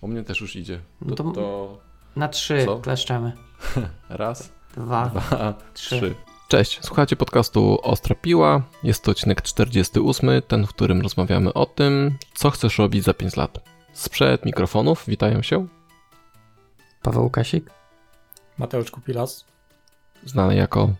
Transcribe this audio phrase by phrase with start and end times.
[0.00, 0.80] U mnie też już idzie.
[1.00, 1.78] No To, to- to
[2.16, 2.78] Na trzy Co?
[2.78, 3.32] kleszczemy.
[4.08, 5.06] raz, Dwa.
[5.06, 5.96] dwa, Trzy.
[5.96, 6.14] trzy.
[6.48, 8.62] Cześć, słuchacie podcastu Ostra Piła.
[8.82, 13.36] Jest to odcinek 48, ten, w którym rozmawiamy o tym, co chcesz robić za 5
[13.36, 13.58] lat.
[13.92, 15.66] Sprzed mikrofonów witają się,
[17.02, 17.70] Paweł Łukasik.
[18.58, 19.44] Mateusz Kupilas,
[20.24, 20.90] znany jako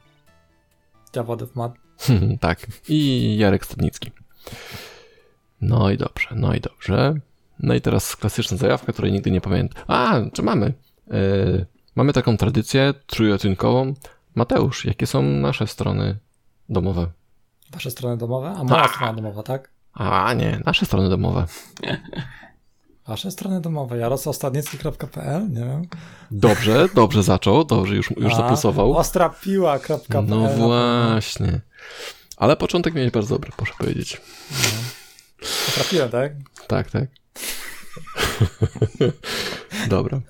[1.17, 1.73] Java DevMat.
[2.41, 4.11] tak, i Jarek Stadnicki.
[5.61, 7.15] No i dobrze, no i dobrze.
[7.61, 9.85] No i teraz klasyczna zajawka, której nigdy nie pamiętam.
[9.87, 10.73] A, czy mamy?
[11.07, 13.95] Yy, mamy taką tradycję trójodcinkową.
[14.35, 16.19] Mateusz, jakie są nasze strony
[16.69, 17.07] domowe?
[17.73, 18.55] Wasze strony domowe?
[18.59, 19.71] A moja strona domowa, tak?
[19.93, 21.47] A, nie, nasze strony domowe.
[23.07, 25.83] Wasze strony domowe, jarosławstadnicki.pl, nie wiem.
[26.31, 28.53] Dobrze, dobrze zaczął, dobrze, już, już A.
[28.75, 30.27] Ostrapiła.pl.
[30.27, 31.61] No właśnie.
[32.37, 34.21] Ale początek miałeś bardzo dobry, proszę powiedzieć.
[35.75, 36.33] Trafiłem, tak?
[36.67, 37.05] Tak, tak.
[39.89, 40.21] Dobra.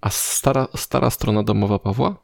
[0.00, 2.16] A stara, stara strona domowa Pawła?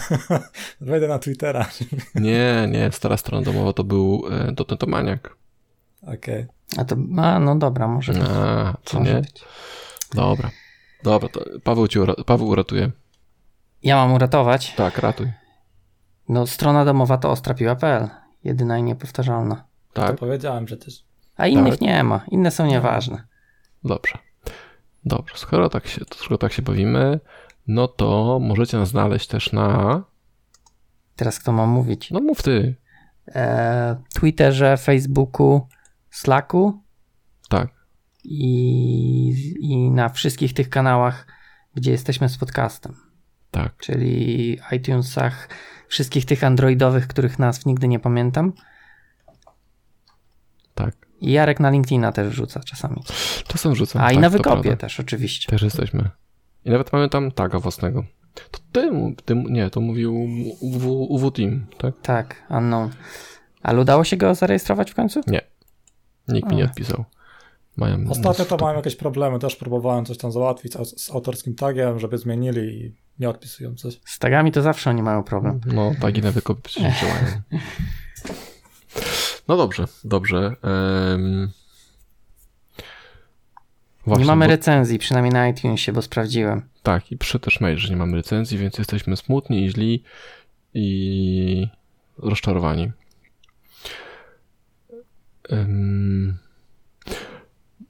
[0.80, 1.66] Wejdę na Twittera.
[2.14, 5.36] Nie, nie, stara strona domowa to był e, Dotentomaniak.
[6.02, 6.46] Okej.
[6.78, 8.22] A to, a no dobra, może być.
[8.22, 9.20] A, co Może nie?
[9.20, 9.44] być.
[10.14, 10.50] Dobra.
[11.02, 12.90] Dobra, to Paweł cię ura Paweł uratuje.
[13.82, 14.74] Ja mam uratować.
[14.76, 15.32] Tak, ratuj.
[16.28, 18.08] No strona domowa to ostrapiła.pl.
[18.44, 19.64] Jedyna i niepowtarzalna.
[19.92, 21.04] To Tak, powiedziałem przecież.
[21.36, 21.80] A innych Tak.
[21.80, 22.20] nie ma.
[22.30, 23.24] Inne są nieważne.
[23.86, 24.18] Dobrze.
[25.04, 27.20] Dobrze, skoro tak się, skoro tak się bawimy,
[27.66, 30.02] no to możecie nas znaleźć też na...
[31.16, 32.10] Teraz kto ma mówić?
[32.10, 32.74] No mów ty.
[33.28, 35.66] E, Twitterze, Facebooku,
[36.10, 36.82] Slacku
[37.48, 37.68] Tak,
[38.24, 41.26] i, i na wszystkich tych kanałach,
[41.74, 42.94] gdzie jesteśmy z podcastem.
[43.50, 43.76] tak.
[43.76, 45.48] Czyli iTunesach,
[45.88, 48.52] wszystkich tych androidowych, których nazw nigdy nie pamiętam.
[51.20, 53.02] I Jarek na LinkedIna też wrzuca czasami.
[53.46, 54.02] Czasem rzucam.
[54.02, 54.76] A i tak, na to wykopie prawda.
[54.76, 55.50] też, oczywiście.
[55.50, 56.10] Też jesteśmy.
[56.64, 58.04] I nawet mamy tam taga własnego.
[58.50, 60.14] To ty, mu- ty nie, to mówił
[60.60, 61.94] UW, UW Team, tak?
[62.02, 62.90] Tak, unknown.
[63.62, 65.20] Ale udało się go zarejestrować w końcu?
[66.28, 66.66] Nikt mi nie A.
[66.66, 67.04] odpisał.
[67.76, 71.54] Mają Ostatnio to to- mam jakieś problemy, też próbowałem coś tam załatwić z, z autorskim
[71.54, 74.00] tagiem, żeby zmienili i nie odpisują coś.
[74.04, 75.60] Z tagami to zawsze oni mają problem.
[75.66, 77.40] No, tagi na wykopy przecież działają.
[79.48, 80.56] No dobrze, dobrze.
[80.62, 81.50] Em,
[84.06, 86.62] Właśnie, nie mamy bo, recenzji, przynajmniej na iTunesie, bo sprawdziłem.
[86.82, 90.02] Tak, i przyszedł też mail, że nie mamy recenzji, więc jesteśmy smutni i źli
[90.74, 91.68] i
[92.18, 92.92] rozczarowani.
[95.48, 96.36] Em,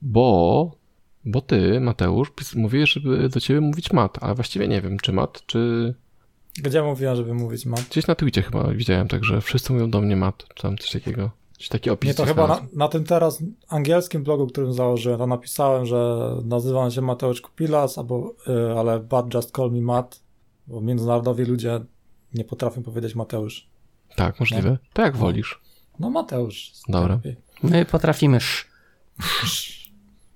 [0.03, 0.77] Bo,
[1.25, 5.43] bo ty, Mateusz, mówiłeś, żeby do ciebie mówić mat, ale właściwie nie wiem, czy mat,
[5.47, 5.95] czy
[6.63, 7.87] Gdzie mówiłem, żeby mówić mat?
[7.91, 11.31] gdzieś na Twitcie chyba widziałem, także wszyscy mówią do mnie mat, czy tam coś takiego.
[11.59, 15.27] Czy taki opis Nie, to chyba na, na tym teraz angielskim blogu, którym założyłem, to
[15.27, 20.21] napisałem, że nazywam się Mateusz Kupilas, albo, y, ale but just call me Matt,
[20.67, 21.81] bo międzynarodowi ludzie
[22.35, 23.71] nie potrafią powiedzieć Mateusz.
[24.17, 24.79] Tak, możliwe.
[24.93, 25.61] To jak wolisz.
[25.99, 26.73] No Mateusz.
[26.89, 27.15] Dobra.
[27.15, 27.37] lepiej.
[27.63, 28.67] My potrafimy sz.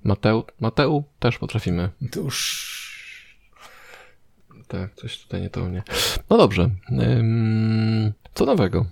[0.05, 1.91] Mateu, Mateu też potrafimy.
[2.11, 2.81] Ty już...
[4.69, 5.83] Tak, coś tutaj nie to u mnie.
[6.31, 6.71] No dobrze.
[6.93, 8.87] Ym, co nowego?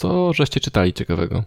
[0.00, 1.44] Co żeście czytali ciekawego?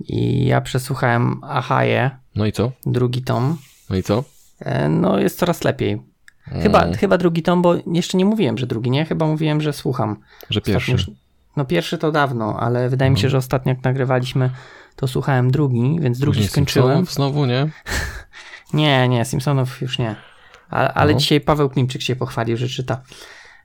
[0.00, 2.72] I ja przesłuchałem Ahaje, No i co?
[2.86, 3.58] drugi tom.
[3.90, 4.24] No i co?
[4.60, 6.02] E, No jest coraz lepiej.
[6.62, 9.04] Chyba, Mm, chyba drugi tom, bo jeszcze nie mówiłem, że drugi, nie?
[9.04, 10.16] Chyba mówiłem, że słucham.
[10.50, 10.94] że pierwszy.
[10.94, 11.14] Ostatnio
[11.56, 13.30] No pierwszy to dawno, ale wydaje mi się, Mhm.
[13.30, 14.50] że ostatnio jak nagrywaliśmy,
[14.96, 16.96] to słuchałem drugi, więc drugi Później skończyłem.
[16.96, 17.68] Simpsonów Znowu, nie?
[18.74, 20.16] Nie, nie, Simpsonów już nie.
[20.70, 21.18] A, ale No.
[21.18, 23.02] dzisiaj Paweł Klimczyk się pochwalił, że czyta.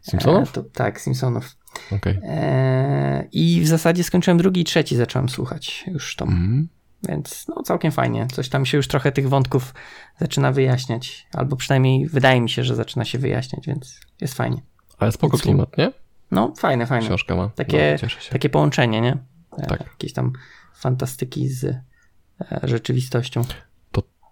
[0.02, 0.50] Simpsonów?
[0.50, 1.56] E, to, tak, Simpsonów.
[1.92, 2.20] Okej.
[2.24, 6.30] E, I w zasadzie skończyłem drugi i trzeci zacząłem słuchać już tom.
[6.30, 6.68] Mhm.
[7.10, 8.28] Więc no całkiem fajnie.
[8.34, 9.74] Coś tam się już trochę tych wątków
[10.20, 11.28] zaczyna wyjaśniać.
[11.34, 14.62] Albo przynajmniej wydaje mi się, że zaczyna się wyjaśniać, więc jest fajnie.
[14.98, 15.92] Ale spoko Więc- klimat, nie?
[16.32, 17.06] No, fajne, fajne.
[17.06, 17.50] Książka ma.
[17.56, 18.08] Takie- No.
[18.32, 19.18] Takie połączenie, nie?
[19.58, 19.80] E, Tak.
[19.80, 20.34] Jakieś tam
[20.76, 21.80] fantastyki z e,
[22.64, 23.42] rzeczywistością.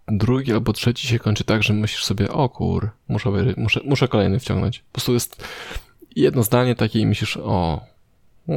[0.08, 4.40] Drugi albo trzeci się kończy tak, że myślisz sobie, o kur, muszę, muszę, muszę kolejny
[4.40, 4.80] wciągnąć.
[4.80, 5.44] Po prostu jest
[6.16, 7.82] jedno zdanie takie i myślisz, o,
[8.48, 8.54] o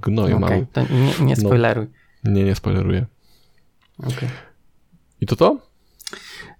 [0.00, 0.66] gnoju mały.
[0.72, 1.46] to nie, nie No.
[1.46, 1.86] spoileruj.
[2.24, 3.06] Nie, nie spoileruję.
[3.98, 4.28] Okej.
[5.20, 5.58] I to to?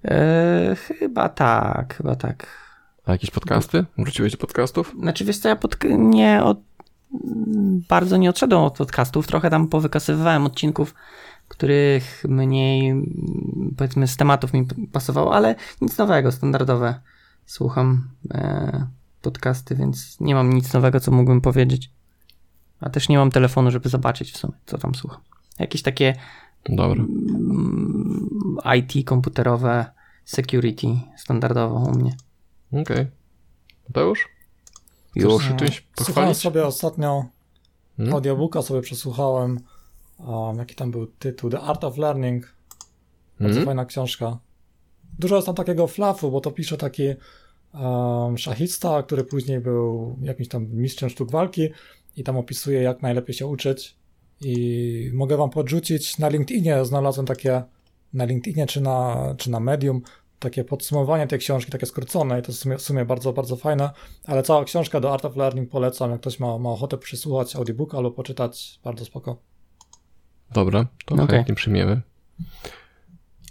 [0.04, 2.46] E, chyba tak, chyba tak.
[3.06, 3.84] A jakieś podcasty?
[3.98, 4.94] Wróciłeś do podcastów?
[5.00, 6.58] Znaczy, wiesz co, ja pod, nie od,
[7.88, 10.94] bardzo nie odszedłem od podcastów, trochę tam powykasywałem odcinków,
[11.48, 12.94] których mniej,
[13.76, 17.00] powiedzmy, z tematów mi pasowało, ale nic nowego, standardowe.
[17.46, 18.86] Słucham e,
[19.22, 21.90] podcasty, więc nie mam nic nowego, co mógłbym powiedzieć.
[22.80, 25.20] A też nie mam telefonu, żeby zobaczyć w sumie, co tam słucham.
[25.58, 26.14] Jakieś takie
[26.68, 27.04] Dobra.
[27.04, 29.86] mm, IT komputerowe,
[30.24, 30.86] security
[31.16, 32.16] standardowo u mnie.
[32.72, 32.82] Okej.
[32.82, 33.10] Okay.
[33.88, 34.28] Mateusz?
[35.14, 35.44] Już.
[35.44, 37.24] Się czymś Słuchałem sobie ostatnio
[37.98, 38.14] Hmm?
[38.14, 39.60] audiobooka sobie przesłuchałem.
[40.18, 41.50] Um, jaki tam był tytuł?
[41.50, 42.54] The Art of Learning.
[43.40, 43.64] Bardzo Hmm?
[43.64, 44.38] fajna książka.
[45.18, 47.02] Dużo jest tam takiego flafu, bo to pisze taki
[47.74, 51.68] um, szachista, który później był jakimś tam mistrzem sztuk walki
[52.16, 53.96] i tam opisuje, jak najlepiej się uczyć.
[54.40, 57.62] I mogę wam podrzucić na LinkedInie, znalazłem takie
[58.12, 60.02] na LinkedInie czy na, czy na Medium,
[60.38, 63.90] takie podsumowanie tej książki, takie skrócone i to w sumie, w sumie bardzo, bardzo fajne,
[64.24, 67.96] ale cała książka do Art of Learning polecam, jak ktoś ma, ma ochotę przysłuchać audiobooka
[67.98, 69.36] albo poczytać, bardzo spoko.
[70.52, 71.26] Dobra, to Okej.
[71.28, 72.02] chętnie przyjmiemy.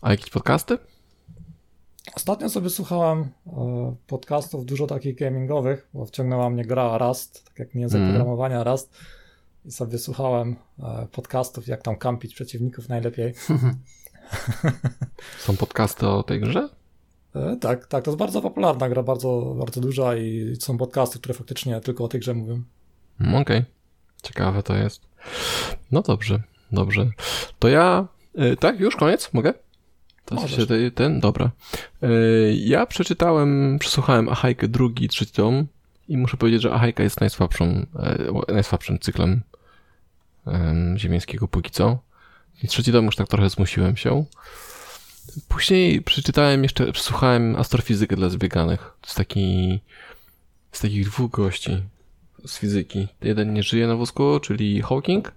[0.02, 0.78] A jakieś podcasty?
[2.16, 7.76] Ostatnio sobie słuchałem e, podcastów dużo takich gamingowych, bo wciągnęła mnie gra Rust, tak jak
[7.76, 8.10] język Mm.
[8.14, 8.98] programowania Rust
[9.66, 13.34] i sobie słuchałem e, podcastów, jak tam kampić przeciwników najlepiej.
[15.40, 16.70] Są podcasty o tej grze?
[17.36, 21.34] E, tak, tak, to jest bardzo popularna gra, bardzo, bardzo duża i są podcasty, które
[21.34, 22.64] faktycznie tylko o tej grze mówią.
[23.22, 23.66] Mm, Okej.
[24.24, 25.02] Ciekawe to jest.
[25.92, 27.10] No dobrze, dobrze.
[27.60, 28.08] To ja.
[28.60, 29.34] tak, już koniec?
[29.34, 29.54] Mogę?
[30.28, 30.56] To Możesz.
[30.56, 31.52] się ten, ten, dobra.
[32.04, 35.68] Y, ja przeczytałem, przesłuchałem Ahajkę drugi i trzeci tom
[36.08, 39.42] i muszę powiedzieć, że Ahajka jest najsłabszą, e, najsłabszym cyklem
[40.48, 42.00] em, ziemiańskiego póki co.
[42.64, 44.26] I trzeci tom już tak trochę zmusiłem się.
[45.48, 48.80] Później przeczytałem jeszcze, przesłuchałem astrofizykę dla zbieganych.
[49.02, 49.80] To jest taki,
[50.72, 51.82] z takich dwóch gości
[52.46, 53.08] z fizyki.
[53.22, 55.32] Jeden nie żyje na wózku, czyli Hawking,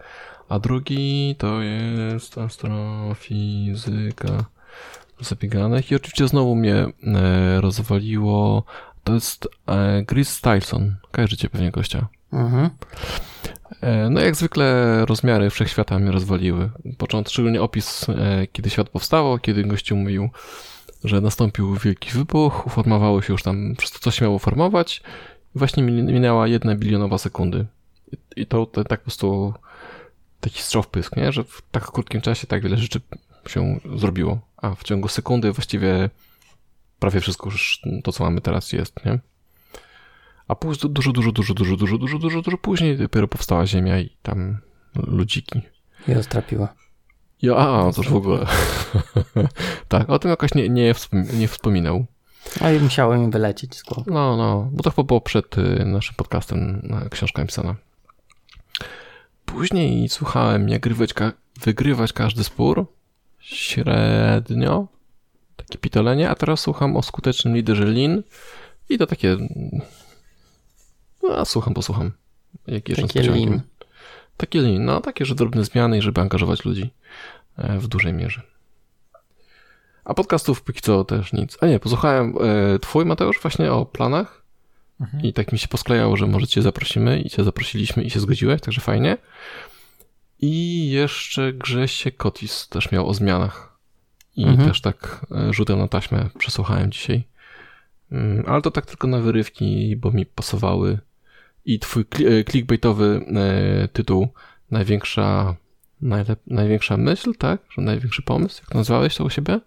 [0.48, 4.44] a drugi to jest astrofizyka
[5.24, 5.90] zabieganych.
[5.90, 8.64] I oczywiście znowu mnie e, rozwaliło.
[9.04, 10.96] To jest e, Chris Stylson.
[11.12, 12.08] Kojarzycie pewnie gościa.
[12.32, 12.70] Mhm.
[13.80, 16.70] E, No jak zwykle rozmiary wszechświata mnie rozwaliły.
[16.98, 18.06] Początek, szczególnie opis,
[18.52, 20.30] kiedy świat powstało, kiedy gościu mówił,
[21.04, 25.02] że nastąpił wielki wybuch, uformowało się już tam wszystko, co się miało formować.
[25.56, 27.66] I właśnie min- minęła jedna bilionowa sekundy.
[28.12, 29.54] I- I to, to tak po prostu
[30.40, 31.32] taki strzał w pysk, nie?
[31.32, 33.00] że w tak krótkim czasie tak wiele rzeczy
[33.48, 34.40] się zrobiło.
[34.56, 36.10] A w ciągu sekundy właściwie
[36.98, 39.18] prawie wszystko już to, co mamy teraz jest, nie?
[40.48, 44.16] A później dużo, dużo, dużo, dużo, dużo, dużo, dużo, dużo później dopiero powstała Ziemia i
[44.22, 44.58] tam
[44.94, 45.62] ludziki.
[46.08, 46.74] I roztrapiła.
[47.42, 48.46] Ja, a, to już w ogóle.
[49.88, 52.06] tak, o tym jakoś nie, nie, wspom- nie wspominał.
[52.60, 54.10] A i musiało mi wylecieć z głowy.
[54.14, 57.74] No, no, bo to chyba było przed y, naszym podcastem na książka napisana.
[59.44, 60.88] Później słuchałem, jak
[61.64, 62.86] wygrywać każdy spór.
[63.54, 64.86] Średnio.
[65.56, 68.22] Takie pitolenie, a teraz słucham o skutecznym liderze Lin.
[68.88, 69.36] I to takie.
[71.22, 72.12] No, słucham, posłucham.
[72.66, 73.60] Jak Takie lin.
[74.36, 76.90] Takie lin, no takie, że drobne zmiany i żeby angażować ludzi
[77.56, 78.42] e, w dużej mierze.
[80.04, 81.58] A podcastów póki co też nic.
[81.60, 82.34] A nie, posłuchałem
[82.74, 84.40] e, twój Mateusz właśnie o planach
[85.00, 85.24] Mhm.
[85.24, 88.60] i tak mi się posklejało, że może cię zaprosimy i cię zaprosiliśmy i się zgodziłeś,
[88.60, 89.16] także fajnie.
[90.42, 93.76] I jeszcze Grzesie Kotis też miał o zmianach.
[94.36, 94.68] I Mhm.
[94.68, 97.24] też tak e, rzutem na taśmę przesłuchałem dzisiaj.
[98.12, 100.98] Mm, Ale to tak tylko na wyrywki, bo mi pasowały.
[101.64, 102.04] I twój
[102.40, 103.20] e, clickbaitowy
[103.84, 104.28] e, tytuł
[104.70, 105.56] Największa,
[106.02, 107.60] najlep- największa myśl, tak?
[107.70, 108.62] Że największy pomysł?
[108.62, 109.60] Jak nazwałeś to u siebie?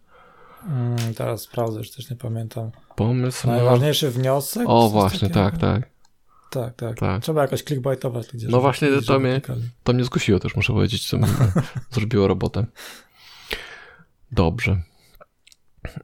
[0.68, 2.72] Mm, teraz sprawdzę, już też nie pamiętam.
[2.96, 3.48] Pomysł.
[3.48, 4.64] na- Najważniejszy wniosek?
[4.68, 5.40] O, właśnie, takiego?
[5.52, 5.90] tak, tak.
[6.54, 7.00] Tak, tak.
[7.00, 7.22] Tak.
[7.24, 8.52] Trzeba jakoś clickbaitować gdzieś.
[8.52, 9.42] No właśnie, to mnie-.
[9.84, 11.18] To mnie skusiło też, muszę powiedzieć, co
[11.92, 12.66] zrobiło robotę.
[14.32, 14.82] Dobrze.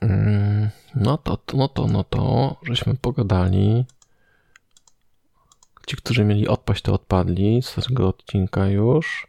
[0.02, 3.86] Mm, No to, no to, no to, żeśmy pogadali.
[5.88, 9.28] Ci, którzy mieli odpaść, to odpadli z tego odcinka już.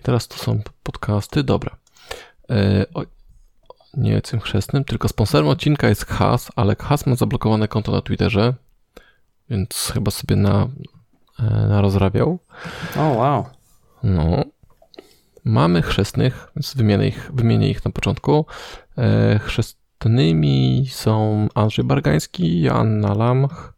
[0.00, 1.42] I teraz tu są podcasty.
[1.42, 1.76] Dobra.
[2.50, 3.02] E, o,
[3.96, 8.54] nie tym chrzestnym, tylko sponsorem odcinka jest Khas, ale Khas ma zablokowane konto na Twitterze,
[9.54, 10.68] więc chyba sobie na,
[11.38, 12.38] e, narozrabiał.
[12.96, 13.46] O, wow.
[14.02, 14.44] No.
[15.44, 18.46] Mamy chrzestnych, więc wymienię ich, wymienię ich na początku.
[18.98, 23.74] E, chrzestnymi są Andrzej Bargański, Joanna Lamch,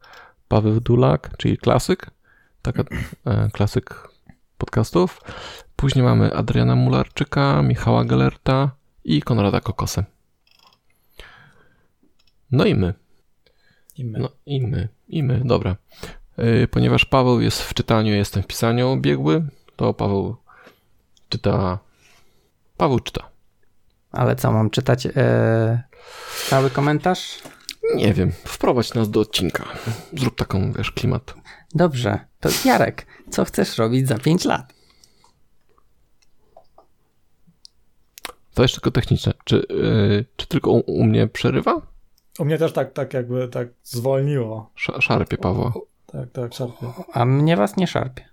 [0.49, 2.11] Paweł Dulak, czyli klasyk,
[2.63, 2.85] taka
[3.25, 4.09] e, klasyk
[4.59, 5.21] podcastów.
[5.77, 8.71] Później mamy Adriana Mularczyka, Michała Gelerta
[9.05, 10.05] i Konrada Kokosę.
[12.51, 12.95] No i my.
[13.97, 14.19] I my.
[14.19, 15.77] No i my, i my, dobra.
[16.39, 19.45] Yy, Ponieważ Paweł jest w czytaniu, jestem w pisaniu biegły,
[19.77, 20.37] to Paweł
[21.29, 21.79] czyta.
[22.77, 23.31] Paweł czyta.
[24.13, 25.83] Ale co, mam czytać e,
[26.49, 27.43] cały komentarz?
[27.95, 29.65] Nie wiem, wprowadź nas do odcinka.
[30.13, 31.35] Zrób taką, wiesz, klimat.
[31.75, 34.75] Dobrze, to Jarek, co chcesz robić za 5 lat?
[38.55, 39.33] To jeszcze tylko techniczne.
[39.45, 41.83] Czy, yy, czy tylko u, u, mnie przerywa?
[42.39, 44.71] U mnie też tak, tak jakby tak zwolniło.
[44.77, 45.87] Sz szarpie, Paweł.
[46.07, 46.87] Tak, tak, szarpie.
[47.13, 48.29] A mnie was nie szarpie.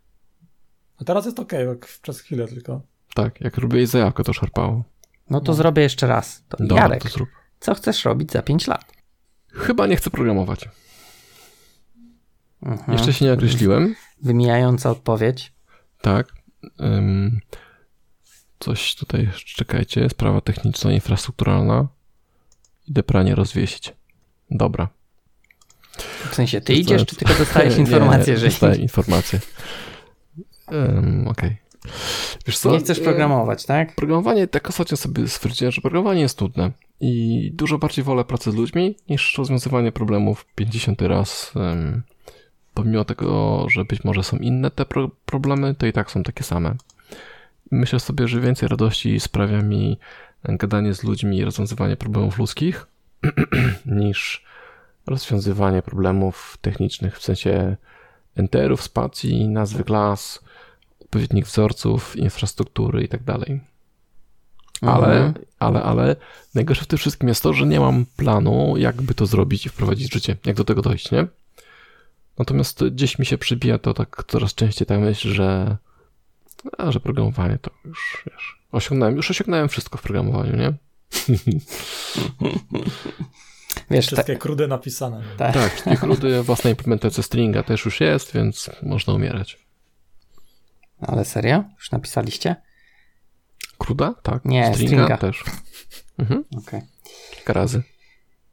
[1.01, 2.81] A teraz jest ok, tak przez chwilę tylko.
[3.15, 4.83] Tak, jak robiłeś zajawkę, to szarpało.
[5.29, 5.55] No to no.
[5.55, 6.43] zrobię jeszcze raz.
[6.49, 7.29] To Dobra, Jarek, to zrób.
[7.59, 8.85] co chcesz robić za 5 lat?
[9.47, 10.69] Chyba nie chcę programować.
[12.61, 12.97] Mhm.
[12.97, 13.95] Jeszcze się nie określiłem.
[14.21, 15.53] Wymijająca odpowiedź.
[16.01, 16.33] Tak.
[16.79, 17.39] Um,
[18.59, 21.87] coś tutaj, czekajcie, sprawa techniczna, infrastrukturalna.
[22.87, 23.93] Idę pranie rozwiesić.
[24.51, 24.87] Dobra.
[26.31, 28.47] W sensie, ty idziesz, czy tylko dostajesz informację, nie, że...
[28.47, 29.39] dostaję informację.
[30.71, 31.49] Um, Okej.
[31.49, 31.57] Okay.
[32.47, 32.71] Wiesz co?
[32.71, 33.95] Nie chcesz programować, tak?
[33.95, 38.55] Programowanie, tak ostatnio sobie stwierdziłem, że programowanie jest trudne i dużo bardziej wolę pracę z
[38.55, 41.51] ludźmi niż rozwiązywanie problemów 50 raz.
[41.55, 42.03] Um,
[42.73, 46.43] pomimo tego, że być może są inne te pro problemy, to i tak są takie
[46.43, 46.75] same.
[47.71, 49.97] Myślę sobie, że więcej radości sprawia mi
[50.43, 52.87] gadanie z ludźmi i rozwiązywanie problemów ludzkich
[53.85, 54.45] niż
[55.07, 57.77] rozwiązywanie problemów technicznych w sensie
[58.35, 60.39] enterów, spacji, nazwy klas,
[61.01, 63.61] odpowiednich wzorców, infrastruktury i tak dalej.
[64.81, 65.45] Ale, mhm.
[65.59, 66.15] ale, ale
[66.55, 70.09] najgorsze w tym wszystkim jest to, że nie mam planu, jakby to zrobić i wprowadzić
[70.09, 71.27] w życie, jak do tego dojść, nie?
[72.39, 75.77] Natomiast gdzieś mi się przybija to tak coraz częściej ta myśl, że,
[76.77, 80.73] a, że programowanie to już, wiesz, osiągnąłem, już osiągnąłem wszystko w programowaniu, nie?
[83.91, 84.39] Wiesz, wszystkie ta...
[84.39, 85.23] krudy napisane.
[85.37, 89.59] Tak, tak wszystkie krudy, własna implementacja stringa też już jest, więc można umierać.
[91.01, 91.63] Ale serio?
[91.77, 92.55] Już napisaliście?
[93.77, 94.13] Kruda?
[94.23, 94.45] Tak.
[94.45, 95.17] Nie, stringa, stringa.
[95.17, 95.43] też.
[96.17, 96.43] Mhm.
[96.57, 96.81] Okay.
[97.35, 97.83] Kilka razy.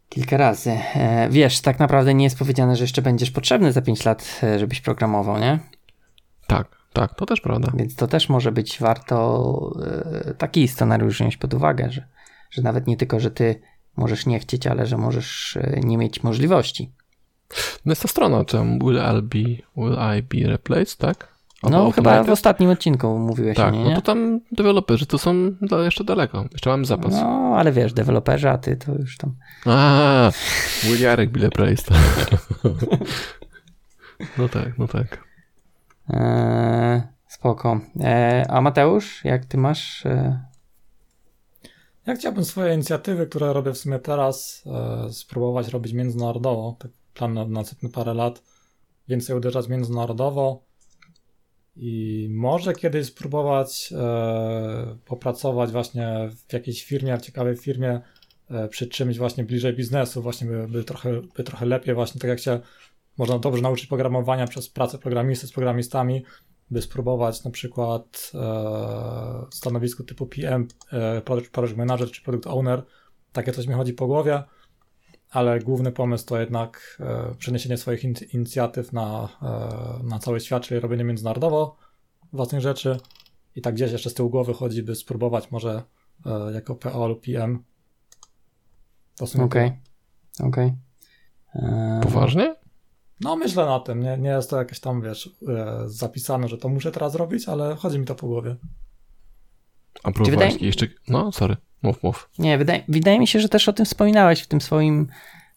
[0.08, 0.70] Kilka razy.
[0.70, 4.58] E, wiesz, tak naprawdę nie jest powiedziane, że jeszcze będziesz potrzebny za 5 lat, e,
[4.58, 5.58] żebyś programował, nie?
[6.46, 7.72] Tak, tak, to też prawda.
[7.74, 9.72] Więc to też może być warto
[10.26, 12.06] e, taki scenariusz wziąć pod uwagę, że,
[12.50, 13.60] że nawet nie tylko, że ty
[13.96, 16.92] możesz nie chcieć, ale że możesz nie mieć możliwości.
[17.84, 21.40] No jest ta strona, tam will I be, will I be replaced, tak?
[21.62, 23.90] No, chyba w ostatnim odcinku mówiłeś tak, o niej, nie?
[23.90, 25.34] no to tam deweloperzy to są
[25.84, 26.44] jeszcze daleko.
[26.52, 27.12] Jeszcze mamy zapas.
[27.12, 29.34] No, ale wiesz, deweloperzy, a ty to już tam...
[29.66, 30.30] A,
[30.82, 31.94] Williarek Bile Price.
[34.38, 35.29] no tak, no tak.
[36.12, 37.80] Eee, spoko.
[38.00, 40.06] Eee, a Mateusz, jak ty masz...
[40.06, 40.50] Eee...
[42.06, 46.76] Ja chciałbym swoje inicjatywy, które robię w sumie teraz, e, spróbować robić międzynarodowo.
[46.78, 48.42] Tak plan na następne parę lat.
[49.08, 50.62] Więcej uderzać międzynarodowo
[51.76, 58.00] i może kiedyś spróbować e, popracować właśnie w jakiejś firmie, w ciekawej firmie,
[58.50, 62.28] e, przy czymś właśnie bliżej biznesu, właśnie by, by, trochę, by trochę lepiej właśnie, tak
[62.28, 62.60] jak się
[63.20, 66.24] można dobrze nauczyć programowania przez pracę programisty z programistami,
[66.70, 72.82] by spróbować na przykład e, stanowisku typu PM, e, Project Manager czy Product Owner,
[73.32, 74.42] takie coś mi chodzi po głowie,
[75.30, 80.62] ale główny pomysł to jednak e, przeniesienie swoich in, inicjatyw na, e, na cały świat,
[80.62, 81.76] czyli robienie międzynarodowo
[82.32, 82.96] własnych rzeczy
[83.56, 85.82] i tak gdzieś jeszcze z tyłu głowy chodzi, by spróbować może
[86.26, 87.64] e, jako PO lub PM.
[89.44, 89.72] Okej,
[90.40, 90.48] okej.
[90.48, 90.72] Okay.
[91.54, 92.00] Okay.
[92.02, 92.59] Poważnie?
[93.20, 96.68] No myślę na tym, nie, nie jest to jakieś tam, wiesz, e, zapisane, że to
[96.68, 98.56] muszę teraz robić, ale chodzi mi to po głowie.
[100.02, 100.66] A próbowałeś wydaje...
[100.66, 100.86] jeszcze...
[101.08, 101.56] No, sorry.
[101.82, 102.30] Mów, mów.
[102.38, 105.08] Nie, wydaje, wydaje mi się, że też o tym wspominałeś w tym swoim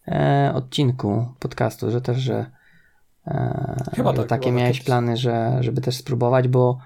[0.07, 2.45] e, odcinku podcastu, że też, że,
[3.27, 6.77] e, chyba że tak, takie chyba miałeś plany, że, żeby też spróbować, bo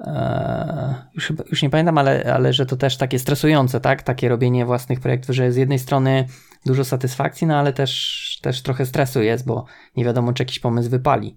[0.00, 4.02] e, już, już nie pamiętam, ale, ale że to też takie stresujące, tak?
[4.02, 6.26] Takie robienie własnych projektów, że z jednej strony
[6.66, 9.64] dużo satysfakcji, no ale też, też trochę stresu jest, bo
[9.96, 11.36] nie wiadomo, czy jakiś pomysł wypali.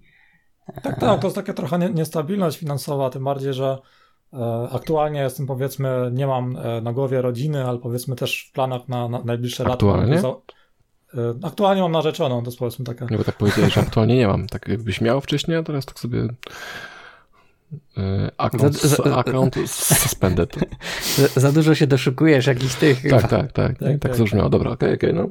[0.82, 3.78] Tak, tak, to jest taka trochę niestabilność finansowa, tym bardziej, że
[4.32, 8.88] E, aktualnie jestem powiedzmy, nie mam e, na głowie rodziny, ale powiedzmy też w planach
[8.88, 9.74] na, na najbliższe lata.
[9.74, 10.18] Aktualnie?
[10.18, 10.34] E,
[11.42, 13.06] aktualnie mam narzeczoną, to jest powiedzmy taka.
[13.10, 14.46] Nie, bo tak powiedziałeś, że aktualnie nie mam.
[14.46, 16.28] Tak jakbyś miał wcześniej, a teraz tak sobie
[18.38, 20.56] account, za, account suspended.
[21.16, 23.02] Za, za, dużo się doszukujesz jakichś tych.
[23.02, 24.48] Tak, tak, tak, tak, tak, tak zabrzmiało.
[24.48, 25.30] Dobra, okej, okay, okej, okay, no.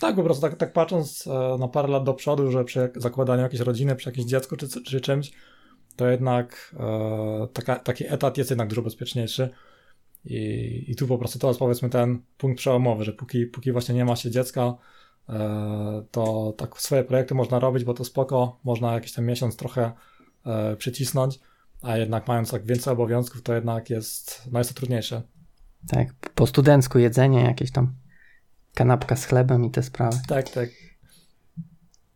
[0.00, 1.28] Tak, po prostu tak, tak patrząc
[1.58, 5.00] na parę lat do przodu, że przy zakładaniu jakiejś rodziny, przy jakimś dziecku czy, czy
[5.00, 5.32] czymś,
[5.96, 9.50] to jednak e, taka, taki etat jest jednak dużo bezpieczniejszy.
[10.24, 13.94] I, I tu po prostu to jest powiedzmy ten punkt przełomowy, że póki, póki właśnie
[13.94, 14.74] nie ma się dziecka,
[15.28, 19.82] e, to tak swoje projekty można robić, bo to spoko, można jakiś ten miesiąc trochę
[19.82, 19.92] e,
[20.78, 21.38] przycisnąć,
[21.82, 25.22] a jednak mając tak więcej obowiązków, to jednak jest, no jest to trudniejsze.
[25.88, 27.94] Tak, po studencku jedzenie, jakieś tam
[28.74, 30.18] kanapka z chlebem i te sprawy.
[30.28, 30.68] Tak, tak.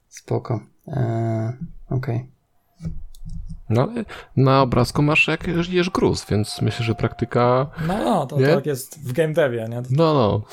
[0.08, 0.60] Spoko.
[0.86, 1.52] Eee,
[1.90, 2.16] Okej.
[2.16, 2.40] Okay.
[3.68, 4.04] No ale
[4.36, 7.70] na obrazku masz jak jesz gruz, więc myślę, że praktyka...
[7.86, 9.82] No, no to, to tak jest w game devie, nie?
[9.90, 10.42] No, no.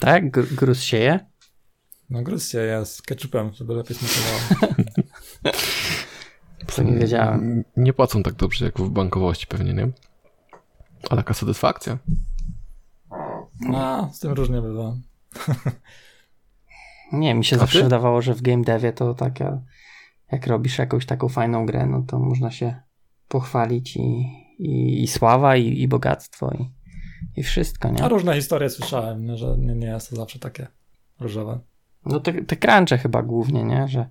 [0.00, 0.30] Tak?
[0.30, 1.20] Gr gruz się je?
[2.10, 4.74] No gruz się je z ketchupem, żeby lepiej smakowało.
[6.76, 7.64] To nie wiedziałem.
[7.76, 9.88] Nie płacą tak dobrze jak w bankowości pewnie, nie?
[11.10, 11.98] Ale taka satysfakcja.
[13.60, 14.96] No, z tym różnie bywa.
[17.12, 17.84] Nie, mi się A zawsze ty?
[17.84, 19.60] wydawało, że w game devie to taka,
[20.32, 22.74] jak robisz jakąś taką fajną grę, no to można się
[23.28, 24.00] pochwalić i,
[24.58, 26.70] i, i sława, i, i bogactwo, i,
[27.40, 28.02] i wszystko, nie?
[28.04, 30.66] A różne historie słyszałem, że nie, nie jest to zawsze takie
[31.20, 31.58] różowe.
[32.06, 33.88] No te, te crunche chyba głównie, nie?
[33.88, 34.08] Że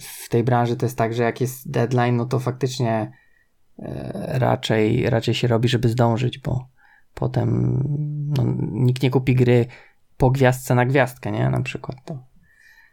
[0.00, 3.12] w tej branży to jest tak, że jak jest deadline, no to faktycznie
[3.78, 6.68] e, raczej, raczej się robi, żeby zdążyć, bo
[7.14, 7.80] potem
[8.36, 9.66] no, nikt nie kupi gry
[10.16, 11.50] po gwiazdce na gwiazdkę, nie?
[11.50, 12.18] Na przykład to.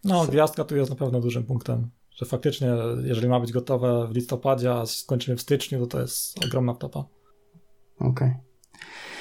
[0.03, 2.67] No, gwiazdka tu jest na pewno dużym punktem, że faktycznie,
[3.03, 7.05] jeżeli ma być gotowe w listopadzie, a skończymy w styczniu, to to jest ogromna wtopa.
[7.99, 8.33] Okej.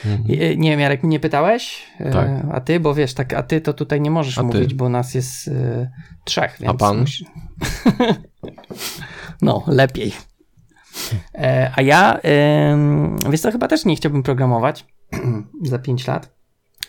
[0.05, 0.61] Mhm.
[0.61, 1.83] Nie wiem, Jarek, mnie pytałeś?
[2.00, 2.29] E, Tak.
[2.53, 4.47] A ty, bo wiesz, tak, a ty to tutaj nie możesz A ty?
[4.47, 5.91] mówić, bo nas jest e,
[6.25, 6.76] trzech, więc...
[6.79, 7.00] pan?
[7.05, 7.25] musi-
[9.43, 10.12] no, lepiej.
[11.35, 12.79] E, a ja, e,
[13.31, 14.87] wiesz co, chyba też nie chciałbym programować
[15.62, 16.37] za 5 lat.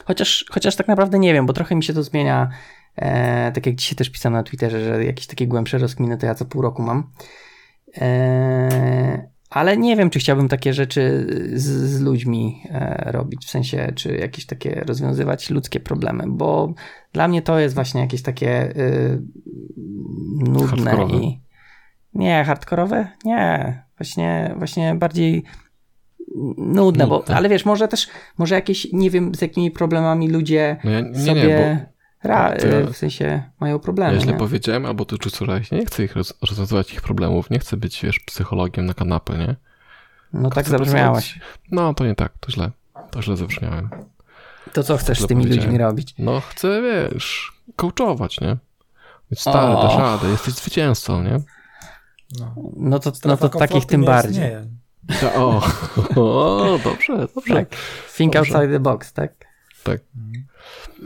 [0.05, 2.49] Chociaż, chociaż tak naprawdę nie wiem, bo trochę mi się to zmienia.
[2.95, 6.35] E, tak jak dzisiaj też pisałem na Twitterze, że jakieś takie głębsze rozkminy to ja
[6.35, 7.11] co pół roku mam.
[7.97, 13.91] E, ale nie wiem, czy chciałbym takie rzeczy z, z ludźmi e, robić, w sensie,
[13.95, 16.73] czy jakieś takie rozwiązywać ludzkie problemy, bo
[17.13, 19.21] dla mnie to jest właśnie jakieś takie y,
[20.37, 21.17] nudne Hardkorowe.
[21.17, 21.41] i.
[22.13, 23.07] Nie, hardkorowe?
[23.25, 23.83] Nie.
[23.97, 25.43] Właśnie, właśnie bardziej
[26.57, 30.91] nudne, bo, ale wiesz, może też, może jakieś, nie wiem, z jakimi problemami ludzie No
[30.91, 31.93] ja, nie, sobie nie,
[32.23, 34.13] ra, ja- y, w sensie mają bo problemy.
[34.13, 34.37] ja źle nie?
[34.39, 38.19] powiedziałem, albo ty czułeś, nie chcę ich roz, rozwiązywać ich problemów, nie chcę być, wiesz,
[38.19, 39.55] psychologiem na kanapę, nie?
[40.33, 41.39] No tak Chcę pracować-
[41.71, 42.71] No, to nie tak, to źle.
[43.11, 43.89] To źle zabrzmiałem.
[44.73, 46.15] To co chcesz z tymi ludźmi robić?
[46.19, 48.57] No, chcę, wiesz, coachować, nie?
[49.29, 49.83] Być stary, O.
[49.83, 51.37] dasz radę, jesteś zwycięzcą, nie?
[52.39, 54.31] No, No to, no to takich tym bardziej.
[54.31, 54.67] istnieje.
[55.35, 55.61] O,
[56.15, 57.53] o, dobrze, dobrze.
[57.53, 57.67] Tak.
[58.17, 58.53] Think Dobrze.
[58.53, 59.31] outside the box, tak?
[59.83, 60.01] Tak.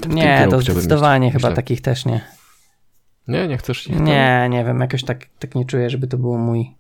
[0.10, 1.56] Nie, to zdecydowanie iść, chyba myślę.
[1.56, 2.22] takich też nie.
[3.28, 6.38] Nie, nie chcesz ich Nie, nie wiem, jakoś tak, tak nie czuję, żeby to był
[6.38, 6.76] mój,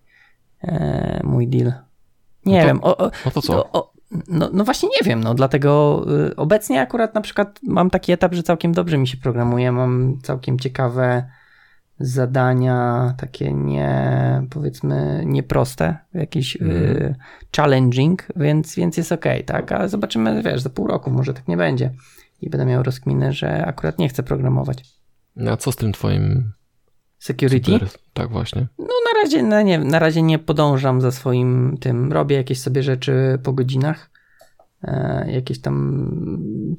[0.63, 1.73] e, mój deal.
[2.45, 3.71] Nie No to- wiem, o, o, No to co?
[3.71, 3.91] o, o,
[4.27, 8.33] no, no właśnie nie wiem, no dlatego y, obecnie akurat na przykład mam taki etap,
[8.33, 11.23] że całkiem dobrze mi się programuje, mam całkiem ciekawe
[11.99, 17.15] zadania, takie nie, powiedzmy, nieproste, jakieś y,
[17.55, 21.57] challenging, więc, więc jest okej, tak, ale zobaczymy, wiesz, za pół roku może tak nie
[21.57, 21.91] będzie
[22.41, 24.83] i będę miał rozkminę, że akurat nie chcę programować.
[25.35, 26.51] No, A co z tym twoim...
[27.19, 27.71] Security?
[27.71, 28.67] cyber- Tak, właśnie.
[28.79, 32.11] No na razie, no nie, na razie nie podążam za swoim tym.
[32.13, 34.09] Robię jakieś sobie rzeczy po godzinach.
[34.83, 36.05] E, jakieś tam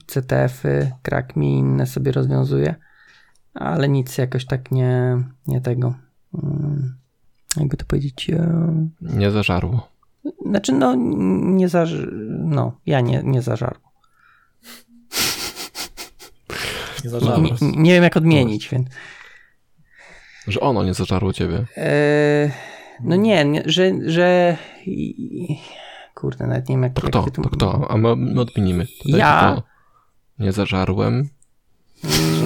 [0.06, 2.74] CTF-y, crack me inne sobie rozwiązuję.
[3.54, 5.94] Ale nic jakoś tak nie, nie tego.
[6.42, 6.94] mm,
[7.56, 8.30] Jakby to powiedzieć.
[8.30, 9.88] E, Nie zażarło.
[10.46, 10.94] znaczy, no,
[11.56, 11.94] nie zaż...
[12.44, 13.78] No, ja nie, nie zażarł.
[17.04, 18.88] Nie Nie, nie, nie wiem, jak odmienić, więc.
[20.48, 21.64] Że ono nie zażarło ciebie.
[21.76, 22.50] E,
[23.00, 23.90] no nie, nie że.
[24.06, 24.56] że...
[26.14, 27.22] Kurde, nawet nie wiem, jak, To jak kto?
[27.22, 27.86] ty To kto?
[27.90, 28.86] A my, my odmienimy.
[29.02, 29.52] Tutaj Ja.
[29.52, 29.62] kto?
[30.38, 31.28] Nie zażarłem.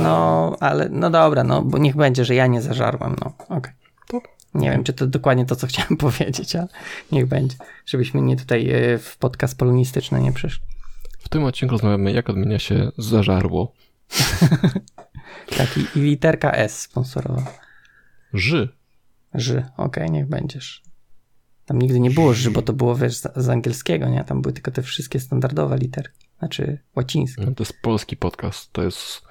[0.03, 3.57] No, ale no dobra, no bo niech będzie, że ja nie zażarłem, no.
[3.57, 3.73] Okej.
[4.09, 4.21] To-
[4.55, 6.69] Nie wiem, czy to dokładnie to, co chciałem powiedzieć, ale
[7.13, 7.57] niech będzie.
[7.87, 10.65] Żebyśmy nie tutaj e, w podcast polonistyczny nie przyszli.
[11.19, 13.73] W tym odcinku rozmawiamy, jak odmienia się zażarło.
[15.57, 17.53] Tak, i, i literka S sponsorowa.
[18.35, 18.69] Ży.
[19.35, 20.83] Ży, okej, niech będziesz.
[21.67, 24.25] Tam nigdy nie było ży, bo to było, wiesz, z, z angielskiego, nie?
[24.25, 26.29] Tam były tylko te wszystkie standardowe literki.
[26.39, 27.43] Znaczy łacińskie.
[27.47, 28.73] No, To jest polski podcast.
[28.73, 29.23] To jest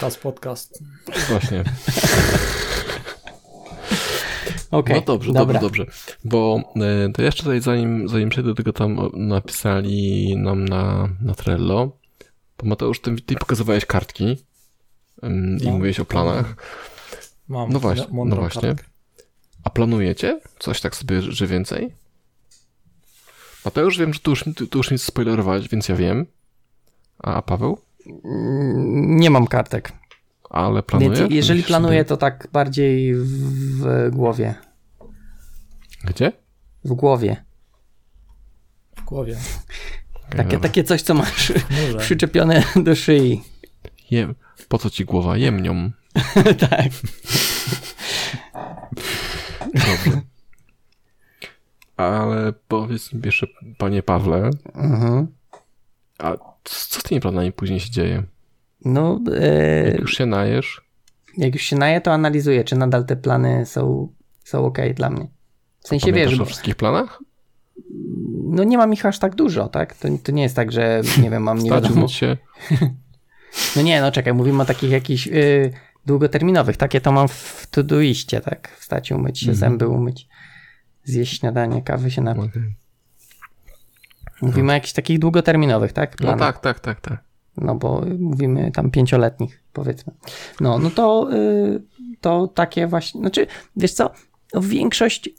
[0.00, 0.82] Das podcast.
[1.28, 1.64] właśnie.
[4.70, 5.60] Okej, No dobrze, dobra.
[5.60, 5.92] dobrze, dobrze.
[6.24, 11.34] Bo e, to jeszcze tutaj, zanim, zanim przejdę do tego, tam napisali nam na, na
[11.34, 12.01] Trello.
[12.62, 14.36] Bo Mateusz, ty, ty pokazywałeś kartki
[15.24, 16.54] ym, i No, mówiłeś o planach.
[17.48, 18.62] Mam No właśnie, mądrą no właśnie.
[18.62, 18.84] kartkę.
[19.64, 20.40] A planujecie?
[20.58, 21.94] Coś tak sobie, że więcej?
[23.64, 26.26] Mateusz, wiem, że tu już, tu, tu już nic spoilerowałeś, więc ja wiem.
[27.18, 27.78] A, Paweł?
[28.24, 29.92] Mm, Nie mam kartek.
[30.50, 31.16] Ale planuje?
[31.16, 34.54] Więc jeżeli planuję, sobie- to tak bardziej w, w głowie.
[36.04, 36.32] Gdzie?
[36.84, 37.44] W głowie.
[38.96, 39.36] W głowie.
[40.36, 41.52] Takie, takie coś, co masz
[42.00, 43.42] przyczepione do szyi.
[44.10, 44.34] Jem.
[44.68, 45.36] Po co ci głowa?
[45.36, 45.90] Jemnią.
[46.70, 46.88] tak.
[49.74, 50.20] Dobrze.
[51.96, 53.46] Ale powiedz mi jeszcze,
[53.78, 55.26] panie Pawle, Mhm.
[56.18, 56.32] a
[56.64, 58.22] co z tymi planami później się dzieje?
[58.84, 60.80] No, e, Jak już się najesz,
[61.38, 64.08] jak już się naje, to analizuję, czy nadal te plany są,
[64.44, 65.26] są ok dla mnie.
[65.80, 67.22] W sensie wiesz, o wszystkich planach?
[68.44, 69.94] No nie mam ich aż tak dużo, tak?
[69.94, 72.08] To, to nie jest tak, że nie wiem, mam nie wiadomo.
[72.08, 72.36] się?
[73.76, 75.72] No nie, no czekaj, mówimy o takich jakichś y,
[76.06, 76.76] długoterminowych.
[76.76, 78.76] Takie to mam w Todoiście, tak?
[78.78, 79.58] Wstać, umyć się, Mhm.
[79.58, 80.28] zęby umyć,
[81.04, 82.44] zjeść śniadanie, kawy się napić.
[82.44, 82.74] Okej.
[84.42, 86.10] Mówimy o jakichś takich długoterminowych, tak?
[86.20, 86.38] No Planach.
[86.54, 87.24] tak, tak, tak, tak.
[87.56, 90.12] No bo mówimy tam pięcioletnich, powiedzmy.
[90.60, 91.82] No, no to, y,
[92.20, 94.10] to takie właśnie, znaczy, wiesz co,
[94.54, 95.30] no większość,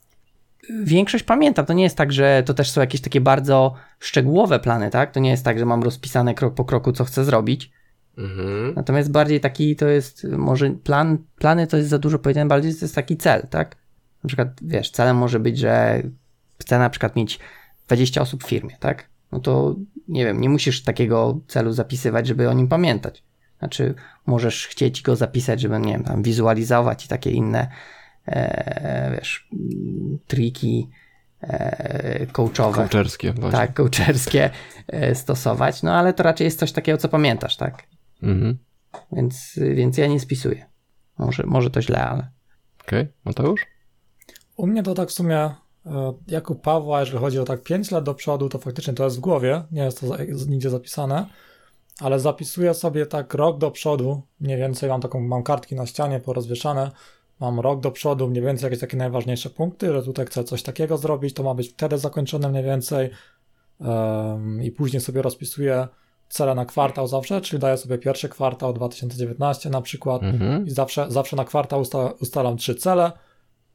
[0.70, 1.66] większość pamiętam.
[1.66, 5.12] To nie jest tak, że to też są jakieś takie bardzo szczegółowe plany, tak?
[5.12, 7.72] To nie jest tak, że mam rozpisane krok po kroku, co chcę zrobić.
[8.18, 8.74] Mhm.
[8.76, 12.80] Natomiast bardziej taki to jest, może plan, plany to jest za dużo powiedziane, bardziej to
[12.82, 13.76] jest taki cel, tak?
[14.24, 16.04] Na przykład, wiesz, celem może być, że
[16.62, 17.40] chcę na przykład mieć
[17.88, 19.10] 20 osób w firmie, tak?
[19.32, 19.76] No to
[20.08, 23.24] nie wiem, nie musisz takiego celu zapisywać, żeby o nim pamiętać.
[23.60, 23.94] Znaczy,
[24.26, 27.68] możesz chcieć go zapisać, żeby, nie wiem, tam wizualizować i takie inne,
[28.28, 29.50] e, wiesz,
[30.28, 30.90] triki
[31.42, 32.78] e, coachowe.
[32.78, 33.60] Kołczerskie właśnie.
[33.60, 34.50] Tak, coacherskie
[34.88, 37.84] e, stosować, no ale to raczej jest coś takiego, co pamiętasz, tak?
[38.24, 38.58] Mhm.
[39.12, 40.66] Więc, więc ja nie spisuję.
[41.18, 42.28] Może, może to źle, ale.
[42.82, 43.66] Okej, Mateusz?
[44.58, 45.54] U mnie to tak w sumie, e,
[46.28, 49.18] jak u Pawła, jeżeli chodzi o tak 5 lat do przodu, to faktycznie to jest
[49.18, 51.26] w głowie, nie jest to nigdzie zapisane,
[52.00, 56.20] ale zapisuję sobie tak rok do przodu, mniej więcej mam taką, mam kartki na ścianie
[56.20, 56.92] porozwieszane,
[57.40, 60.98] mam rok do przodu, mniej więcej jakieś takie najważniejsze punkty, że tutaj chcę coś takiego
[60.98, 63.10] zrobić, to ma być wtedy zakończone mniej więcej
[64.64, 65.88] i później sobie rozpisuję
[66.30, 70.68] cele na kwartał zawsze, czyli daję sobie pierwszy kwartał 2019 na przykład, Mhm.
[70.68, 73.12] i zawsze, zawsze na kwartał usta, ustalam trzy cele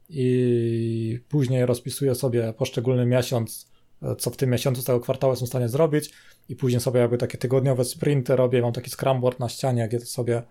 [0.09, 3.71] i później rozpisuję sobie poszczególny miesiąc,
[4.03, 6.13] e, co w tym miesiącu z tego kwartału jestem w stanie zrobić
[6.49, 10.43] i później sobie jakby takie tygodniowe sprinty robię, mam taki scrumboard na ścianie, gdzie sobie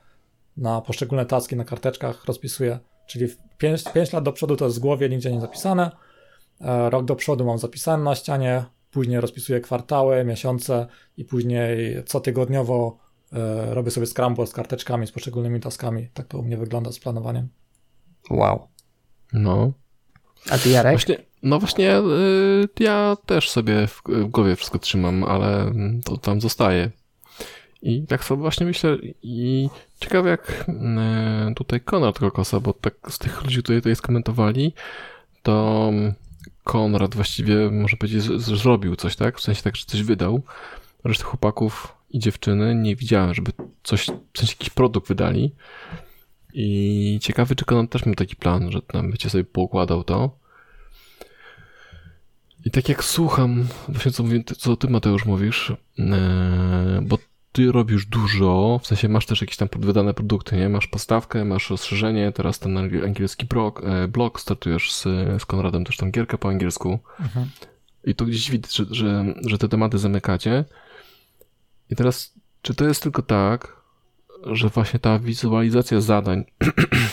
[0.57, 5.09] na poszczególne taski na karteczkach rozpisuję, czyli 5 lat do przodu to jest w głowie,
[5.09, 5.91] nigdzie nie zapisane,
[6.61, 12.99] e, rok do przodu mam zapisane na ścianie, później rozpisuję kwartały, miesiące i później cotygodniowo
[13.33, 16.09] e, robię sobie scrumboard z karteczkami, z poszczególnymi taskami.
[16.15, 17.49] Tak to u mnie wygląda z planowaniem.
[18.31, 18.69] Wow.
[19.33, 19.73] No.
[20.51, 20.93] A ty, Jarek?
[20.93, 25.73] Właśnie, no właśnie, y, ja też sobie w, głowie wszystko trzymam, ale
[26.05, 26.91] to tam zostaje.
[27.83, 29.69] I tak sobie właśnie myślę, i
[30.01, 30.65] ciekawe jak
[31.51, 34.73] y, tutaj Konrad Kokosa, bo tak z tych ludzi tutaj, tutaj skomentowali,
[35.43, 35.93] to
[36.65, 39.39] Konrad właściwie, może powiedzieć, zrobił coś, tak?
[39.39, 40.43] W sensie tak, że coś wydał.
[41.05, 45.55] Reszty chłopaków i dziewczyny nie widziałem, żeby coś, w sensie jakiś produkt wydali.
[46.55, 50.39] I ciekawy, czy Konrad też miał taki plan, że tam będzie sobie poukładał to.
[52.65, 57.19] I tak jak słucham, właśnie co, mówi, co ty Mateusz mówisz, e, bo
[57.59, 60.69] ty robisz dużo, w sensie masz też jakieś tam wydane produkty, nie?
[60.69, 65.03] Masz postawkę, masz rozszerzenie, teraz ten angiel- angielski blog, e, blog startujesz z,
[65.43, 66.99] z Konradem też tam gierkę po angielsku.
[68.05, 70.65] I to gdzieś widać, że, że, że te tematy zamykacie.
[71.91, 73.77] I teraz, czy to jest tylko tak,
[74.47, 76.45] że właśnie ta wizualizacja zadań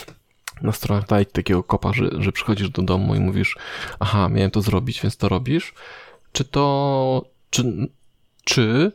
[0.62, 3.58] na stronach daj takiego kopa, że, że przychodzisz do domu i mówisz,
[3.99, 5.73] aha, miałem to zrobić, więc to robisz?
[6.31, 7.89] Czy to, czy,
[8.43, 8.91] czy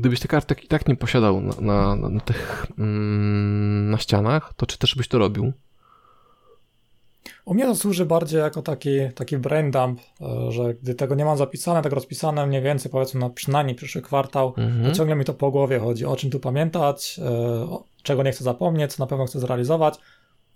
[0.00, 4.66] gdybyś te kartek i tak nie posiadał na, na, na, tych, mm, na ścianach, to
[4.66, 5.52] czy też byś to robił?
[7.44, 11.24] U mnie to służy bardziej jako taki, taki brain dump, e, że gdy tego nie
[11.24, 14.84] mam zapisane, tak rozpisane mniej więcej powiedzmy na przynajmniej przyszły kwartał, Mhm.
[14.84, 18.44] to ciągle mi to po głowie chodzi, o czym tu pamiętać, e, czego nie chcę
[18.44, 19.94] zapomnieć, co na pewno chcę zrealizować,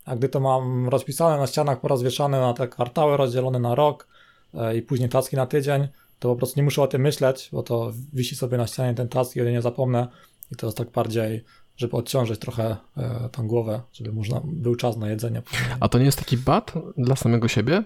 [0.04, 4.08] a gdy to mam rozpisane na ścianach, porozwieszane na te kwartały, rozdzielone na rok
[4.54, 7.62] e, i później taski na tydzień, to po prostu nie muszę o tym myśleć, bo
[7.62, 10.08] to wisi sobie na ścianie ten task, kiedy nie zapomnę
[10.52, 11.44] i to jest tak bardziej,
[11.76, 15.42] żeby odciążyć trochę e, tą głowę, żeby można, był czas na jedzenie.
[15.80, 17.82] A to nie jest taki bat dla samego siebie?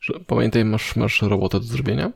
[0.00, 2.12] Że pamiętaj, masz, masz robotę do zrobienia?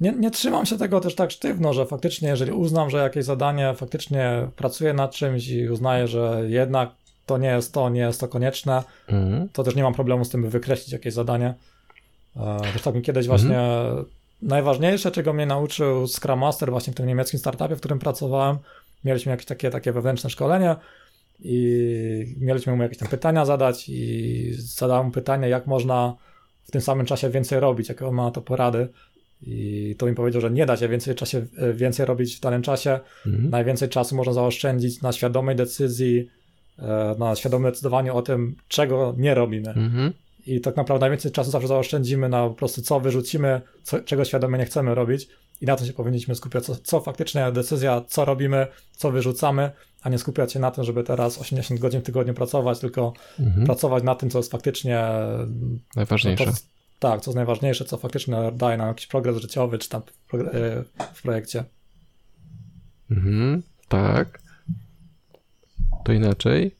[0.00, 3.74] Nie, nie trzymam się tego też tak sztywno, że faktycznie, jeżeli uznam, że jakieś zadanie
[3.76, 6.90] faktycznie pracuję nad czymś i uznaję, że jednak
[7.26, 9.48] to nie jest to, nie jest to konieczne, Mhm.
[9.48, 11.54] to też nie mam problemu z tym, by wykreślić jakieś zadanie.
[12.86, 13.60] E, mi kiedyś właśnie
[14.42, 18.56] najważniejsze, czego mnie nauczył Scrum Master właśnie w tym niemieckim startupie, w którym pracowałem,
[19.04, 20.76] mieliśmy jakieś takie, takie wewnętrzne szkolenie
[21.40, 26.16] i mieliśmy mu jakieś tam pytania zadać i zadałem mu pytanie, jak można
[26.64, 28.88] w tym samym czasie więcej robić, jakie on ma na to porady.
[29.42, 33.00] I to mi powiedział, że nie da się więcej, czasie, więcej robić w danym czasie.
[33.26, 33.50] Mhm.
[33.50, 36.30] Najwięcej czasu można zaoszczędzić na świadomej decyzji,
[36.78, 39.68] e, na świadome decydowanie o tym, czego nie robimy.
[39.68, 40.12] Mhm.
[40.46, 44.58] I tak naprawdę najwięcej czasu zawsze zaoszczędzimy na po prostu co wyrzucimy, co, czego świadomie
[44.58, 45.28] nie chcemy robić
[45.60, 49.70] i na to się powinniśmy skupiać, co, co faktycznie decyzja, co robimy, co wyrzucamy,
[50.02, 53.66] a nie skupiać się na tym, żeby teraz 80 godzin w tygodniu pracować, tylko Mhm.
[53.66, 55.04] pracować na tym, co jest faktycznie
[55.96, 56.44] Najważniejsze.
[56.44, 56.52] to,
[56.98, 60.84] tak, co jest najważniejsze, co faktycznie daje nam jakiś progres życiowy, czy tam w, e,
[61.14, 61.64] w projekcie.
[63.10, 63.62] Mhm.
[63.88, 64.40] Tak.
[66.04, 66.74] To inaczej.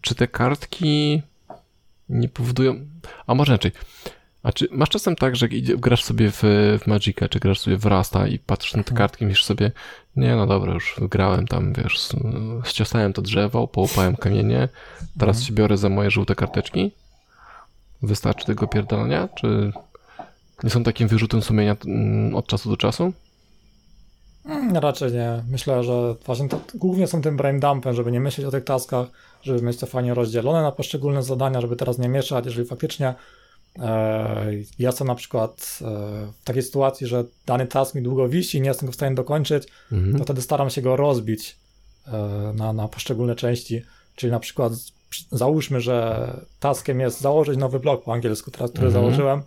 [0.00, 1.22] Czy te kartki
[2.08, 2.74] nie powodują.
[3.26, 3.72] A może inaczej.
[4.42, 6.42] A czy masz czasem tak, że grasz sobie w,
[6.82, 9.72] w Magica, czy grasz sobie w Rasta i patrzysz na te kartki i myślisz sobie,
[10.16, 12.08] nie, no dobra, już wygrałem tam, wiesz,
[12.64, 14.68] ściosałem to drzewo, połupałem kamienie,
[15.18, 16.92] teraz się biorę za moje żółte karteczki?
[18.02, 19.28] Wystarczy tego pierdolenia?
[19.28, 19.72] Czy
[20.62, 23.12] nie są takim wyrzutem sumienia mm, od czasu do czasu?
[24.44, 25.42] Mm, Raczej nie.
[25.50, 29.08] Myślę, że właśnie to, głównie są tym brain dumpem, żeby nie myśleć o tych taskach,
[29.42, 33.14] żeby mieć to fajnie rozdzielone na poszczególne zadania, żeby teraz nie mieszać, jeżeli faktycznie
[33.78, 35.84] e, ja jestem na przykład e,
[36.40, 39.14] w takiej sytuacji, że dany task mi długo wisi i nie jestem go w stanie
[39.14, 40.18] dokończyć, Mhm.
[40.18, 41.56] to wtedy staram się go rozbić
[42.06, 42.12] e,
[42.54, 43.82] na, na poszczególne części,
[44.16, 44.72] czyli na przykład
[45.32, 49.04] załóżmy, że taskiem jest założyć nowy blok po angielsku, teraz, który Mhm.
[49.04, 49.42] założyłem,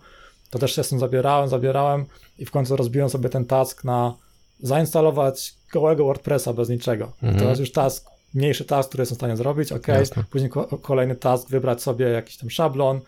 [0.50, 2.04] to też się z tym zabierałem, zabierałem
[2.38, 4.14] i w końcu rozbiłem sobie ten task na
[4.60, 7.12] zainstalować gołego WordPressa bez niczego.
[7.22, 7.42] Mhm.
[7.42, 10.24] To jest już task, mniejszy task, który jestem w stanie zrobić, ok, Jasne.
[10.30, 13.00] później ko- kolejny task, wybrać sobie jakiś tam szablon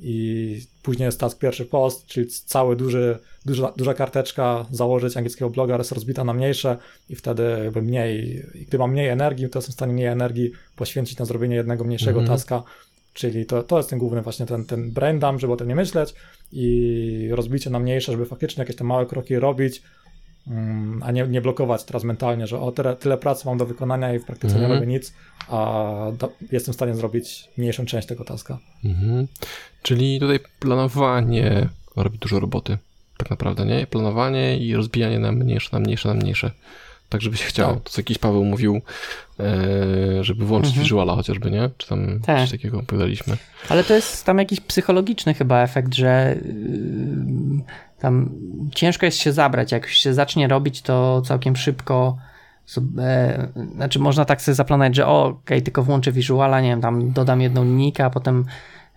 [0.00, 5.76] i później jest task pierwszy post, czyli cały duży, duża, duża karteczka, założyć angielskiego bloga,
[5.78, 6.76] jest rozbita na mniejsze
[7.08, 10.50] i wtedy jakby mniej, i gdy mam mniej energii, to jestem w stanie mniej energii
[10.76, 12.38] poświęcić na zrobienie jednego mniejszego Mhm.
[12.38, 12.62] taska,
[13.14, 15.74] czyli to, to jest ten główny właśnie ten, ten brain dump, żeby o tym nie
[15.74, 16.14] myśleć
[16.52, 20.01] i rozbicie na mniejsze, żeby faktycznie jakieś te małe kroki robić, mm,
[21.02, 24.18] a nie, nie blokować teraz mentalnie, że o tyle, tyle pracy mam do wykonania i
[24.18, 24.68] w praktyce Mhm.
[24.70, 25.14] nie robię nic,
[25.48, 25.84] a
[26.18, 28.58] do, jestem w stanie zrobić mniejszą część tego taska.
[28.84, 29.26] Mhm.
[29.82, 32.78] Czyli tutaj planowanie robi dużo roboty.
[33.16, 33.86] Tak naprawdę, nie?
[33.86, 36.50] Planowanie i rozbijanie na mniejsze, na mniejsze, na mniejsze.
[37.08, 37.74] Tak, żeby się chciało.
[37.74, 37.82] Tak.
[37.82, 38.80] To co jakiś Paweł mówił,
[39.40, 40.84] e, żeby włączyć Mhm.
[40.84, 41.70] visuala chociażby, nie?
[41.76, 42.40] Czy tam Tak.
[42.40, 43.36] coś takiego opowiadaliśmy.
[43.68, 46.52] Ale to jest tam jakiś psychologiczny chyba efekt, że yy,
[48.02, 48.30] tam
[48.74, 49.72] ciężko jest się zabrać.
[49.72, 52.16] Jak się zacznie robić, to całkiem szybko.
[52.98, 57.12] E, znaczy, można tak sobie zaplanować, że o, okej, tylko włączę visuala, nie wiem, tam
[57.12, 58.44] dodam jedną linijkę, a potem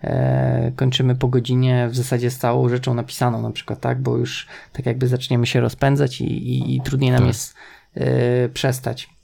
[0.04, 4.02] e, kończymy po godzinie w zasadzie z całą rzeczą napisaną, na przykład, tak?
[4.02, 7.28] Bo już tak jakby zaczniemy się rozpędzać i, i, i trudniej nam Tak.
[7.28, 7.54] jest
[7.94, 9.15] e, przestać.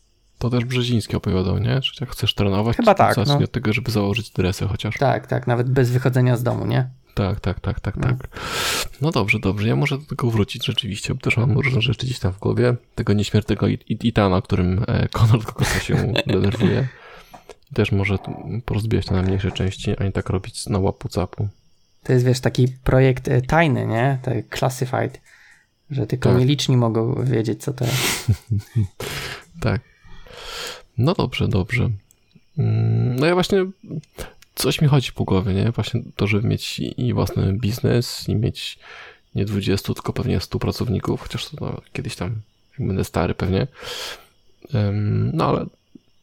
[0.43, 1.81] To też Brzeziński opowiadał, nie?
[1.81, 3.45] Czy jak chcesz trenować, Chyba to tak, zacznij no.
[3.45, 4.95] od tego, żeby założyć dresy chociaż.
[4.99, 6.89] Tak, tak, nawet bez wychodzenia z domu, nie?
[7.15, 8.03] Tak, tak, tak, tak, No.
[8.03, 8.29] tak.
[9.01, 9.69] No dobrze, dobrze.
[9.69, 12.75] Ja może do tego wrócić rzeczywiście, bo też mam różne rzeczy gdzieś tam w głowie.
[12.95, 16.89] Tego nieśmiertego It- It- Itana, którym e, Konrad Kokosa się denerwuje.
[17.73, 18.17] I też może
[18.65, 21.49] porozbijać to na mniejsze części, a nie tak robić na łapu capu.
[22.05, 24.19] To jest, wiesz, taki projekt e, tajny, nie?
[24.23, 25.21] Tak classified,
[25.91, 26.39] że tylko Tak.
[26.39, 28.27] nieliczni mogą wiedzieć, co to jest.
[29.61, 29.81] Tak.
[30.99, 31.91] No dobrze, dobrze.
[32.59, 33.67] Mm, No ja właśnie
[34.55, 35.71] coś mi chodzi po głowie, nie?
[35.71, 38.79] Właśnie to, żeby mieć i własny biznes i mieć
[39.35, 42.35] nie 20, tylko pewnie 100 pracowników, chociaż to no, kiedyś tam,
[42.79, 43.67] jak będę stary pewnie.
[45.33, 45.67] No ale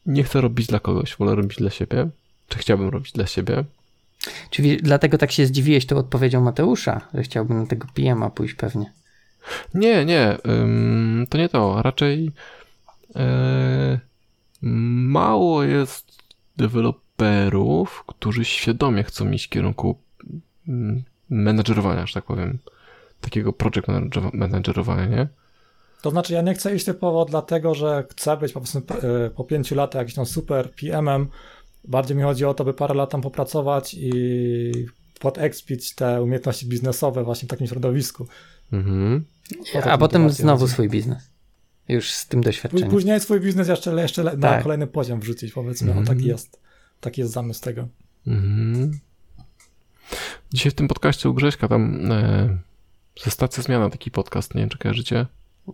[0.05, 2.09] nie chcę robić dla kogoś, wolę robić dla siebie.
[2.47, 3.63] Czy chciałbym robić dla siebie?
[4.49, 8.93] Czyli dlatego tak się zdziwiłeś tą odpowiedzią Mateusza, że chciałbym na tego PM-a pójść pewnie.
[9.73, 10.37] Nie, nie,
[11.29, 11.81] to nie to.
[11.81, 12.31] Raczej
[14.61, 16.17] mało jest
[16.57, 19.97] deweloperów, którzy świadomie chcą iść w kierunku
[20.67, 22.59] mm, menedżerowania, że tak powiem.
[23.21, 23.87] Takiego project
[24.33, 25.27] managerowania, nie?
[26.01, 29.43] To znaczy, ja nie chcę iść typowo dlatego, że chcę być po, prostu, e, po
[29.43, 31.27] pięciu latach jakimś tam super PM-em.
[31.87, 34.71] Bardziej mi chodzi o to, by parę lat tam popracować i
[35.19, 38.27] podekspić te umiejętności biznesowe właśnie w takim środowisku.
[38.71, 39.25] Mhm.
[39.83, 40.73] A potem znowu chodzi.
[40.73, 41.28] swój biznes.
[41.89, 42.89] Już z tym doświadczeniem.
[42.89, 44.63] Później swój biznes jeszcze, jeszcze na Tak.
[44.63, 45.99] kolejny poziom wrzucić, powiedzmy.
[45.99, 46.59] O, taki jest.
[47.01, 47.87] Taki jest zamysł tego.
[48.27, 48.99] Mhm.
[50.53, 52.57] Dzisiaj w tym podcaście u Grześka tam e,
[53.23, 55.25] ze stacji Zmiana taki podcast, nie wiem czy kojarzycie.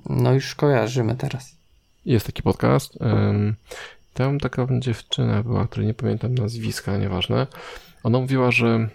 [0.09, 1.55] No już kojarzymy teraz.
[2.05, 2.97] Jest taki podcast.
[3.01, 3.55] Ym,
[4.13, 7.47] tam taka dziewczyna była, której nie pamiętam nazwiska, nieważne.
[8.03, 8.89] Ona mówiła, że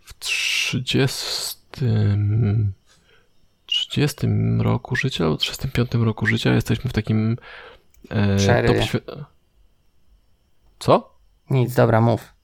[0.00, 1.86] w 30,
[3.88, 4.26] 30
[4.58, 7.36] roku życia albo 35 roku życia jesteśmy w takim
[8.10, 8.82] e, Przerywie.
[8.82, 9.24] świe-
[10.78, 11.18] Co?
[11.50, 12.34] Nic, dobra, mów.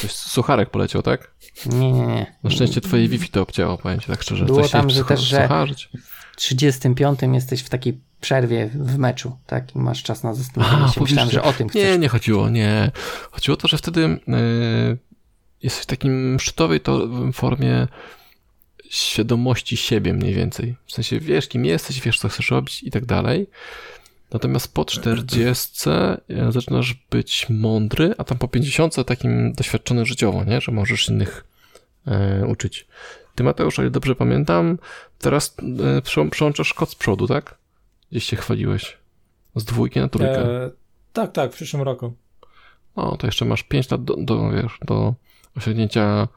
[0.00, 1.34] Coś sucharek poleciał, tak?
[1.66, 2.36] Nie, nie, nie.
[2.42, 4.44] Na szczęście twoje Wi-Fi to obcięło, powiem ci tak szczerze.
[4.44, 5.88] Było Coś tam, że też, że- sucharzyć.
[6.36, 9.74] 35 jesteś w takiej przerwie w meczu, tak?
[9.76, 11.00] I masz czas na zastanowienie się.
[11.00, 11.82] Myślałem, że o tym chcesz.
[11.82, 12.90] Nie, nie chodziło, nie.
[13.30, 14.98] Chodziło o to, że wtedy yy,
[15.62, 17.86] jesteś w takim szczytowej to formie
[18.96, 20.76] świadomości siebie mniej więcej.
[20.86, 23.46] W sensie wiesz, kim jesteś, wiesz, co chcesz robić i tak dalej.
[24.32, 30.60] Natomiast po 40 e, zaczynasz być mądry, a tam po 50 takim doświadczony życiowo, nie?
[30.60, 31.44] że możesz innych
[32.06, 32.86] e, uczyć.
[33.34, 34.78] Ty Mateusz, ale dobrze pamiętam,
[35.18, 35.56] teraz
[35.96, 37.58] e, przełączasz kod z przodu, tak?
[38.10, 38.98] Gdzieś się chwaliłeś.
[39.56, 40.64] Z dwójki na trójkę.
[40.64, 40.70] E,
[41.12, 42.14] tak, tak, w przyszłym roku.
[42.96, 45.14] No, to jeszcze masz 5 lat do, do, wiesz, do
[45.56, 46.28] osiągnięcia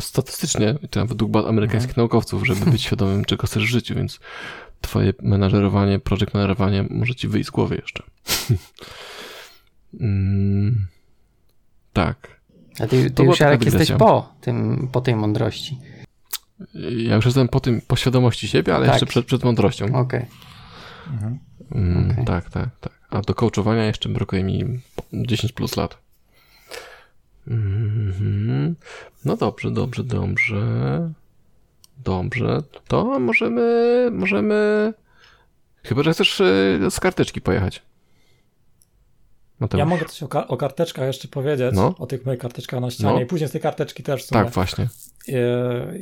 [0.00, 2.02] statystycznie, to według amerykańskich mhm.
[2.02, 4.20] naukowców, żeby być świadomym, czego chcesz w życiu, więc
[4.80, 8.02] twoje menadżerowanie, project menadżerowanie może ci wyjść z głowy jeszcze.
[10.00, 10.86] mm,
[11.92, 12.40] tak.
[12.80, 15.78] A ty, ty już Jarek jesteś po, tym, po tej mądrości.
[16.96, 18.94] Ja już jestem po tym, po świadomości siebie, ale tak.
[18.94, 19.84] jeszcze przed, przed mądrością.
[19.84, 20.00] Okej.
[20.00, 20.26] Okay.
[21.12, 21.38] Mhm.
[21.74, 22.24] Mm, okay.
[22.24, 22.92] Tak, tak, tak.
[23.10, 24.80] A do coachowania jeszcze brakuje mi
[25.12, 26.01] 10 plus lat.
[27.46, 28.74] Mm -hmm.
[29.24, 31.12] No dobrze, dobrze, dobrze.
[32.04, 34.92] Dobrze, to możemy, możemy...
[35.82, 37.82] Chyba, że chcesz y, z karteczki pojechać.
[39.60, 39.78] Mateusz.
[39.78, 41.94] Ja mogę coś o, o karteczkach jeszcze powiedzieć, no.
[41.98, 43.20] o tych moich karteczkach na ścianie no.
[43.20, 44.26] i później z tej karteczki też.
[44.26, 44.88] Tak, właśnie.
[45.28, 45.34] Y,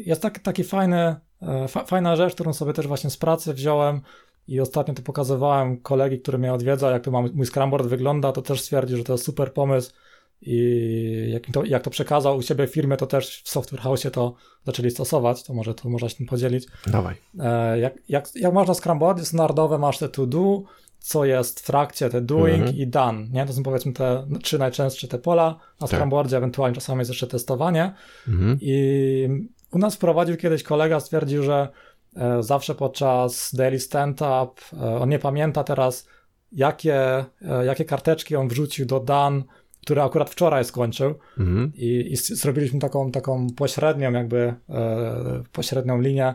[0.07, 4.00] jest tak, taki fajny, e, fa, fajna rzecz, którą sobie też właśnie z pracy wziąłem
[4.48, 8.42] i ostatnio to pokazywałem kolegi, który mnie odwiedza, jak to mam, mój scrumboard wygląda, to
[8.42, 9.92] też stwierdził, że to jest super pomysł
[10.42, 14.35] i jak to, jak to przekazał u siebie firmie, to też w Software House to
[14.66, 16.66] zaczęli stosować, to może to można się tym podzielić.
[16.87, 17.14] Dawaj.
[17.38, 20.62] E, jak, jak, jak można scrumboardy standardowe, masz te to do,
[20.98, 22.76] co jest w trakcie, te doing mhm.
[22.76, 23.46] i done, nie?
[23.46, 25.98] To są powiedzmy te trzy najczęstsze te pola na tak.
[25.98, 27.94] scrumboardzie, ewentualnie czasami jest jeszcze testowanie
[28.29, 28.59] mhm.
[28.61, 29.29] i
[29.72, 31.68] u nas wprowadził kiedyś kolega, stwierdził, że
[32.16, 36.07] e, zawsze podczas daily stand-up, e, on nie pamięta teraz,
[36.53, 37.24] jakie,
[37.64, 39.42] jakie karteczki on wrzucił do done
[39.81, 41.73] który akurat wczoraj skończył mhm.
[41.75, 46.35] i, i, zrobiliśmy taką, taką pośrednią jakby e, pośrednią linię,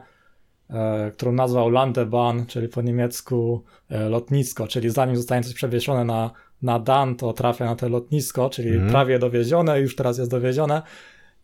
[0.70, 6.32] e, którą nazwał Landebahn, czyli po niemiecku e, lotnisko, czyli zanim zostanie coś przewieszone na,
[6.62, 8.90] na Dan, to trafia na to lotnisko, czyli mhm.
[8.90, 10.82] prawie dowiezione, już teraz jest dowiezione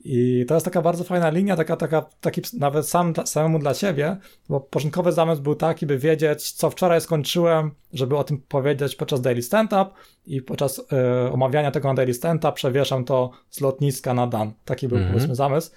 [0.04, 4.18] i to jest taka bardzo fajna linia, taka, taka, taki nawet sam, samemu dla siebie,
[4.50, 9.22] bo początkowy zamysł był taki, by wiedzieć, co wczoraj skończyłem, żeby o tym powiedzieć podczas
[9.22, 9.86] daily stand-up
[10.26, 10.84] i podczas y,
[11.32, 14.52] omawiania tego na daily stand-up przewieszam to z lotniska na dan.
[14.66, 15.14] Taki był mm -hmm.
[15.14, 15.72] powiedzmy zamysł.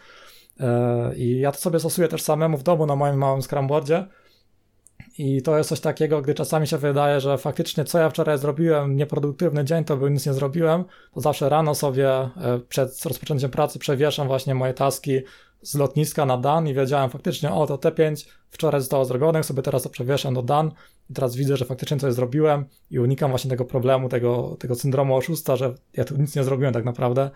[0.60, 0.64] Y,
[1.16, 4.04] I ja to sobie stosuję też samemu w domu na moim małym scrumboardzie
[5.18, 8.96] i to jest coś takiego, gdy czasami się wydaje, że faktycznie co ja wczoraj zrobiłem,
[8.96, 12.30] nieproduktywny dzień, to by nic nie zrobiłem, to zawsze rano sobie e,
[12.68, 15.20] przed rozpoczęciem pracy przewieszam właśnie moje taski
[15.62, 19.82] z lotniska na dan i wiedziałem faktycznie, o to T5 wczoraj zostało zrobione, sobie teraz
[19.82, 20.70] to przewieszam do dan
[21.10, 25.16] i teraz widzę, że faktycznie coś zrobiłem i unikam właśnie tego problemu, tego, tego syndromu
[25.16, 27.30] oszusta, że ja tu nic nie zrobiłem tak naprawdę,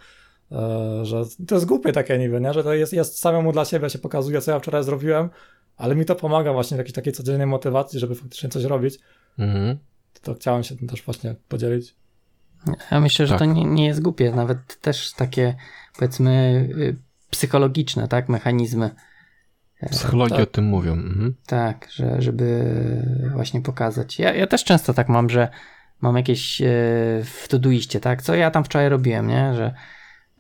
[0.53, 2.53] e, że to jest głupie takie niby, nie?
[2.53, 5.31] że to jest, jest samemu dla siebie się pokazuje, co ja wczoraj zrobiłem,
[5.79, 8.99] ale mi to pomaga właśnie w jakiejś takiej codziennej motywacji, żeby faktycznie coś robić.
[9.39, 9.79] Mhm.
[10.23, 11.95] To chciałem się tym też właśnie podzielić.
[12.91, 13.39] Ja myślę, że tak.
[13.39, 15.55] to nie, nie jest głupie, nawet też takie
[15.99, 16.97] powiedzmy y,
[17.31, 18.91] psychologiczne, tak, mechanizmy.
[19.91, 20.93] Psychologii tak, o tym mówią.
[20.93, 21.35] Mhm.
[21.47, 22.75] Tak, że, żeby
[23.33, 24.19] właśnie pokazać.
[24.19, 25.49] Ja, ja też często tak mam, że
[26.01, 26.67] mam jakieś e,
[27.25, 29.75] w Todoiście, tak, co ja tam wczoraj robiłem, nie, że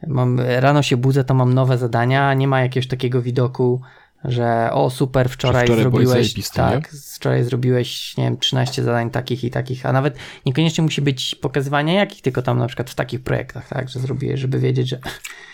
[0.07, 3.81] mam, rano się budzę, to mam nowe zadania, nie ma jakiegoś takiego widoku,
[4.25, 7.01] że o super, wczoraj, wczoraj zrobiłeś tak, nie?
[7.15, 11.95] wczoraj zrobiłeś, nie wiem, 13 zadań takich i takich, a nawet niekoniecznie musi być pokazywanie
[11.95, 14.99] jakich, tylko tam na przykład w takich projektach, tak, że zrobiłeś, żeby wiedzieć, że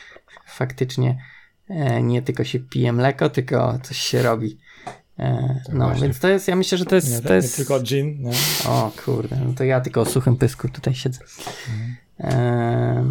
[0.47, 1.19] faktycznie
[1.69, 4.59] e, nie tylko się pije mleko, tylko coś się robi.
[5.19, 6.03] E, no, Właśnie.
[6.03, 7.11] więc to jest, ja myślę, że to jest...
[7.11, 7.59] Nie, to jest...
[7.59, 8.33] Nie tylko gin, nie?
[8.69, 11.21] O kurde, no to ja tylko o suchym pysku tutaj siedzę.
[11.69, 11.97] Mhm.
[12.21, 13.05] E,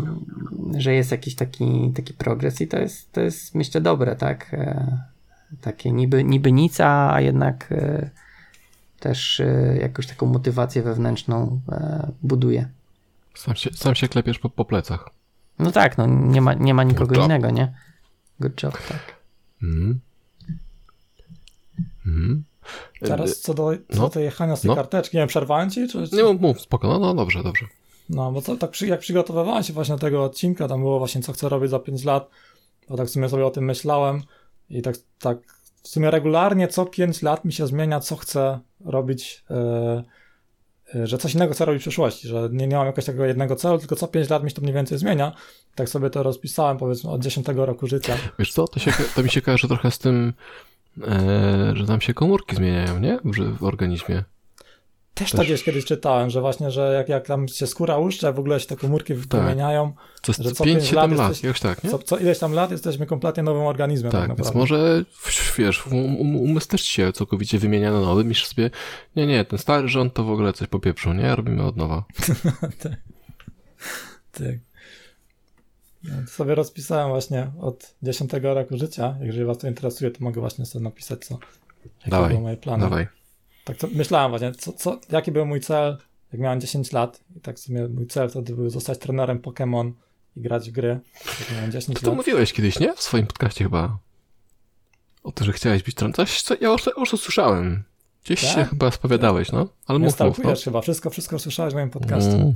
[0.78, 4.54] że jest jakiś taki, taki progres i to jest, to jest myślę dobre, tak?
[4.54, 5.13] E,
[5.64, 8.10] takie niby, niby nic, a jednak e,
[9.00, 12.70] też e, jakąś taką motywację wewnętrzną e, buduje.
[13.36, 15.10] Sam się, sam się klepiesz po, po plecach.
[15.60, 17.74] No tak, no nie ma, nie ma nikogo innego, nie?
[18.40, 19.18] Good job, tak.
[19.64, 20.00] Mm.
[22.06, 22.44] Mm.
[23.00, 24.10] Teraz co do, co no.
[24.10, 24.76] do jechania z tej no.
[24.76, 25.88] karteczki, nie wiem, przerwałem ci?
[25.88, 26.16] Czy, czy...
[26.16, 27.66] Nie mów, mów, spoko, no, no dobrze, dobrze.
[28.10, 31.22] No, bo to, tak przy, jak przygotowywałem się właśnie do tego odcinka, tam było właśnie
[31.22, 32.30] co chcę robić za 5 lat,
[32.88, 34.22] to tak w sumie sobie o tym myślałem,
[34.70, 35.38] i tak, tak
[35.84, 39.44] w sumie regularnie co 5 lat mi się zmienia, co chcę robić,
[40.94, 43.56] yy, że coś innego chcę robić w przyszłości, że nie, nie mam jakiegoś takiego jednego
[43.56, 45.32] celu, tylko co 5 lat mi się to mniej więcej zmienia.
[45.76, 48.18] Tak sobie to rozpisałem, powiedzmy, od 10 roku życia.
[48.40, 50.34] Wiesz co, to, się, to mi się kojarzy trochę z tym,
[51.08, 53.20] e, że tam się komórki zmieniają, nie?
[53.26, 54.24] W, w organizmie.
[55.14, 58.34] Też, Też tak gdzieś kiedyś czytałem, że właśnie, że jak, jak tam się skóra uszcze,
[58.34, 59.94] w ogóle się te komórki wymieniają.
[60.22, 61.90] Co, że co 5-7 lat, lat jesteś, tak, nie?
[61.90, 64.12] Co, co, ileś tam lat jesteśmy kompletnie nowym organizmem.
[64.12, 65.04] Tak, tak więc może,
[65.58, 68.70] wiesz, um, umysł też się całkowicie wymienia na nowy, myślisz sobie,
[69.16, 71.36] nie, nie, ten stary rząd to w ogóle coś popieprzył, nie?
[71.36, 72.04] Robimy od nowa.
[72.84, 72.96] tak.
[74.32, 74.56] tak.
[76.04, 79.16] No, sobie rozpisałem właśnie od 10 roku życia.
[79.22, 81.40] Jeżeli was to interesuje, to mogę właśnie sobie napisać, co
[82.06, 82.84] jakie były moje plany.
[82.84, 83.08] Dawaj.
[83.64, 85.98] Tak to myślałem właśnie, co, co, jaki był mój cel,
[86.34, 87.24] jak miałem 10 lat.
[87.36, 89.92] I tak sobie mój cel wtedy był zostać trenerem Pokémon
[90.36, 91.00] i grać w gry.
[91.40, 92.94] Jak miałem 10 to, mówiłeś kiedyś, nie?
[92.94, 93.98] W swoim podcaście chyba.
[95.24, 96.14] O to, że chciałeś być trenerem.
[96.14, 97.84] Coś, co ja już, już słyszałem.
[98.24, 98.52] Gdzieś tak?
[98.52, 99.68] się chyba spowiadałeś, no?
[99.88, 100.56] Ale mów, mów no.
[100.64, 102.32] chyba, wszystko, wszystko słyszałeś w moim podcaście.
[102.32, 102.54] Mm.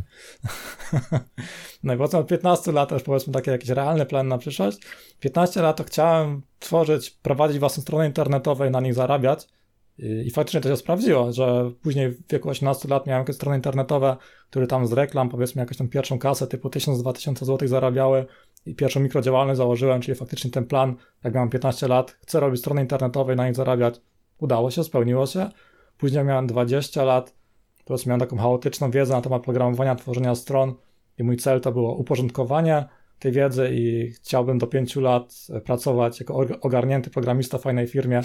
[1.83, 4.77] no i potem od 15 lat już powiedzmy takie jakieś realne plany na przyszłość.
[5.19, 9.47] 15 lat to chciałem tworzyć, prowadzić własną stronę internetową i na nich zarabiać.
[9.97, 13.55] I, I faktycznie to się sprawdziło, że później w wieku 18 lat miałem jakieś strony
[13.57, 14.17] internetowe,
[14.49, 18.25] które tam z reklam, powiedzmy jakąś tam pierwszą kasę typu 1000-2000 zł zarabiały
[18.65, 22.81] i pierwszą mikrodziałalność założyłem, czyli faktycznie ten plan, jak miałem 15 lat, chcę robić strony
[22.81, 24.01] internetowe i na nich zarabiać,
[24.39, 25.49] Udało się, spełniło się.
[25.97, 27.33] Później miałem 20 lat,
[27.77, 30.73] po prostu miałem taką chaotyczną wiedzę na temat programowania, tworzenia stron
[31.17, 32.85] i mój cel to było uporządkowanie
[33.19, 38.21] tej wiedzy i chciałbym do 5 lat pracować jako ogarnięty programista w fajnej firmie.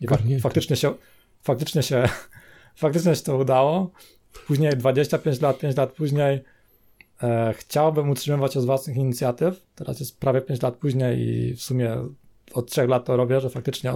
[0.28, 0.94] I faktycznie się,
[1.42, 2.08] faktycznie się,
[2.76, 3.90] faktycznie się to udało.
[4.46, 6.44] Później 25 lat, 5 lat później
[7.22, 9.66] e, chciałbym utrzymywać się z własnych inicjatyw.
[9.74, 11.96] Teraz jest prawie 5 lat później i w sumie
[12.54, 13.92] od 3 lat to robię, że faktycznie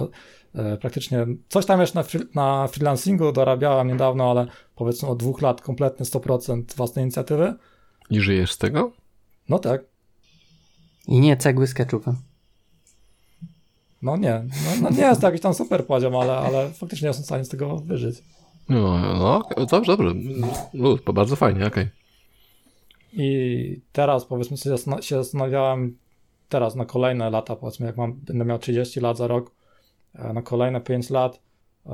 [0.55, 5.61] E, praktycznie coś tam jeszcze na, na freelancingu dorabiałam niedawno, ale powiedzmy od dwóch lat
[5.61, 7.53] kompletnie 100% własnej inicjatywy.
[8.09, 8.91] I żyjesz z tego?
[9.49, 9.81] No tak.
[11.09, 12.15] I nie cegły z ketchupem.
[14.01, 17.23] No nie, no, no nie jest to jakiś tam super poziom, ale, ale faktycznie jestem
[17.23, 18.23] w stanie z tego wyżyć.
[18.69, 20.15] No, no dobrze, dobrze.
[20.73, 21.83] Luz, bardzo fajnie, okej.
[21.83, 21.89] Okay.
[23.13, 25.97] I teraz powiedzmy się zastanawiałem
[26.49, 29.51] teraz na kolejne lata, powiedzmy jak mam, będę miał 30 lat za rok,
[30.15, 31.41] E, na kolejne 5 lat,
[31.85, 31.91] e,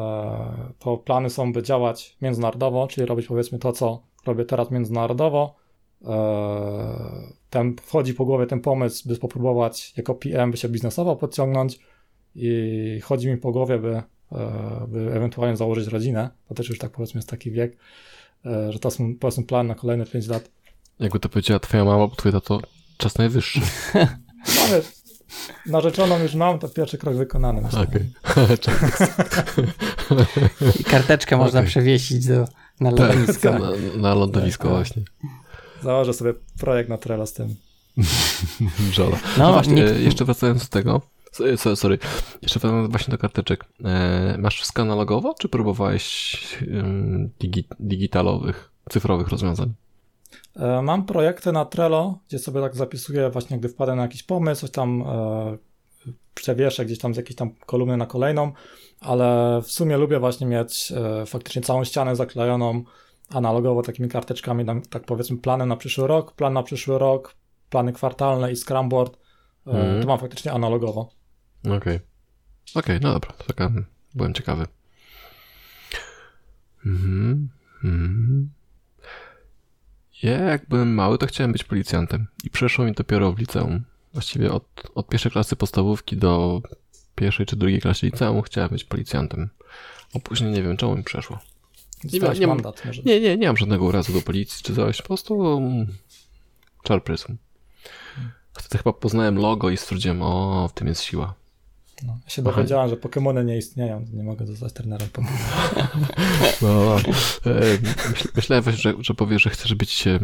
[0.79, 5.55] to plany są, by działać międzynarodowo, czyli robić powiedzmy to, co robię teraz międzynarodowo.
[6.05, 11.79] E, ten, wchodzi po głowie ten pomysł, by spróbować jako PM, by się biznesowo podciągnąć
[12.35, 14.01] i chodzi mi po głowie, by,
[14.87, 16.29] by ewentualnie założyć rodzinę.
[16.47, 17.77] To też już tak powiedzmy jest taki wiek,
[18.69, 20.51] że to są powiedzmy plan na kolejne 5 lat.
[20.99, 22.59] Jakby to powiedziała twoja mama, bo twój to
[22.97, 23.61] czas najwyższy.
[24.45, 24.85] No wiesz,
[25.65, 27.61] narzeczoną już mam, to pierwszy krok wykonany.
[27.67, 28.11] Okej.
[28.23, 28.57] Okay.
[30.79, 31.69] I karteczkę można okay.
[31.69, 32.45] przewiesić do,
[32.79, 33.59] na tak, lądowisko.
[33.59, 35.03] Na, na lądowisko tak, właśnie.
[35.85, 37.55] Założę sobie projekt na Trello z tym.
[38.91, 39.17] Żola.
[39.37, 39.99] No, no właśnie, nikt...
[39.99, 41.01] jeszcze wracając do tego,
[41.75, 41.97] sorry,
[42.41, 43.65] jeszcze wracając właśnie do karteczek.
[43.83, 46.37] E, masz wszystko analogowo, czy próbowałeś
[47.39, 49.73] digi, digitalowych, cyfrowych rozwiązań?
[50.55, 54.61] E, mam projekty na Trello, gdzie sobie tak zapisuję właśnie, gdy wpadę na jakiś pomysł,
[54.61, 55.57] coś tam e,
[56.33, 58.51] przewieszę gdzieś tam z jakiejś tam kolumny na kolejną,
[58.99, 62.83] ale w sumie lubię właśnie mieć e, faktycznie całą ścianę zaklejoną
[63.29, 67.35] analogowo takimi karteczkami, tak powiedzmy plany na przyszły rok, plan na przyszły rok,
[67.69, 69.17] plany kwartalne i Scrumboard,
[69.65, 70.01] mm.
[70.01, 71.09] to mam faktycznie analogowo.
[71.63, 71.75] Okej.
[71.77, 71.99] Okay.
[72.75, 73.71] Okej, okay, no dobra, taka,
[74.15, 74.67] byłem ciekawy.
[76.85, 77.49] Mhm.
[77.83, 78.49] Mhm.
[80.23, 83.83] Ja jak byłem mały, to chciałem być policjantem i przeszło mi dopiero w liceum.
[84.13, 84.63] Właściwie od,
[84.95, 86.61] od pierwszej klasy podstawówki do
[87.15, 89.49] pierwszej czy drugiej klasy liceum chciałem być policjantem.
[90.15, 91.39] A później nie wiem, czemu mi przeszło.
[92.03, 95.07] Nie, nie, nie, mandat, nie, nie, nie mam żadnego urazu do policji czy coś, po
[95.07, 95.87] prostu um,
[96.83, 97.35] czar prysł.
[98.53, 101.33] Wtedy chyba poznałem logo i stwierdziłem, o, w tym jest siła.
[102.03, 105.37] No, ja się dowiedziałem, że Pokémony nie istnieją, nie mogę zostać trenerem Pokémon.
[106.61, 107.61] No, e,
[108.35, 110.19] myślałem, że, że powiesz, że chcesz być e,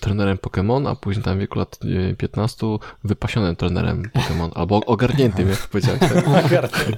[0.00, 1.78] trenerem Pokémon, a później tam w wieku lat
[2.18, 6.00] 15 e, wypasionym trenerem Pokémon, albo ogarniętym, jak powiedziałeś.
[6.50, 6.88] Tak?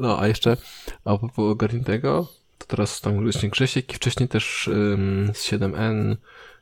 [0.00, 0.56] No, a jeszcze
[1.04, 2.28] a propos ogarniętego,
[2.58, 6.16] to teraz tam właśnie Grzesiek i wcześniej też um, z 7N,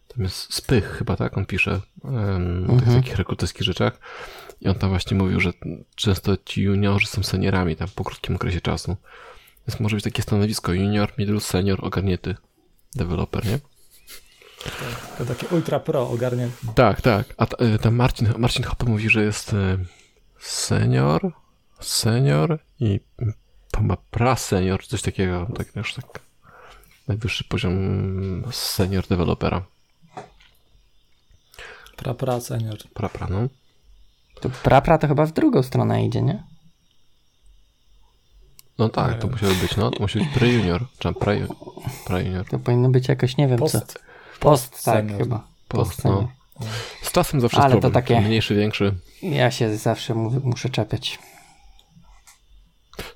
[0.09, 1.39] tam jest Spych chyba, tak?
[1.39, 3.03] On pisze um, o tych mhm.
[3.03, 3.99] takich rekruterskich rzeczach.
[4.61, 5.53] I on tam właśnie mówił, że
[5.95, 8.97] często ci juniorzy są seniorami tam po krótkim okresie czasu.
[9.69, 12.35] Więc może być takie stanowisko junior, middle, senior, ogarnięty
[12.95, 13.59] deweloper, nie?
[15.19, 16.67] To takie ultra pro ogarnięty.
[16.75, 17.35] Tak, tak.
[17.37, 19.79] A e, tam Marcin, Marcin Hoppe mówi, że jest e,
[20.39, 21.33] senior,
[21.81, 23.01] senior i
[23.81, 26.21] ma pra senior, coś takiego, tak wiesz, tak
[27.09, 27.75] najwyższy poziom
[28.53, 29.63] senior dewelopera.
[31.97, 32.79] Pra, pra, senior.
[32.95, 33.49] Pra, pra, no.
[34.41, 36.43] To prapra to chyba w drugą stronę idzie, nie?
[38.79, 41.47] No tak, to musiało być, no, to musi być pre-junior, czy pre,
[42.07, 42.45] pre-junior.
[42.51, 43.73] To powinno być jakoś, nie wiem Post.
[43.93, 43.99] co.
[44.41, 45.19] Post, tak senior.
[45.19, 45.47] chyba.
[45.69, 46.29] Post, Post, no.
[47.03, 48.05] Z czasem zawsze Ale jest to problem.
[48.05, 48.95] takie- Mniejszy, większy.
[49.23, 51.19] Ja się zawsze mu- muszę czepiać.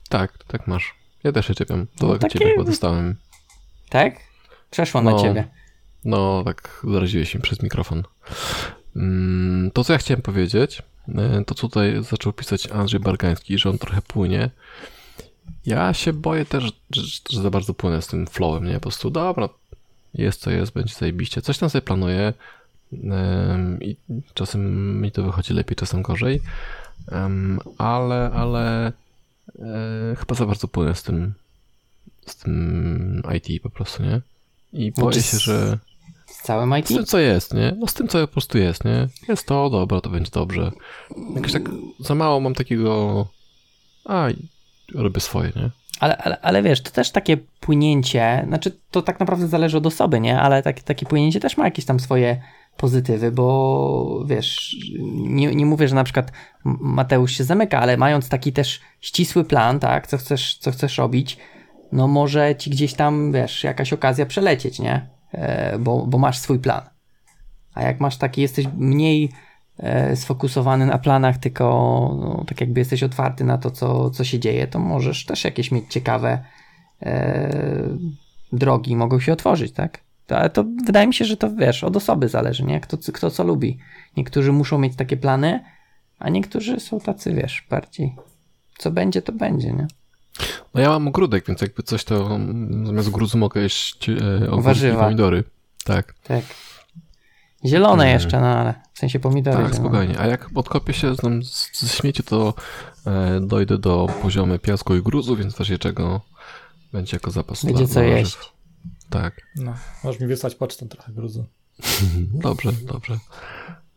[0.09, 0.95] Tak, tak masz.
[1.24, 1.87] Ja też się czepiam.
[1.99, 3.16] To No tak takie- ciebie chyba dostałem.
[3.89, 4.14] Tak?
[4.70, 5.11] Przeszło No.
[5.16, 5.49] na ciebie.
[6.05, 8.03] No, tak zaraziłeś mi przez mikrofon.
[8.97, 13.78] Mm, To, co ja chciałem powiedzieć, e, to tutaj zaczął pisać Andrzej Bargański, że on
[13.78, 14.51] trochę płynie.
[15.66, 17.03] Ja się boję też, że,
[17.43, 18.74] za bardzo płynę z tym flowem, nie?
[18.74, 19.49] Po prostu, dobra,
[20.14, 21.43] jest co jest, będzie zajebiście.
[21.43, 22.33] Coś tam sobie planuję
[23.81, 23.97] i
[24.35, 26.41] czasem mi to wychodzi lepiej, czasem gorzej,
[27.78, 28.93] ale, ale
[29.59, 31.35] e, chyba za bardzo płynę z tym
[32.27, 34.21] z tym IT po prostu, nie?
[34.73, 35.79] I boję Znaczy się, z- że
[36.27, 36.87] Z całym IT?
[36.89, 37.77] z tym, co jest, nie?
[37.79, 39.09] No z tym, co po prostu jest, nie?
[39.29, 40.71] Jest to, dobra, to będzie dobrze.
[41.37, 41.63] Jakoś tak
[42.01, 43.27] za mało mam takiego...
[44.05, 44.29] A,
[44.95, 45.71] robię swoje, nie?
[46.01, 50.21] Ale, ale, ale wiesz, to też takie płynięcie, znaczy to tak naprawdę zależy od osoby,
[50.21, 50.41] nie?
[50.41, 52.43] Ale takie, takie płynięcie też ma jakieś tam swoje
[52.77, 54.77] pozytywy, bo wiesz,
[55.14, 56.33] nie, nie mówię, że na przykład
[56.64, 61.39] Mateusz się zamyka, ale mając taki też ścisły plan, tak, co chcesz, co chcesz robić,
[61.93, 65.11] no może ci gdzieś tam, wiesz, jakaś okazja przelecieć, nie?
[65.33, 66.83] E, bo, bo masz swój plan.
[67.75, 69.33] A jak masz taki, jesteś mniej
[69.79, 71.64] e, sfokusowany na planach, tylko
[72.21, 75.71] no, tak jakby jesteś otwarty na to, co, co się dzieje, to możesz też jakieś
[75.71, 76.45] mieć ciekawe
[77.03, 77.51] e,
[78.53, 80.01] drogi mogą się otworzyć, tak?
[80.31, 82.81] To, ale to wydaje mi się, że to wiesz, od osoby zależy, nie?
[82.81, 83.78] Kto, kto co lubi.
[84.16, 85.64] Niektórzy muszą mieć takie plany,
[86.18, 88.14] a niektórzy są tacy, wiesz, bardziej
[88.78, 89.87] co będzie, to będzie, nie?
[90.74, 94.87] No ja mam ogródek, więc jakby coś to mm, zamiast gruzu mogę jeść e, ogórki
[94.87, 95.45] i pomidory.
[95.85, 96.45] Tak, Tak.
[97.66, 98.14] Zielone Mm.
[98.14, 99.57] jeszcze, no ale w sensie pomidory.
[99.57, 99.81] tak, zielone.
[99.89, 100.18] spokojnie.
[100.18, 101.20] A jak odkopię się z,
[101.81, 102.55] ze śmieci, to
[103.07, 106.20] e, dojdę do poziomu piasku i gruzu, więc w razie czego
[106.93, 108.39] będzie jako zapas Będzie dla- co jeść.
[109.11, 109.41] Tak.
[109.57, 111.47] No, możesz mi wysłać pocztą trochę gruzu.
[112.45, 113.19] Dobrze, dobrze.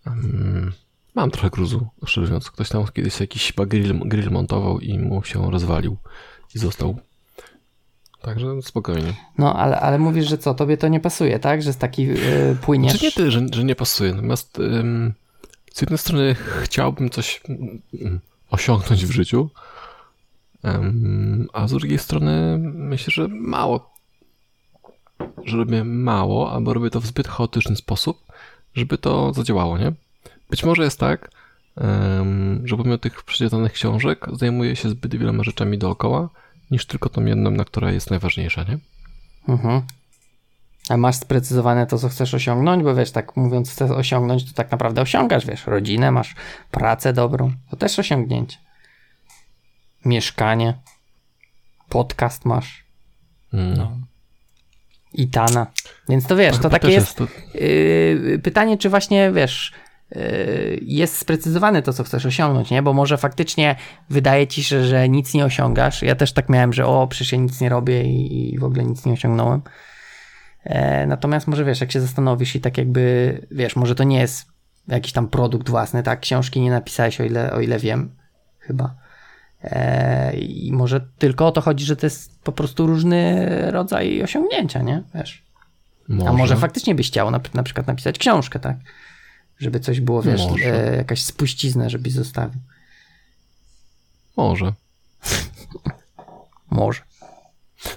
[0.05, 0.72] Mm,
[1.16, 2.51] mam trochę gruzu, szczerze mówiąc.
[2.51, 5.97] Ktoś tam kiedyś jakiś chyba grill, grill montował i mu się rozwalił
[6.55, 6.99] i został.
[8.22, 9.14] Także spokojnie.
[9.38, 11.61] No, ale, ale mówisz, że co, tobie to nie pasuje, tak?
[11.61, 12.99] Że z taki yy, płyniesz.
[12.99, 14.14] Czy nie ty, że, że nie pasuje.
[14.14, 15.14] Natomiast ym,
[15.74, 19.49] z jednej strony chciałbym coś ym, osiągnąć w życiu,
[20.66, 23.92] ym, a z drugiej strony myślę, że mało.
[25.45, 28.24] Że robię mało, albo robię to w zbyt chaotyczny sposób,
[28.76, 29.91] żeby to zadziałało, nie?
[30.49, 31.30] Być może jest tak,
[32.64, 36.30] że pomimo tych przeczytanych książek zajmuję się zbyt wieloma rzeczami dookoła,
[36.72, 38.78] niż tylko tą jedną, na która jest najważniejsza, nie?
[39.47, 39.82] Mhm.
[40.89, 42.84] A masz sprecyzowane to, co chcesz osiągnąć?
[42.84, 46.36] Bo wiesz, tak mówiąc, chcesz osiągnąć, to tak naprawdę osiągasz, wiesz, rodzinę, masz
[46.72, 48.57] pracę dobrą, to też osiągnięcie.
[50.05, 50.78] Mieszkanie,
[51.89, 52.84] podcast masz,
[53.53, 54.05] Mm.
[55.18, 55.24] No.
[55.24, 55.68] Itana.
[56.09, 59.74] Więc to wiesz, to takie jest to- yy, pytanie, czy właśnie, wiesz,
[60.16, 60.22] yy,
[60.82, 62.82] jest sprecyzowane to, co chcesz osiągnąć, nie?
[62.84, 63.76] Bo może faktycznie
[64.09, 66.01] wydaje ci się, że nic nie osiągasz.
[66.01, 68.84] Ja też tak miałem, że o, przecież ja nic nie robię i, i w ogóle
[68.84, 69.61] nic nie osiągnąłem.
[70.64, 74.45] E, natomiast może wiesz, jak się zastanowisz i tak jakby, wiesz, może to nie jest
[74.88, 76.20] jakiś tam produkt własny, tak?
[76.20, 78.16] Książki nie napisałeś, o ile, o ile wiem,
[78.59, 78.95] chyba.
[79.64, 84.82] E, I może tylko o to chodzi, że to jest po prostu różny rodzaj osiągnięcia,
[84.82, 85.03] nie?
[85.16, 85.43] Wiesz.
[86.28, 88.78] A może faktycznie byś chciał na, na przykład napisać książkę, tak?
[89.59, 90.91] Żeby coś było, wiesz, Może.
[90.91, 92.61] e, jakaś spuścizna, żebyś zostawił.
[94.38, 94.74] Może.
[96.72, 97.01] Może.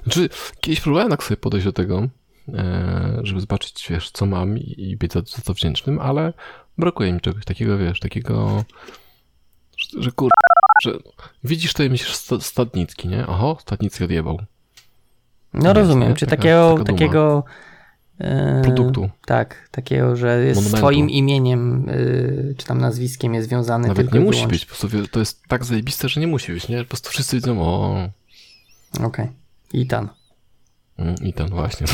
[0.03, 0.29] Znaczy,
[0.61, 2.09] kiedyś próbowałem tak sobie podejść do tego,
[2.49, 6.33] e, żeby zobaczyć, wiesz, co mam i, i być za, za to wdzięcznym, ale
[6.79, 8.65] brakuje mi czegoś takiego, wiesz, takiego,
[9.77, 10.31] że, że kur...
[10.83, 10.93] że
[11.45, 13.27] widzisz to i myślisz sta- Stadnicki, nie?
[13.27, 14.39] Oho, Stadnicki odjebał.
[15.55, 16.15] No rozumiem, nie?
[16.15, 17.45] czy Taka- takiego, taka takiego
[18.19, 19.11] e, Produktu.
[19.27, 20.79] Tak, takiego, że jest Monumentu.
[20.79, 24.89] swoim imieniem, y, czy tam nazwiskiem jest związany Nawet tylko nie musi być, po prostu
[25.11, 26.79] to jest tak zajebiste, że nie musi być, nie?
[26.83, 27.97] Po prostu wszyscy widzą, o,
[29.01, 29.29] Okej.
[29.73, 30.09] Itan.
[30.99, 31.87] mm, i ten właśnie.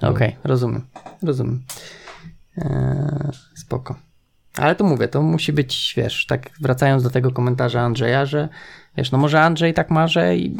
[0.00, 0.86] Okej, rozumiem.
[1.22, 1.62] Rozumiem.
[2.56, 3.94] Eee, spoko.
[4.60, 8.48] Ale to mówię, to musi być, wiesz, tak wracając do tego komentarza Andrzeja, że
[8.96, 10.56] wiesz, no może Andrzej tak ma, że i-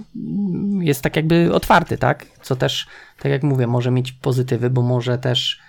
[0.80, 2.26] jest tak jakby otwarty, tak?
[2.42, 2.86] Co też,
[3.22, 5.60] tak jak mówię, może mieć pozytywy, bo może też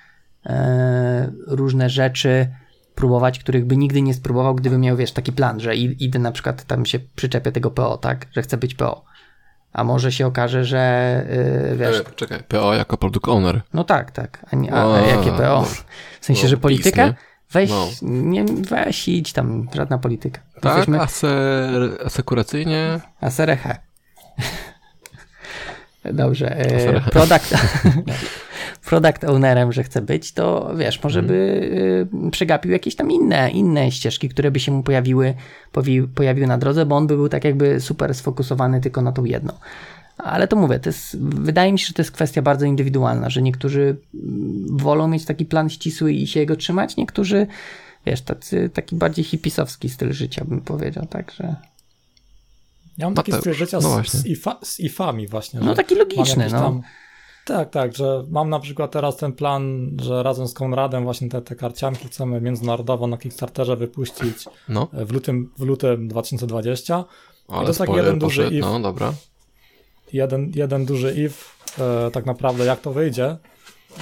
[0.46, 2.48] e, różne rzeczy
[2.96, 6.64] próbować, których by nigdy nie spróbował, gdyby miał, wiesz, taki plan, że idę na przykład
[6.64, 8.28] tam się przyczepię tego PO, tak?
[8.32, 9.06] Że chcę być PO.
[9.74, 11.26] A może się okaże, że
[11.70, 13.62] yy, wiesz, E, czekaj, PO jako product owner.
[13.74, 14.46] no tak, tak.
[14.52, 15.62] A, nie, a, a jakie PO?
[16.22, 17.14] W sensie, że PiS, nie?
[17.54, 17.88] Weź, No.
[18.02, 20.42] nie, weź idź tam, żadna polityka.
[20.62, 23.00] Tak, Jesteśmy aser, asekuracyjnie.
[23.22, 23.76] asereche.
[26.14, 26.58] Dobrze.
[26.58, 27.10] E, Asereche.
[27.12, 27.54] product,
[28.90, 31.28] product ownerem, że chce być, to wiesz, może Mhm.
[31.38, 35.34] by y, przegapił jakieś tam inne, inne ścieżki, które by się mu pojawiły,
[36.16, 39.54] pojawiły na drodze, bo on by był tak jakby super sfokusowany tylko na tą jedną.
[40.24, 43.42] Ale to mówię, to jest, wydaje mi się, że to jest kwestia bardzo indywidualna, że
[43.42, 47.48] niektórzy mm, wolą mieć taki plan ścisły i się jego trzymać, niektórzy,
[48.06, 51.56] wiesz, tacy, taki bardziej hipisowski styl życia, bym powiedział, także...
[52.98, 55.60] Ja mam taki styl życia no z, z, ifa, z ifami właśnie.
[55.60, 56.60] No taki logiczny, no.
[56.62, 56.82] tam-
[57.46, 61.42] Tak, tak, że mam na przykład teraz ten plan, że razem z Konradem właśnie te,
[61.42, 67.06] te karcianki chcemy międzynarodowo na Kickstarterze wypuścić No, w lutym, w lutym 2020.
[67.48, 68.60] ale jest taki spoiler jeden duży if.
[68.68, 69.14] No, dobra.
[70.14, 71.46] Jeden, jeden duży if,
[72.08, 73.38] e, tak naprawdę jak to wyjdzie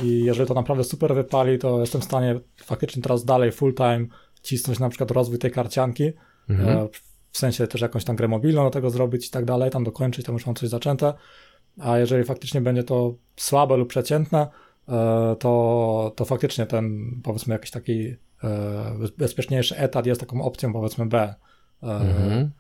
[0.04, 4.06] i jeżeli to naprawdę super wypali, to jestem w stanie faktycznie teraz dalej full time
[4.44, 6.12] cisnąć na przykład rozwój tej karcianki,
[6.50, 6.78] Mhm.
[6.78, 6.88] e,
[7.32, 10.26] w sensie też jakąś tam grę mobilną do tego zrobić i tak dalej, tam dokończyć,
[10.26, 11.14] tam już mam coś zaczęte,
[11.80, 14.48] a jeżeli faktycznie będzie to słabe lub przeciętne,
[14.90, 21.06] e, to, to faktycznie ten powiedzmy jakiś taki e, bezpieczniejszy etat jest taką opcją powiedzmy
[21.06, 21.18] B.
[21.84, 22.52] E, Mhm.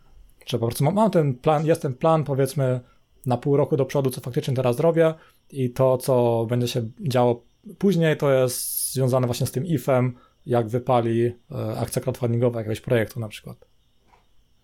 [0.46, 2.80] że po prostu mam, mam ten plan, jest ten plan powiedzmy
[3.26, 5.14] na pół roku do przodu, co faktycznie teraz robię
[5.50, 7.44] i to, co będzie się działo
[7.78, 10.16] później, to jest związane właśnie z tym ifem,
[10.46, 13.58] jak wypali e, akcja crowdfundingowa jakiegoś projektu na przykład.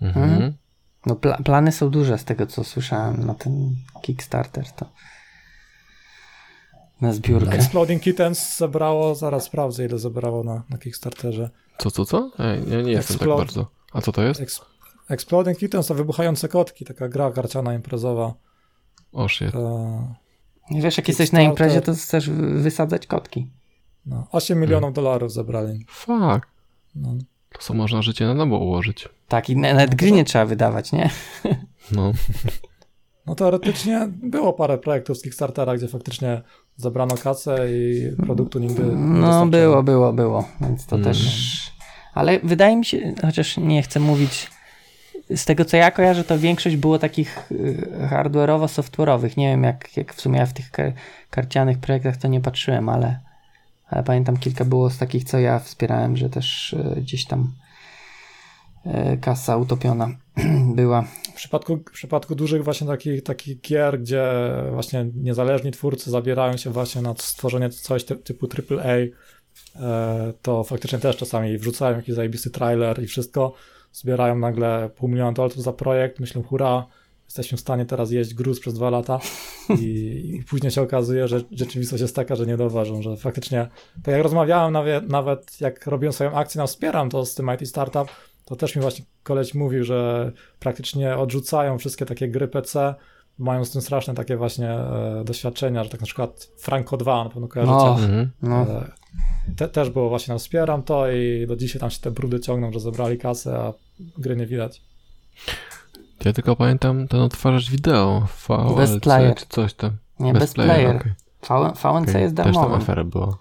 [0.01, 0.29] Mhm.
[0.31, 0.53] Mhm.
[1.05, 4.85] No pla- plany są duże z tego, co słyszałem na ten Kickstarter, to
[7.01, 7.51] na zbiórkę.
[7.55, 11.49] Exploding Kittens zebrało, zaraz sprawdzę ile zebrało na, na Kickstarterze.
[11.77, 12.31] Co, co, co?
[12.39, 13.67] Ej, ja nie jestem tak bardzo.
[13.93, 14.41] A co to jest?
[14.41, 14.61] Ex-
[15.09, 18.33] Exploding Kittens to wybuchające kotki, taka gra karciana imprezowa.
[19.13, 19.55] O shit.
[19.55, 20.13] E,
[20.71, 23.51] I wiesz, jak jesteś na imprezie, to chcesz wy- wysadzać kotki.
[24.05, 25.85] no, 8 milionów dolarów zebrali.
[25.89, 26.47] Fuck.
[26.95, 27.15] No.
[27.49, 29.09] To co można życie na nowo ułożyć.
[29.27, 31.09] Tak, i na- nawet gry nie trzeba wydawać, nie?
[31.91, 32.11] No.
[33.25, 36.41] No teoretycznie było parę projektów z Kickstartera, gdzie faktycznie
[36.75, 41.07] zebrano kasę i produktu nigdy nie No, było, było, było, więc to Mm.
[41.07, 41.71] też...
[42.13, 44.49] Ale wydaje mi się, chociaż nie chcę mówić,
[45.29, 49.37] z tego co ja kojarzę, to większość było takich y, hardware'owo-software'owych.
[49.37, 50.93] Nie wiem, jak, jak w sumie ja w tych kar-
[51.29, 53.19] karcianych projektach to nie patrzyłem, ale,
[53.89, 57.53] ale pamiętam kilka było z takich, co ja wspierałem, że też y, gdzieś tam
[58.85, 60.09] y, kasa utopiona
[60.75, 61.01] była.
[61.33, 64.23] W przypadku, w przypadku dużych właśnie takich, takich gier, gdzie
[64.71, 68.95] właśnie niezależni twórcy zabierają się właśnie na stworzenie coś ty, typu AAA,
[69.75, 73.53] e, to faktycznie też czasami wrzucają jakiś zajebisty trailer i wszystko,
[73.95, 76.85] zbierają nagle pół miliona dolarów za projekt, myślą hurra,
[77.25, 79.19] jesteśmy w stanie teraz jeść gruz przez dwa lata.
[79.81, 79.85] I,
[80.39, 83.67] i później się okazuje, że rzeczywistość jest taka, że nie doważą, że faktycznie,
[84.03, 87.69] tak jak rozmawiałem nawet, nawet jak robiłem swoją akcję na Wspieram to z tym IT
[87.69, 88.07] Startup,
[88.45, 92.95] to też mi właśnie koleś mówił, że praktycznie odrzucają wszystkie takie gry PC,
[93.39, 97.29] mają z tym straszne takie właśnie e, doświadczenia, że tak na przykład Franco 2 na
[97.29, 97.75] pewno kojarzycie.
[97.77, 97.89] No.
[97.99, 98.31] Mhm.
[98.41, 98.91] No, E,
[99.55, 102.71] te, też było właśnie tam wspieram to i do dzisiaj tam się te brudy ciągną,
[102.71, 103.73] że zebrali kasę, a
[104.17, 104.81] gry nie widać.
[106.25, 108.27] Ja tylko pamiętam ten odtwarzacz wideo.
[108.47, 109.35] VLC Best player.
[109.35, 109.91] czy coś tam.
[110.19, 110.95] nie, bez player.
[110.95, 111.11] okej,
[111.49, 112.21] V- VNC okej.
[112.21, 112.75] jest Też tam darmowy.
[112.75, 113.37] afera była.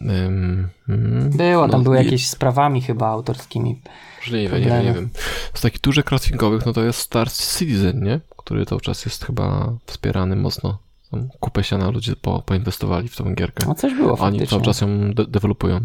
[0.00, 3.82] Ym, mm, Było, tam no, były i- jakieś z prawami chyba autorskimi.
[4.20, 5.08] Możliwe, nie wiem, nie wiem.
[5.54, 8.20] Z takich dużych crowdfundingowych, no to jest Star Citizen, nie?
[8.48, 10.78] Który cały czas jest chyba wspierany mocno.
[11.10, 13.64] Tam kupę siana ludzie po, poinwestowali w tą gierkę.
[13.66, 14.46] No coś było A Oni faktycznie.
[14.46, 15.80] cały czas ją de- dewelopują.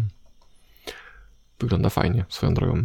[1.60, 2.84] Wygląda fajnie, swoją drogą.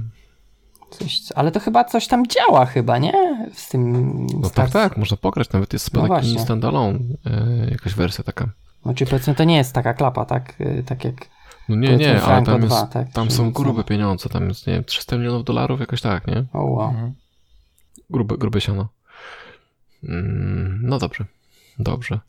[0.90, 3.14] Coś, ale to chyba coś tam działa chyba, nie?
[3.54, 4.04] Z tym
[4.42, 6.44] No tak, tak, można pograć, nawet jest No chyba taki właśnie.
[6.46, 8.50] standalone, e, jakaś wersja taka.
[8.84, 10.62] Znaczy powiedzmy to nie jest taka klapa, tak?
[10.62, 11.16] Y, Tak jak
[11.70, 13.12] No nie, nie, ale tam, 2, jest, tak?
[13.14, 16.46] tam są grube pieniądze, tam jest, nie wiem, 300 milionów dolarów, jakoś tak, nie?
[16.54, 16.90] O, wow.
[16.90, 17.14] Mhm.
[18.10, 18.88] Grube, grube siano.
[20.04, 21.26] Mm, no dobrze,
[21.80, 22.20] dobrze.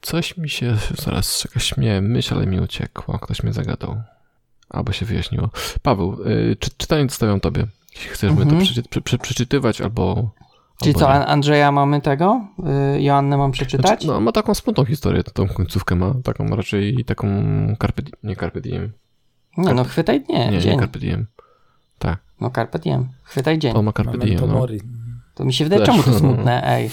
[0.00, 4.02] Coś mi się, zaraz jakaś miałem myśl, ale mi uciekła, ktoś mnie zagadał.
[4.70, 5.50] Albo się wyjaśniło.
[5.82, 7.66] Paweł, y, czy, czytanie zostawiam tobie.
[7.94, 8.60] Jeśli chcesz mi to Mhm.
[8.62, 10.30] przeczy, przy, przy, przeczytywać albo...
[10.82, 11.14] Czyli albo co, nie.
[11.14, 12.46] An- Andrzeja mamy tego?
[12.96, 13.86] Y, Joannę mam przeczytać?
[13.86, 17.26] Znaczy, no, ma taką smutną historię, tą końcówkę ma, taką raczej taką
[17.82, 18.92] carpe, nie carpe diem.
[19.56, 20.78] nie, no chwytaj nie, Nie, nie dzień.
[20.78, 21.26] carpe diem.
[21.98, 23.08] Tak, No carpe diem.
[23.22, 23.76] Chwytaj dzień.
[23.76, 24.46] on ma carpe diem, no.
[24.46, 24.80] mori.
[25.36, 25.88] To mi się wydaje, Też.
[25.90, 26.90] czemu to smutne, ej.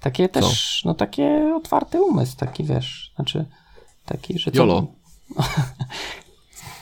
[0.00, 3.44] Takie też, no takie otwarty umysł, taki wiesz, znaczy
[4.06, 4.56] taki, że co...
[4.58, 4.86] Jolo.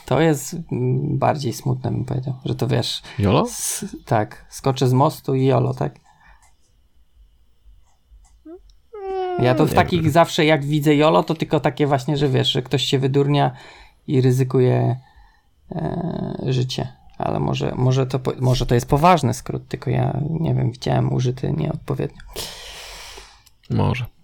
[0.05, 0.55] To jest
[1.03, 3.41] bardziej smutne, bym powiedział, że to wiesz, Jolo?
[3.43, 5.99] s- tak, skoczę z mostu i jolo, tak?
[9.39, 12.51] Ja to w Nie takich zawsze, jak widzę jolo, to tylko takie właśnie, że wiesz,
[12.51, 13.51] że ktoś się wydurnia
[14.07, 14.95] i ryzykuje
[15.71, 16.87] e, życie.
[17.19, 21.53] Ale może, może, to, może to jest poważny skrót, tylko ja nie wiem, widziałem użyty
[21.57, 22.21] nieodpowiednio.
[23.69, 24.03] Może.
[24.03, 24.19] Mhm.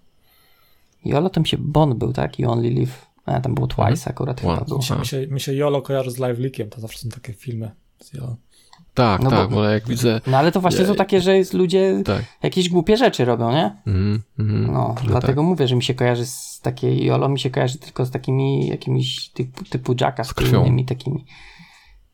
[1.04, 2.38] YOLO tam się Bond był, tak?
[2.38, 3.06] You Only Live.
[3.26, 4.64] A, tam było Twice akurat chyba Once.
[4.64, 4.78] było.
[4.78, 4.98] Mi się, A.
[4.98, 7.70] mi, się, mi się Jolo kojarzy z Live Leakiem, to zawsze są takie filmy
[8.02, 8.36] z Jolo.
[8.94, 10.20] Tak, No tak, bo- bo jak widzę.
[10.26, 10.86] No ale to właśnie Nie.
[10.86, 12.22] są takie, że jest ludzie Tak.
[12.42, 13.76] jakieś głupie rzeczy robią, nie?
[13.86, 17.50] Mhm, mhm, No, że dlatego mówię, że mi się kojarzy z takiej YOLO, mi się
[17.50, 21.24] kojarzy tylko z takimi jakimiś typu, typu Jacka, z Z innymi takimi,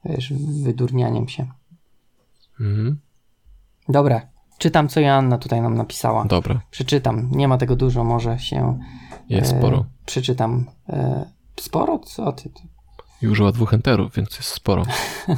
[0.05, 0.33] wiesz,
[0.63, 1.47] wydurnianiem się.
[2.61, 2.99] Mhm.
[3.89, 4.21] Dobra,
[4.59, 6.25] czytam, co Joanna tutaj nam napisała.
[6.25, 8.79] Dobra, Przeczytam, nie ma tego dużo, może się...
[9.29, 9.85] jest e, sporo.
[10.07, 10.65] Przeczytam.
[10.89, 11.25] E,
[11.61, 11.99] sporo?
[11.99, 12.51] Co ty?
[13.23, 14.83] I użyła dwóch enterów, więc jest sporo.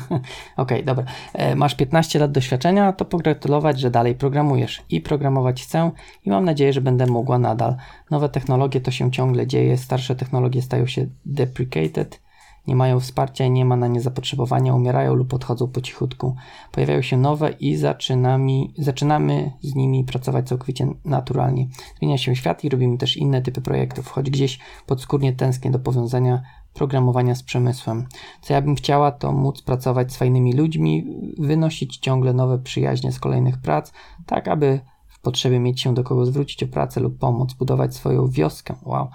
[0.57, 1.05] Okej, dobra.
[1.33, 4.83] E, masz 15 lat doświadczenia, to pogratulować, że dalej programujesz.
[4.91, 5.91] I programować chcę
[6.25, 7.77] i mam nadzieję, że będę mogła nadal.
[8.11, 12.21] Nowe technologie to się ciągle dzieje, starsze technologie stają się deprecated,
[12.67, 16.37] nie mają wsparcia i nie ma na nie zapotrzebowania, umierają lub odchodzą po cichutku.
[16.73, 21.69] Pojawiają się nowe i zaczynamy, zaczynamy z nimi pracować całkowicie naturalnie.
[21.99, 26.43] Zmienia się świat i robimy też inne typy projektów, choć gdzieś podskórnie tęsknię do powiązania
[26.75, 28.07] programowania z przemysłem.
[28.41, 31.07] Co ja bym chciała, to móc pracować z fajnymi ludźmi,
[31.39, 33.93] wynosić ciągle nowe przyjaźnie z kolejnych prac,
[34.27, 34.81] tak aby
[35.25, 39.11] potrzebie mieć się do kogo zwrócić o pracę lub pomoc, budować swoją wioskę, wow,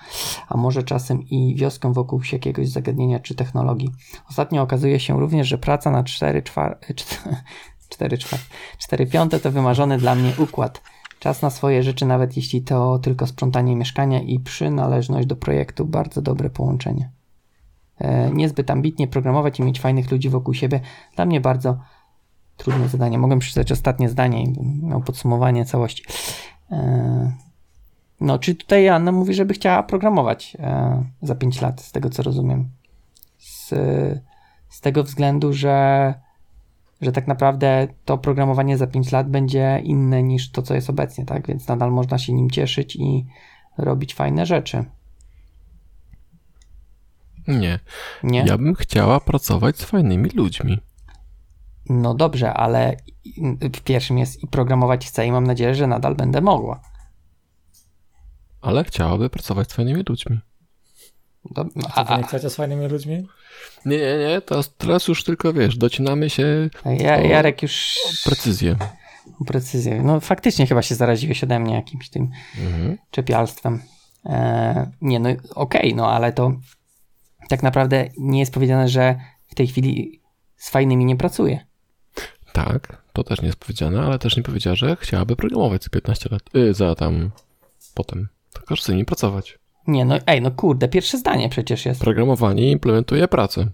[0.50, 3.90] a może czasem i wioskę wokół jakiegoś zagadnienia czy technologii.
[4.30, 6.94] Ostatnio okazuje się również, że praca na 4 czwarte,
[7.90, 8.46] 4 czwarte,
[8.78, 10.82] 4 piąte to wymarzony dla mnie układ.
[11.20, 16.22] Czas na swoje rzeczy, nawet jeśli to tylko sprzątanie mieszkania i przynależność do projektu, bardzo
[16.22, 17.12] dobre połączenie
[17.98, 20.82] e, niezbyt ambitnie programować i mieć fajnych ludzi wokół siebie.
[21.16, 21.80] Dla mnie bardzo
[22.60, 23.18] trudne zadanie.
[23.18, 24.54] Mogłem przeczytać ostatnie zdanie i
[24.84, 26.04] miał podsumowanie całości.
[26.72, 27.32] E,
[28.22, 32.24] no, czy tutaj Anna mówi, żeby chciała programować e, za 5 lat, z tego co
[32.24, 32.70] rozumiem.
[33.38, 33.70] Z,
[34.70, 36.14] z tego względu, że,
[37.02, 41.26] że tak naprawdę to programowanie za 5 lat będzie inne niż to, co jest obecnie,
[41.26, 41.48] tak?
[41.48, 43.26] Więc nadal można się nim cieszyć i
[43.78, 44.86] robić fajne rzeczy.
[47.48, 47.80] Nie.
[48.24, 48.40] Nie?
[48.40, 50.80] Ja bym chciała pracować z fajnymi ludźmi.
[51.90, 52.98] No dobrze, ale
[53.74, 56.82] w pierwszym jest i programować chcę i mam nadzieję, że nadal będę mogła.
[58.62, 60.40] Ale chciałaby pracować z fajnymi ludźmi.
[61.56, 63.28] Dob- Co a, wy nie a, chcecie z fajnymi ludźmi?
[63.86, 68.76] Nie, nie, nie, teraz, teraz już tylko wiesz, docinamy się ja, Jarek już precyzję.
[69.48, 70.02] precyzję.
[70.04, 72.98] No faktycznie chyba się zaraziłeś ode mnie jakimś tym Mhm.
[73.12, 73.82] czepialstwem.
[74.26, 76.52] E, nie, no okej, no ale to
[77.50, 80.22] tak naprawdę nie jest powiedziane, że w tej chwili
[80.56, 81.66] z fajnymi nie pracuję.
[82.66, 86.30] Tak, to też nie jest powiedziane, ale też nie powiedziała, że chciałaby programować za 15
[86.32, 86.42] lat.
[86.56, 87.32] Y, za tam
[87.94, 88.28] potem.
[88.54, 89.60] Tylko że z nimi pracować.
[89.88, 92.02] Nie, no ej, no kurde, pierwsze zdanie przecież jest.
[92.02, 93.68] Programowanie implementuje pracę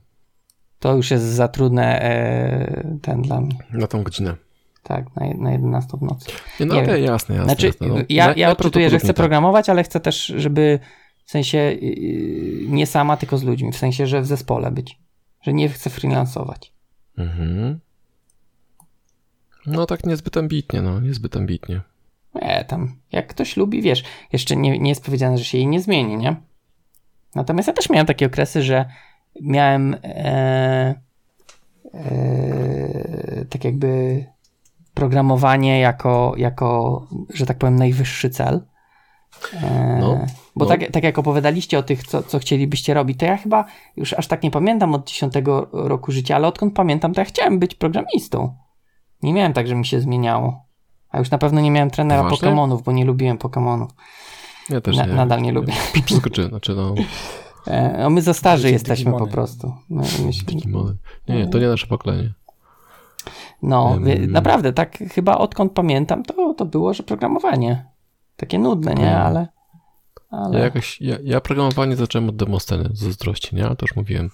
[0.79, 3.55] To już jest za trudne e, ten dla mnie.
[3.71, 4.35] na tą godzinę.
[4.83, 6.31] Tak, na, na 11 w nocy.
[6.59, 7.03] Nie, no okej, wiem.
[7.03, 7.53] jasne, jasne.
[7.53, 7.87] Znaczy, jasne.
[7.87, 9.15] No, ja, ja odczytuję, że chcę tak.
[9.15, 10.79] programować, ale chcę też, żeby
[11.25, 14.99] w sensie yy, nie sama, tylko z ludźmi, w sensie, że w zespole być.
[15.41, 16.73] Że nie chcę freelansować.
[17.17, 17.79] Mhm.
[19.67, 21.81] No tak niezbyt ambitnie, no, niezbyt ambitnie.
[22.35, 24.03] Nie, tam, jak ktoś lubi, wiesz,
[24.33, 26.35] jeszcze nie, nie jest powiedziane, że się jej nie zmieni, nie?
[27.35, 28.85] Natomiast ja też miałem takie okresy, że
[29.41, 30.95] miałem e,
[31.93, 34.25] e, tak jakby
[34.93, 37.01] programowanie jako, jako,
[37.33, 38.61] że tak powiem, najwyższy cel.
[39.63, 40.71] E, No, bo no.
[40.71, 43.65] Tak, tak jak opowiadaliście o tych, co, co chcielibyście robić, to ja chyba
[43.97, 45.33] już aż tak nie pamiętam od 10
[45.71, 48.64] roku życia, ale odkąd pamiętam, to ja chciałem być programistą.
[49.23, 50.65] Nie miałem tak, że mi się zmieniało.
[51.09, 52.49] A już na pewno nie miałem trenera Poważnie?
[52.49, 53.87] Pokémonów, bo nie lubiłem Pokémonów.
[54.69, 55.13] Ja też Na- nie.
[55.13, 55.73] nadal nie lubię.
[56.05, 56.95] Przeskoczyłem, znaczy no,
[57.67, 59.73] E, no my za starzy jesteśmy po prostu.
[59.89, 60.03] My.
[61.27, 62.33] Nie, nie, to nie nasze pokolenie.
[63.61, 67.85] no, wie- naprawdę, tak chyba odkąd pamiętam, to, to było, że programowanie.
[68.35, 69.11] Takie nudne, nie?
[69.11, 69.21] Mm.
[69.21, 69.47] Ale...
[70.29, 70.57] ale...
[70.57, 73.65] Ja jakoś, ja, ja programowanie zacząłem od demosceny, z zazdrości, nie?
[73.65, 74.29] Ale to już mówiłem.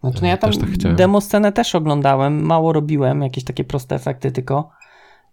[0.00, 0.96] Znaczy, no ja tam tak chciałem.
[0.96, 4.70] demo scenę też oglądałem, mało robiłem, jakieś takie proste efekty tylko.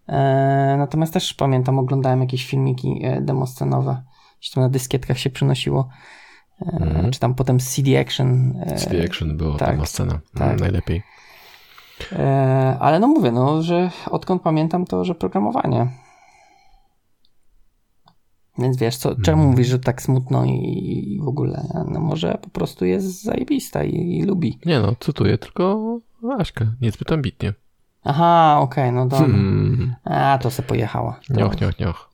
[0.08, 4.02] E, natomiast też pamiętam, oglądałem jakieś filmiki e, demoscenowe.
[4.40, 5.90] Gdzieś tam na dyskietkach się przynosiło.
[6.62, 7.12] E, Mhm.
[7.12, 8.54] Czy tam potem CD Action.
[8.66, 10.20] E, CD Action było tak, demoscena.
[10.34, 10.48] tak.
[10.48, 11.04] Mm, najlepiej.
[12.12, 15.88] e, ale no mówię, no, że odkąd pamiętam to, że programowanie.
[18.58, 19.50] Więc wiesz, co, czemu Mhm.
[19.50, 20.50] mówisz, że tak smutno i,
[21.14, 21.68] i w ogóle?
[21.92, 24.60] No może po prostu jest zajebista i, i lubi.
[24.66, 26.00] Nie no, cytuję tylko
[26.40, 27.54] Aśkę, niezbyt ambitnie.
[28.04, 29.20] Aha, okej, no dobra.
[29.28, 29.96] Hmm.
[30.04, 31.20] A, to se pojechała.
[31.30, 32.10] Nioch, nioch, nioch.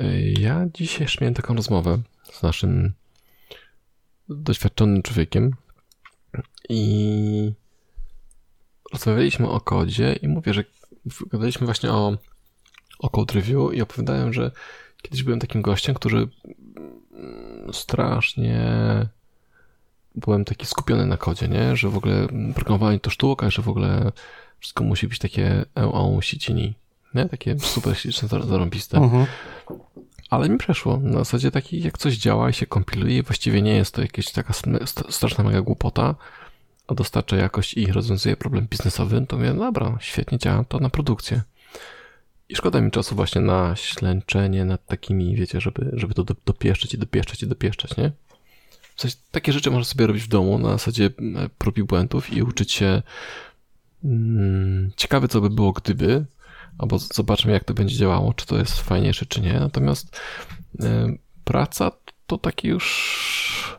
[0.00, 1.98] Y, Ja dzisiaj miałem taką rozmowę
[2.32, 2.92] z naszym
[4.28, 5.50] doświadczonym człowiekiem
[6.68, 7.52] i
[8.92, 10.64] rozmawialiśmy o kodzie i mówię, że
[11.32, 12.16] gadaliśmy właśnie o,
[13.04, 14.50] o code review i opowiadałem, że
[15.02, 16.28] kiedyś byłem takim gościem, który
[17.72, 18.66] strasznie
[20.14, 21.76] byłem taki skupiony na kodzie, nie?
[21.76, 24.12] Że w ogóle programowanie to sztuka, że w ogóle
[24.60, 26.74] wszystko musi być takie EO sicini,
[27.14, 27.26] nie?
[27.28, 28.98] Takie super śliczne, zarąbiste.
[28.98, 29.26] Mhm.
[30.30, 30.96] Ale mi przeszło.
[30.96, 34.52] Na zasadzie taki, jak coś działa i się kompiluje, właściwie nie jest to jakaś taka
[35.10, 36.14] straszna mega głupota,
[36.86, 40.90] a dostarcza jakość i rozwiązuje problem biznesowy, to mówię, no dobra, świetnie działa to na
[40.90, 41.42] produkcję.
[42.48, 46.98] I szkoda mi czasu właśnie na ślęczenie nad takimi, wiecie, żeby, żeby to dopieszczać i
[46.98, 48.12] dopieszczać i dopieszczać, nie?
[48.96, 51.10] W sensie, takie rzeczy można sobie robić w domu na zasadzie
[51.58, 53.02] prób i błędów i uczyć się
[54.02, 56.24] hmm, ciekawe, co by było gdyby,
[56.78, 59.52] albo zobaczmy, jak to będzie działało, czy to jest fajniejsze, czy nie.
[59.60, 60.20] Natomiast
[60.74, 61.90] y, praca
[62.26, 63.76] to taki już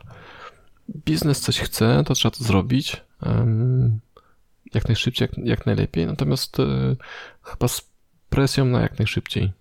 [1.06, 2.96] biznes coś chce, to trzeba to zrobić
[4.74, 6.06] jak najszybciej, jak, jak najlepiej.
[6.06, 6.96] Natomiast y,
[7.42, 7.88] chyba z
[8.30, 9.52] presją na jak najszybciej.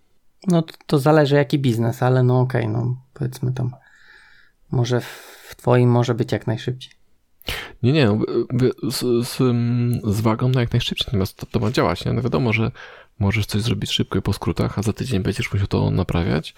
[0.47, 3.71] No to, to zależy jaki biznes, ale no okej, okay, no powiedzmy tam
[4.71, 6.93] może w twoim może być jak najszybciej.
[7.83, 8.19] Nie, nie, no,
[8.91, 9.37] z, z,
[10.15, 12.13] z wagą na jak najszybciej, natomiast to, to ma działać, nie?
[12.13, 12.71] No wiadomo, że
[13.19, 16.55] możesz coś zrobić szybko i po skrótach, a za tydzień będziesz musiał to naprawiać,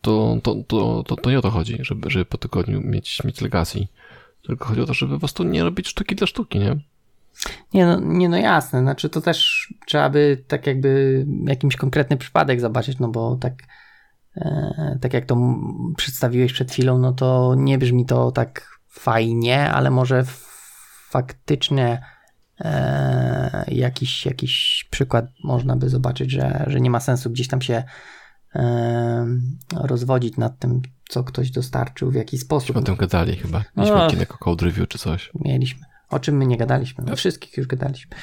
[0.00, 3.40] to, to, to, to, to nie o to chodzi, żeby, żeby po tygodniu mieć, mieć
[3.40, 3.86] legacy.
[4.42, 6.76] Tylko chodzi o to, żeby po prostu nie robić sztuki dla sztuki, nie?
[7.74, 12.60] Nie no, nie no jasne, znaczy to też trzeba by tak jakby jakimś konkretny przypadek
[12.60, 13.54] zobaczyć, no bo tak
[14.36, 15.36] e, tak jak to
[15.96, 20.24] przedstawiłeś przed chwilą, no to nie brzmi to tak fajnie, ale może
[21.10, 22.02] faktycznie
[22.60, 27.84] e, jakiś, jakiś przykład można by zobaczyć, że, że nie ma sensu gdzieś tam się
[28.54, 29.26] e,
[29.76, 32.76] rozwodzić nad tym, co ktoś dostarczył, w jaki sposób.
[32.76, 33.64] O tym gadali chyba.
[33.76, 35.30] Mieliśmy no, odcinek o code review czy coś.
[35.34, 35.87] Mieliśmy.
[36.10, 37.12] O czym my nie gadaliśmy?
[37.12, 38.16] O wszystkich już gadaliśmy.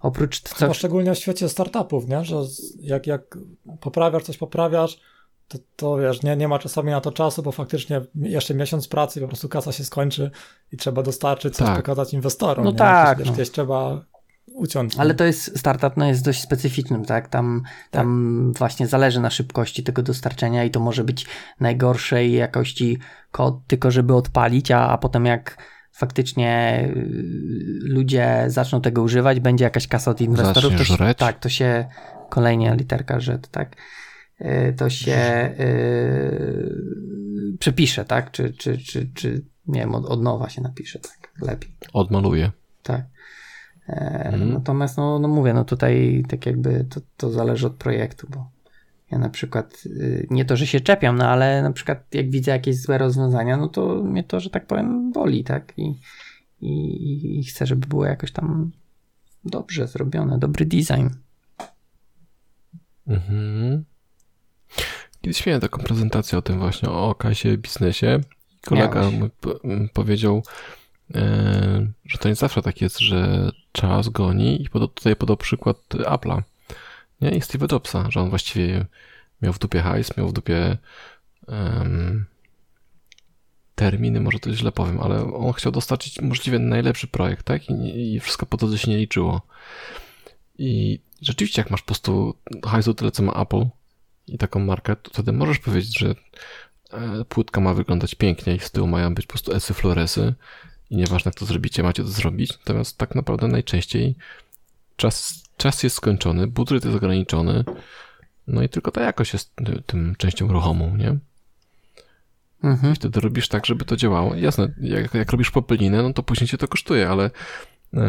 [0.00, 0.74] Oprócz co...
[0.74, 2.24] szczególnie w świecie startupów, nie?
[2.24, 2.36] że
[2.80, 3.38] jak, jak
[3.80, 5.00] poprawiasz coś, poprawiasz,
[5.48, 9.20] to, to wiesz, nie, nie ma czasami na to czasu, bo faktycznie jeszcze miesiąc pracy
[9.20, 10.30] po prostu kasa się skończy
[10.72, 11.76] i trzeba dostarczyć coś, tak.
[11.76, 12.64] pokazać inwestorom.
[12.64, 12.76] No nie?
[12.76, 13.18] tak.
[13.18, 13.32] Wiesz, no.
[13.32, 14.04] Gdzieś trzeba
[14.46, 14.96] uciąć.
[14.98, 17.28] Ale to jest startup, no jest dość specyficznym, tak?
[17.28, 18.58] Tam, tam tak.
[18.58, 21.26] właśnie zależy na szybkości tego dostarczenia i to może być
[21.60, 22.98] najgorszej jakości
[23.30, 25.56] kod, tylko żeby odpalić, a, a potem jak
[25.92, 27.08] faktycznie y,
[27.82, 31.86] ludzie zaczną tego używać, będzie jakaś kasa od inwestorów, to się, tak, to się
[32.28, 33.76] kolejnie literka rzecz, tak,
[34.40, 40.48] y, to się yy, przepisze, tak, czy, czy, czy, czy nie wiem, od, od nowa
[40.48, 41.76] się napisze, tak, lepiej.
[41.92, 42.50] Odmaluje.
[42.82, 43.04] Tak.
[43.88, 44.52] mm.
[44.52, 48.50] Natomiast, no, no mówię, no tutaj tak jakby to, to zależy od projektu, bo
[49.12, 52.50] ja na przykład, y, nie to, że się czepiam, no ale na przykład jak widzę
[52.50, 55.72] jakieś złe rozwiązania, no to mnie to, że tak powiem, boli, tak?
[55.76, 55.94] I,
[56.60, 58.72] i, i chcę, żeby było jakoś tam
[59.44, 61.08] dobrze zrobione, dobry design.
[63.06, 63.84] Mhm.
[65.20, 68.20] Kiedyś miałem taką prezentację o tym właśnie, o okazie biznesie.
[68.64, 69.10] Kolega
[69.92, 70.42] powiedział,
[71.14, 75.76] e, że to nie zawsze tak jest, że czas goni i podał, tutaj podał przykład
[75.90, 76.42] Apple'a
[77.22, 77.30] nie?
[77.30, 78.86] I Steve Jobsa, że on właściwie
[79.42, 80.76] miał w dupie hajs, miał w dupie
[81.48, 82.24] um,
[83.74, 87.70] terminy, może to źle powiem, ale on chciał dostarczyć możliwie najlepszy projekt, tak?
[87.70, 89.42] I, i wszystko po to się nie liczyło.
[90.58, 93.66] I rzeczywiście, jak masz po prostu hajsu tyle, co ma Apple
[94.26, 96.14] i taką markę, to wtedy możesz powiedzieć, że
[96.90, 100.34] e, płytka ma wyglądać pięknie i z tyłu mają być po prostu esy floresy
[100.90, 102.58] i nieważne jak to zrobicie, macie to zrobić.
[102.58, 104.16] Natomiast tak naprawdę najczęściej
[105.02, 107.64] czas czas jest skończony, budżet jest ograniczony,
[108.46, 109.52] no i tylko ta jakość jest
[109.86, 111.16] tym częścią ruchomą, nie?
[112.64, 112.92] Mhm.
[112.92, 114.34] I wtedy robisz tak, żeby to działało.
[114.34, 117.30] Jasne, jak, jak robisz popelinę, no to później cię to kosztuje, ale
[117.94, 118.00] e,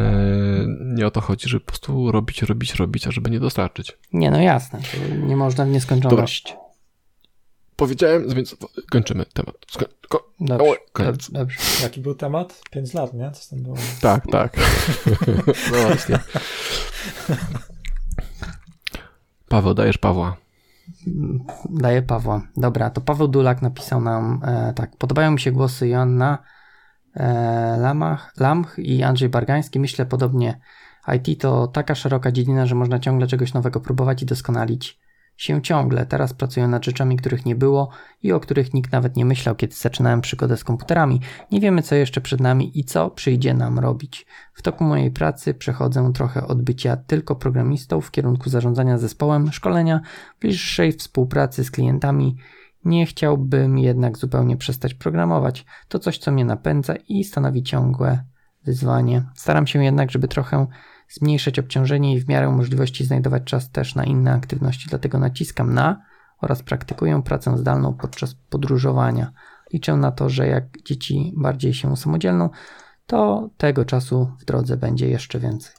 [0.79, 3.97] nie o to chodzi, żeby po prostu robić, robić, robić, a żeby nie dostarczyć.
[4.13, 4.79] Nie, no jasne.
[5.17, 6.43] Nie można w nieskończoność.
[6.49, 6.62] Dobra.
[7.83, 8.55] Powiedziałem, więc
[8.91, 9.55] kończymy temat.
[9.67, 11.31] Sko ko dobrze, o, koniec.
[11.31, 11.59] Dobrze.
[11.83, 12.61] Jaki był temat?
[12.71, 13.31] Pięć lat, nie?
[13.31, 13.75] Co tam było?
[14.01, 14.57] Tak, tak.
[15.71, 16.19] no właśnie.
[19.47, 20.37] Paweł, dajesz Pawła.
[21.69, 22.41] Daję Pawła.
[22.57, 24.97] Dobra, to Paweł Dulak napisał nam e, tak.
[24.97, 26.37] Podobają mi się głosy Joanna
[27.15, 29.79] e, Lamach, Lamch i Andrzej Bargański.
[29.79, 30.59] Myślę podobnie.
[31.15, 35.02] IT to taka szeroka dziedzina, że można ciągle czegoś nowego próbować i doskonalić
[35.37, 36.05] się ciągle.
[36.05, 37.89] Teraz pracuję nad rzeczami, których nie było
[38.23, 41.21] i o których nikt nawet nie myślał, kiedy zaczynałem przygodę z komputerami.
[41.51, 44.25] Nie wiemy, co jeszcze przed nami i co przyjdzie nam robić.
[44.53, 50.01] W toku mojej pracy przechodzę trochę od bycia tylko programistą w kierunku zarządzania zespołem, szkolenia,
[50.41, 52.37] bliższej współpracy z klientami
[52.85, 55.65] Nie chciałbym jednak zupełnie przestać programować.
[55.87, 58.23] To coś, co mnie napędza i stanowi ciągłe
[58.65, 59.23] wyzwanie.
[59.35, 60.67] Staram się jednak, żeby trochę
[61.13, 66.01] zmniejszyć obciążenie i w miarę możliwości znajdować czas też na inne aktywności, dlatego naciskam na
[66.41, 69.31] oraz praktykuję pracę zdalną podczas podróżowania.
[69.73, 72.49] Liczę na to, że jak dzieci bardziej się usamodzielną,
[73.07, 75.73] to tego czasu w drodze będzie jeszcze więcej.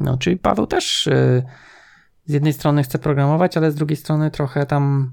[0.00, 1.42] No, czyli Paweł też yy,
[2.24, 5.12] z jednej strony chce programować, ale z drugiej strony trochę tam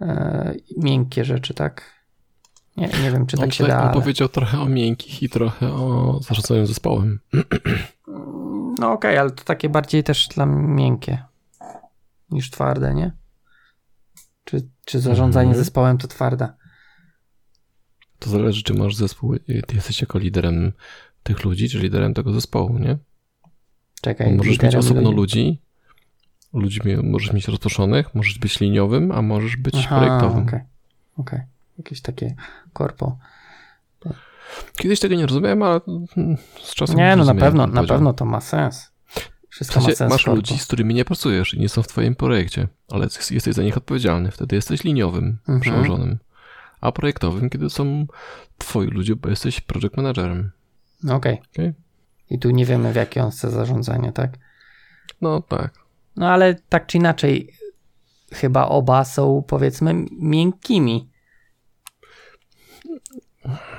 [0.00, 0.06] yy,
[0.76, 1.96] miękkie rzeczy, tak?
[2.76, 3.78] Nie, nie wiem, czy on tak się da.
[3.78, 4.00] On ale...
[4.00, 7.18] powiedział trochę o miękkich i trochę o zarządzaniu zespołem.
[8.78, 11.22] No okej, okay, ale to takie bardziej też dla miękkie
[12.30, 13.12] niż twarde, nie?
[14.44, 15.58] Czy, czy zarządzanie mm.
[15.58, 16.54] zespołem to twarda?
[18.18, 20.72] To zależy, czy masz zespół, ty jesteś jako liderem
[21.22, 22.98] tych ludzi, czy liderem tego zespołu, nie?
[24.00, 25.60] Czekaj, Bo możesz mieć osobno ludzi,
[26.52, 30.42] ludzi, ludzi możesz mieć rozproszonych, możesz być liniowym, a możesz być Aha, projektowym.
[30.42, 30.60] Okej,
[31.16, 31.36] okay.
[31.38, 31.46] okay.
[31.78, 32.34] jakieś takie
[32.72, 33.18] korpo.
[34.76, 35.80] Kiedyś tego nie rozumiałem, ale
[36.62, 38.92] z czasem Nie, no na pewno, na pewno to ma sens.
[39.48, 40.12] Wszystko w sensie, ma sens.
[40.12, 40.36] Masz korpo.
[40.36, 43.76] ludzi, z którymi nie pracujesz i nie są w twoim projekcie, ale jesteś za nich
[43.76, 44.30] odpowiedzialny.
[44.30, 45.60] Wtedy jesteś liniowym, mhm.
[45.60, 46.18] przełożonym.
[46.80, 48.06] A projektowym, kiedy są
[48.58, 50.50] twoi ludzie, bo jesteś project managerem.
[51.04, 51.14] Okej.
[51.14, 51.38] Okay.
[51.52, 51.74] okay.
[52.30, 54.30] I tu nie wiemy, w jakie on chce zarządzanie, tak?
[55.20, 55.74] No tak.
[56.16, 57.52] No ale tak czy inaczej,
[58.32, 61.10] chyba oba są powiedzmy miękkimi.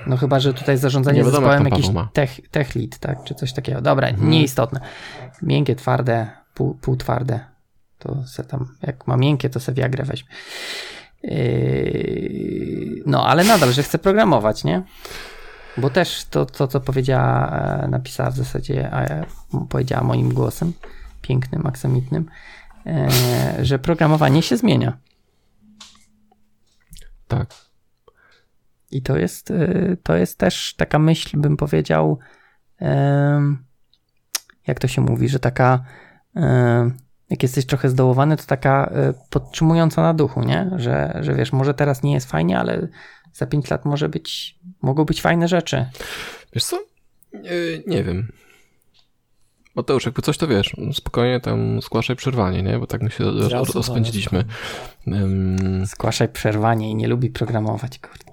[0.08, 3.24] No chyba, że tutaj zarządzanie wiadomo, zespołem jakiś tech, tech lead, tak?
[3.24, 3.82] Czy coś takiego.
[3.82, 4.30] Dobra, mhm.
[4.30, 4.80] nieistotne.
[5.42, 7.40] Miękkie, twarde, pół, półtwarde.
[8.00, 10.30] To se tam, jak ma miękkie, to se Viagrę weźmie.
[11.24, 14.84] Yy, no, ale nadal, że chce programować, nie?
[15.78, 19.26] Bo też to, to co powiedziała, e, napisała w zasadzie, a ja
[19.70, 20.74] powiedziała moim głosem,
[21.22, 22.26] pięknym, aksamitnym,
[22.86, 23.10] e,
[23.66, 24.98] że programowanie się zmienia.
[27.28, 27.67] Tak.
[28.92, 32.20] I to jest, e, to jest też taka myśl, bym powiedział,
[34.68, 35.84] jak to się mówi, że taka,
[37.30, 38.94] jak jesteś trochę zdołowany, to taka
[39.30, 40.72] podtrzymująca na duchu, nie?
[40.76, 42.88] Że, że wiesz, może teraz nie jest fajnie, ale
[43.34, 45.86] za 5 lat może być, mogą być fajne rzeczy.
[46.54, 46.80] Wiesz co?
[47.34, 48.32] Yy, nie wiem.
[49.76, 52.80] Mateusz, jakby coś to wiesz, spokojnie tam zgłaszaj przerwanie, nie?
[52.80, 53.24] Bo tak my się
[53.74, 54.46] rozpędziliśmy.
[55.08, 55.86] Um...
[55.86, 58.27] Zgłaszaj przerwanie i nie lubi programować, kurde.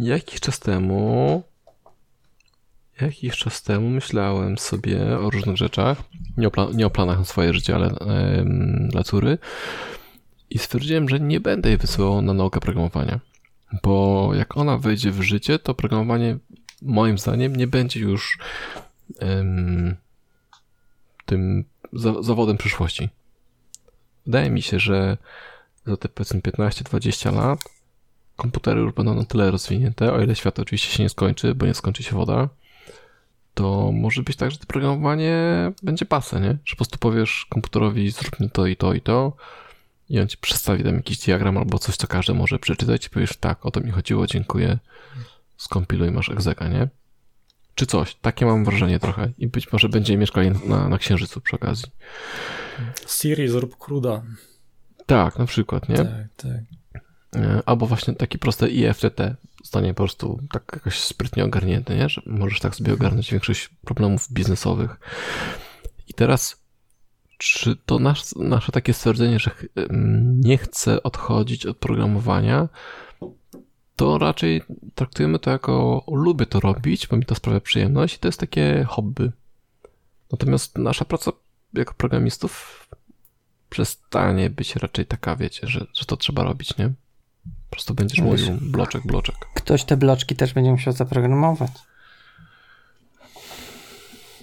[0.00, 1.42] Jakiś czas temu
[3.00, 6.02] jakiś czas temu myślałem sobie o różnych rzeczach,
[6.36, 7.94] nie o, plan nie o planach na swoje życie, ale
[8.88, 9.38] dla córy
[10.50, 13.20] i stwierdziłem, że nie będę jej wysyłał na naukę programowania.
[13.82, 16.38] Bo jak ona wejdzie w życie, to programowanie
[16.82, 18.38] moim zdaniem nie będzie już
[21.26, 23.08] tym za zawodem przyszłości.
[24.26, 25.16] Wydaje mi się, że
[25.88, 27.60] za te powiedzmy 15-20 lat
[28.36, 31.74] komputery już będą na tyle rozwinięte, o ile świat oczywiście się nie skończy, bo nie
[31.74, 32.48] skończy się woda,
[33.54, 35.36] to może być tak, że to programowanie
[35.82, 36.58] będzie pasę, nie?
[36.64, 39.32] Że po prostu powiesz komputerowi zrób mi to i to i to,
[40.08, 43.36] i on ci przedstawi tam jakiś diagram albo coś, co każdy może przeczytać i powiesz
[43.36, 44.78] tak, o to mi chodziło, dziękuję,
[45.56, 46.88] skompiluj, masz egzeka, nie?
[47.74, 48.14] Czy coś.
[48.14, 49.32] Takie mam wrażenie trochę.
[49.38, 51.86] I być może będzie mieszkali na, na Księżycu przy okazji.
[53.06, 54.22] Siri, zrób kruda.
[55.08, 55.96] Tak, na przykład, nie?
[55.96, 57.02] Tak, tak.
[57.36, 59.20] E, albo właśnie taki prosty IFTT
[59.62, 62.08] zostanie po prostu tak jakoś sprytnie ogarnięty, nie?
[62.08, 65.00] Że możesz tak sobie ogarnąć większość problemów biznesowych.
[66.08, 66.62] I teraz
[67.38, 69.50] czy to nasz, nasze takie stwierdzenie, że
[70.22, 72.68] nie chcę odchodzić od programowania,
[73.96, 74.62] to raczej
[74.94, 78.86] traktujemy to jako lubię to robić, bo mi to sprawia przyjemność i to jest takie
[78.88, 79.32] hobby.
[80.32, 81.32] Natomiast nasza praca
[81.74, 82.88] jako programistów
[83.70, 86.88] przestanie być raczej taka, wiecie, że, że to trzeba robić, nie?
[87.44, 89.34] Po prostu będziesz mówił bloczek, bloczek.
[89.54, 91.70] Ktoś te bloczki też będzie musiał zaprogramować.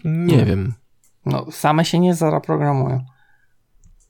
[0.03, 0.47] Nie hmm.
[0.47, 0.73] wiem.
[1.26, 3.05] No, same się nie zaprogramują.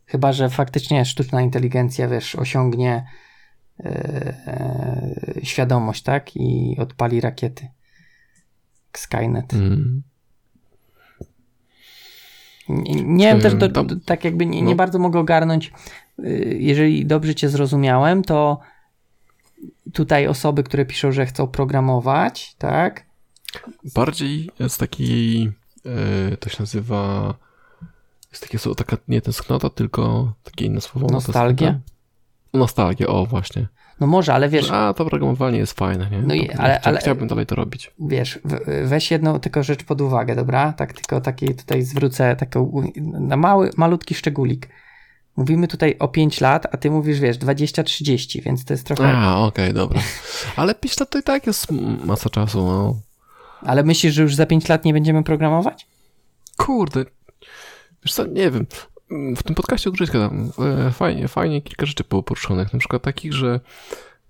[0.05, 3.05] Chyba, że faktycznie sztuczna inteligencja, wiesz, osiągnie
[3.80, 3.91] yy,
[5.36, 6.36] yy, świadomość, tak?
[6.36, 7.68] I odpali rakiety.
[8.93, 9.53] Skynet.
[9.53, 10.03] Mm.
[12.70, 14.76] Nie, nie wiem też, do, do, tak jakby nie, nie no.
[14.76, 15.74] bardzo mogę ogarnąć.
[16.20, 18.59] Yy, jeżeli dobrze Cię zrozumiałem, to
[19.93, 23.05] tutaj osoby, które piszą, że chcą programować, tak?
[23.95, 25.51] Bardziej z takiej
[25.86, 27.34] E, to się nazywa.
[28.32, 31.07] Jest takie taka nie tęsknota, tylko takie inne słowo.
[31.07, 31.80] Nostalgia?
[32.53, 33.68] Nostalgia, o właśnie.
[34.00, 34.72] No może, ale wiesz.
[34.72, 36.22] A to programowanie jest fajne, nie?
[36.22, 37.91] No i, ale, ale, chciałbym dalej to robić.
[38.00, 38.39] Wiesz,
[38.84, 40.74] weź jedną tylko rzecz pod uwagę, dobra?
[40.74, 42.84] Tak, tylko taki tutaj zwrócę taką
[43.20, 44.70] na mały, malutki szczególik.
[45.38, 49.18] Mówimy tutaj o 5 lat, a ty mówisz, wiesz, 20-30, więc to jest trochę...
[49.18, 50.02] A, okej, okay, dobra.
[50.56, 51.68] Ale 5 lat to i tak jest
[52.06, 53.00] masa czasu, no.
[53.62, 55.88] Ale myślisz, że już za 5 lat nie będziemy programować?
[56.58, 57.06] Kurde,
[58.06, 58.66] wiesz co, nie wiem.
[59.10, 63.34] W tym podcaście od tam e, fajnie, fajnie kilka rzeczy było poruszonych, na przykład takich,
[63.34, 63.60] że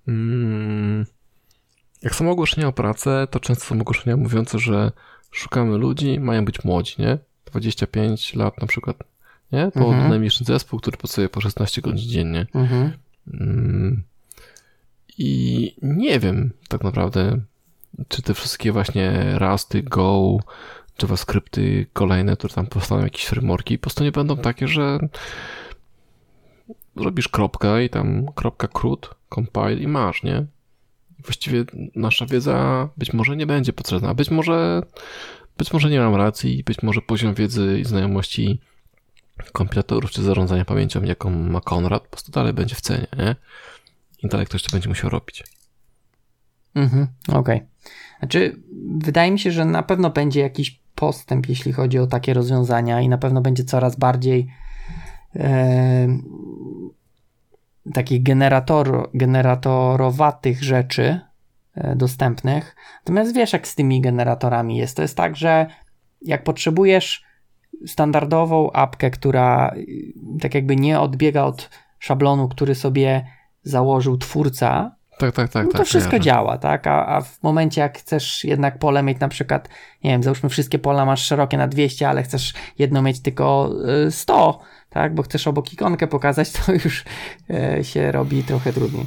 [0.08, 1.06] mm,
[2.02, 4.92] jak są ogłoszenia o pracę, to często są ogłoszenia mówiące, że
[5.32, 7.18] szukamy ludzi, mają być młodzi, nie?
[7.46, 8.98] 25 lat na przykład,
[9.52, 9.72] nie?
[9.72, 10.04] To mhm.
[10.04, 12.48] dynamiczny zespół, który pracuje po 16 godzin dziennie.
[12.54, 12.92] Mhm.
[13.34, 14.04] Mm,
[15.18, 17.40] I nie wiem tak naprawdę,
[18.08, 20.38] czy te wszystkie właśnie Rusty, Go,
[21.02, 25.00] JavaScripty kolejne, które tam powstaną, jakieś frameworki, po prostu nie będą takie, że
[26.96, 30.46] robisz kropkę i tam kropka CRUD, compile i masz, nie?
[31.20, 31.66] Właściwie
[31.96, 34.82] nasza wiedza być może nie będzie potrzebna, być może,
[35.58, 38.60] być może nie mam racji, być może poziom wiedzy i znajomości
[39.52, 43.36] kompilatorów czy zarządzania pamięcią, jaką ma Konrad, po prostu dalej będzie w cenie, nie?
[44.24, 45.44] Intelekt ktoś to będzie musiał robić.
[46.76, 47.40] Mhm, okej.
[47.40, 47.68] Okay.
[48.20, 48.62] Znaczy,
[48.98, 53.10] wydaje mi się, że na pewno będzie jakiś postęp, jeśli chodzi o takie rozwiązania, i
[53.10, 54.48] na pewno będzie coraz bardziej
[55.36, 56.08] e,
[57.94, 61.20] takich generator, generatorowatych rzeczy
[61.76, 62.76] e, dostępnych.
[63.00, 64.96] Natomiast wiesz, jak z tymi generatorami jest.
[64.96, 65.68] To jest tak, że
[66.22, 67.24] jak potrzebujesz
[67.86, 69.76] standardową apkę, która
[70.42, 71.70] tak jakby nie odbiega od
[72.00, 73.28] szablonu, który sobie
[73.64, 75.66] założył twórca, tak, tak, tak.
[75.66, 76.88] No to tak, wszystko działa, tak?
[76.88, 79.70] A, a, w momencie, jak chcesz jednak pole mieć na przykład,
[80.04, 83.76] nie wiem, załóżmy wszystkie pola masz szerokie na 200, ale chcesz jedno mieć tylko
[84.10, 85.16] 100, y, tak?
[85.16, 87.04] Bo chcesz obok ikonkę pokazać, to już
[87.80, 89.06] y, się robi trochę trudniej.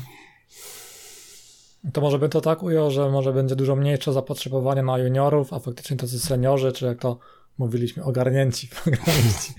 [1.93, 5.59] To może by to tak ujął, że może będzie dużo mniejsze zapotrzebowanie na juniorów, a
[5.59, 7.19] faktycznie tacy seniorzy, czy jak to
[7.59, 9.55] mówiliśmy, ogarnięci programiści,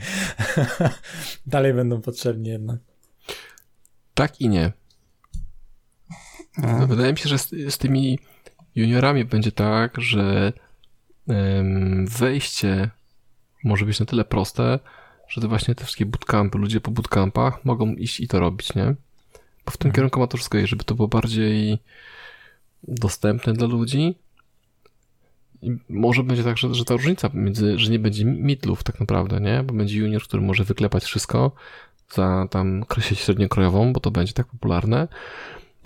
[1.45, 2.79] dalej będą potrzebni jednak.
[4.13, 4.78] Tak i nie.
[6.57, 8.19] No, wydaje mi się, że z, z, tymi
[8.75, 10.53] juniorami będzie tak, że
[12.05, 12.89] wejście
[13.63, 14.79] może być na tyle proste,
[15.27, 18.95] że to właśnie te wszystkie bootcampy, ludzie po bootcampach mogą iść i to robić, nie?
[19.65, 19.93] Bo w tym mhm.
[19.95, 21.79] kierunku ma to wszystko żeby to było bardziej
[22.83, 24.15] dostępne dla ludzi.
[25.61, 29.39] I może będzie tak, że, że ta różnica między, że nie będzie mitlów tak naprawdę,
[29.39, 29.63] nie?
[29.63, 31.51] Bo będzie junior, który może wyklepać wszystko
[32.13, 35.07] za tam sieć średniokrojową, bo to będzie tak popularne.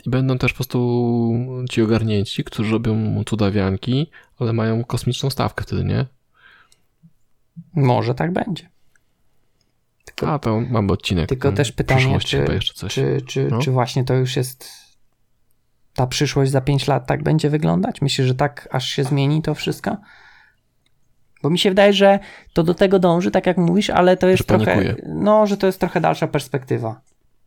[0.06, 1.34] I będą też po prostu
[1.70, 6.06] ci ogarnięci, którzy robią cudawianki, ale mają kosmiczną stawkę wtedy, nie?
[7.76, 8.70] Może tak będzie.
[10.06, 11.30] Tylko, A, to mamy odcinek.
[11.30, 12.46] Tylko też pytanie, czy,
[12.90, 13.60] czy, czy, no?
[13.60, 14.70] czy właśnie to już jest
[15.94, 18.02] ta przyszłość za 5 lat tak będzie wyglądać?
[18.02, 19.98] Myślę, że tak aż się zmieni to wszystko?
[21.44, 22.20] Bo mi się wydaje, że
[22.54, 24.66] to do tego dąży, tak jak mówisz, ale to jest że trochę.
[24.66, 24.96] Panikuje.
[25.16, 27.02] No, że to jest trochę dalsza perspektywa.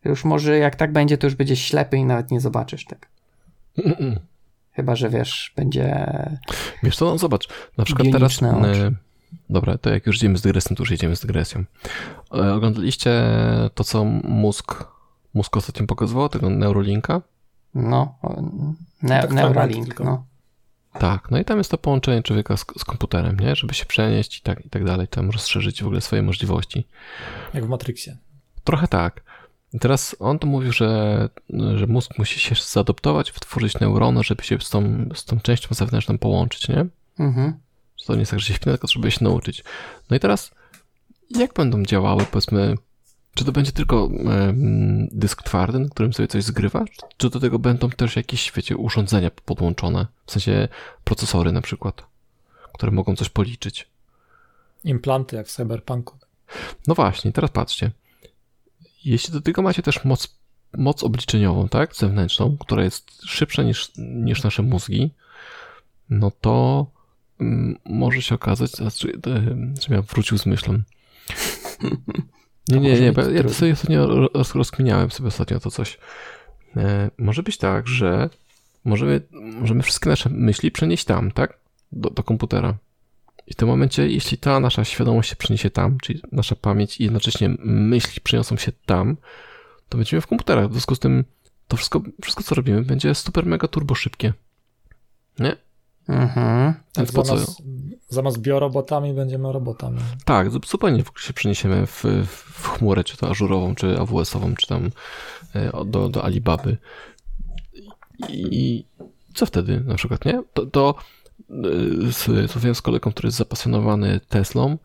[0.05, 3.07] Już może jak tak będzie, to już będzie ślepy i nawet nie zobaczysz tak.
[4.71, 6.05] Chyba, że wiesz, będzie.
[6.83, 8.43] Wiesz co, no zobacz, na przykład teraz.
[8.43, 8.91] E,
[9.49, 11.63] dobra, to jak już idziemy z dygresją, to już jedziemy z dygresją.
[12.33, 13.23] E, oglądaliście
[13.75, 14.83] to, co mózg,
[15.33, 17.21] mózg ostatnio pokazywał, tego Neurolinka?
[17.75, 18.15] No,
[19.01, 20.25] ne tak Neuralink, no.
[20.99, 23.55] Tak, no i tam jest to połączenie człowieka z, z, komputerem, nie?
[23.55, 26.87] Żeby się przenieść i tak, i tak dalej, tam rozszerzyć w ogóle swoje możliwości.
[27.53, 28.17] Jak w Matrixie.
[28.63, 29.23] Trochę tak.
[29.73, 31.29] I teraz on to mówił, że,
[31.75, 36.17] że mózg musi się zaadoptować, wytworzyć neurony, żeby się z tą, z tą częścią zewnętrzną
[36.17, 36.85] połączyć, nie?
[37.19, 37.53] Mhm.
[37.97, 39.63] Że to nie jest tak, że się wpina, tylko żeby się nauczyć.
[40.09, 40.51] No i teraz,
[41.29, 42.75] jak będą działały, powiedzmy,
[43.33, 44.09] czy to będzie tylko
[45.11, 46.85] dysk twardy, na którym sobie coś zgrywa,
[47.17, 50.67] czy do tego będą też jakieś, wiecie, urządzenia podłączone, w sensie
[51.03, 52.03] procesory na przykład,
[52.73, 53.87] które mogą coś policzyć?
[54.83, 56.17] Implanty, jak w cyberpunku.
[56.87, 57.91] No właśnie, teraz patrzcie.
[59.05, 60.37] Jeśli do tego macie też moc,
[60.77, 65.11] moc obliczeniową, tak, zewnętrzną, która jest szybsza niż, niż nasze mózgi,
[66.09, 66.85] no to
[67.39, 68.89] mm, może się okazać, że,
[69.87, 70.81] że ja wrócił z myślą.
[72.69, 75.97] Nie, nie, nie, ja to sobie ostatnio roz, rozkminiałem sobie ostatnio to coś.
[76.77, 78.29] E, może być tak, że
[78.85, 81.59] możemy, możemy wszystkie nasze myśli przenieść tam, tak?
[81.91, 82.77] Do, do komputera.
[83.47, 87.03] I w tym momencie, jeśli ta nasza świadomość się przeniesie tam, czyli nasza pamięć i
[87.03, 89.17] jednocześnie myśli przeniosą się tam,
[89.89, 90.69] to będziemy w komputerach.
[90.69, 91.25] W związku z tym
[91.67, 94.33] to wszystko, wszystko co robimy, będzie super mega turbo szybkie.
[95.39, 95.55] Nie?
[96.07, 96.73] Mhm.
[96.93, 97.61] Tak, zamiast,
[98.09, 99.99] zamiast biorobotami będziemy robotami.
[100.25, 104.89] Tak, zupełnie się przeniesiemy w, w chmurę, czy to ażurową, czy AWS-ową, czy tam
[105.53, 106.77] e, do, do Alibaby.
[108.29, 108.85] I
[109.33, 110.43] co wtedy na przykład, nie?
[110.53, 110.95] To, to
[112.27, 114.77] rozmawiałem z kolegą, który jest zapasjonowany Teslą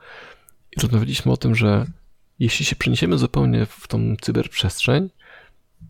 [0.76, 1.86] i rozmawialiśmy o tym, że
[2.38, 5.10] jeśli się przeniesiemy zupełnie w tą cyberprzestrzeń,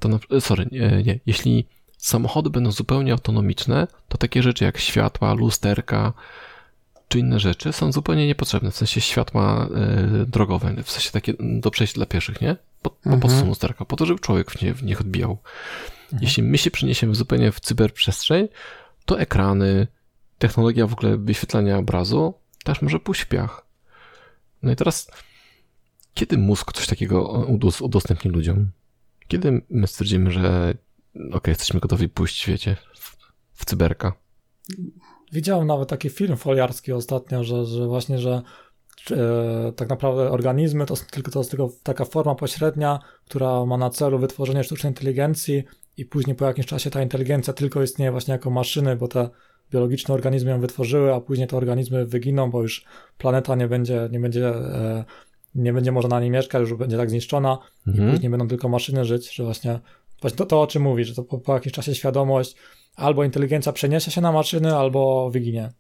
[0.01, 1.67] to, na, sorry, nie, nie, jeśli
[1.99, 6.13] samochody będą zupełnie autonomiczne, to takie rzeczy jak światła, lusterka
[7.13, 9.69] czy inne rzeczy są zupełnie niepotrzebne, w sensie światła
[10.23, 12.57] y, drogowe, w sensie takie do przejść dla pieszych, nie?
[12.83, 13.85] Po, po, po są lusterka?
[13.85, 15.31] Po to, żeby człowiek w, nie, w nich odbijał.
[15.31, 16.23] Mhm.
[16.23, 18.49] Jeśli my się przeniesiemy zupełnie w cyberprzestrzeń,
[19.05, 19.87] to ekrany,
[20.43, 23.67] technologia w ogóle wyświetlania obrazu też może pójść w piach.
[24.63, 25.11] No i teraz,
[26.15, 27.47] kiedy mózg coś takiego
[27.81, 28.71] udostępni ludziom?
[29.29, 30.75] Kiedy my stwierdzimy, że
[31.33, 33.17] ok, jesteśmy gotowi pójść, wiecie, w,
[33.53, 34.13] w cyberka?
[35.33, 38.43] Widziałem nawet taki film foliarski ostatnio, że, że właśnie, że
[39.11, 43.91] e, tak naprawdę organizmy to, tylko, to jest tylko taka forma pośrednia, która ma na
[43.91, 45.65] celu wytworzenie sztucznej inteligencji
[45.97, 49.31] i później po jakimś czasie ta inteligencja tylko istnieje właśnie jako maszyny, bo te
[49.73, 52.85] biologiczne organizmy ją wytworzyły, a później te organizmy wyginą, bo już
[53.19, 55.05] planeta nie będzie, nie będzie, e,
[55.55, 58.09] nie będzie można na niej mieszkać, już będzie tak zniszczona mhm.
[58.09, 59.81] i później będą tylko maszyny żyć, że właśnie,
[60.21, 62.57] właśnie to, to o czym mówisz, że to po, po jakimś czasie świadomość
[62.97, 65.73] albo inteligencja przeniesie się na maszyny, albo wyginie.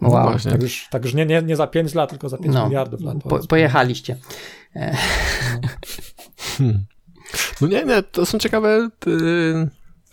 [0.00, 0.30] No wow.
[0.30, 0.50] Właśnie.
[0.50, 3.00] Tak już, tak już nie, nie, nie za 5 lat, tylko za 5 no, miliardów
[3.00, 3.22] lat.
[3.22, 4.16] Po, pojechaliście.
[4.74, 4.82] No.
[6.58, 6.84] Hmm.
[7.60, 9.10] no nie, nie, to są ciekawe, ty,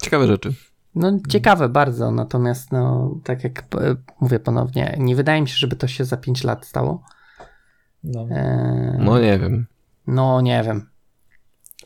[0.02, 0.54] ciekawe rzeczy.
[0.96, 3.64] No ciekawe bardzo, natomiast no tak jak
[4.20, 7.04] mówię ponownie, nie wydaje mi się, żeby to się za 5 lat stało.
[8.04, 8.98] No, e...
[9.00, 9.66] no nie wiem.
[10.08, 10.90] No nie wiem.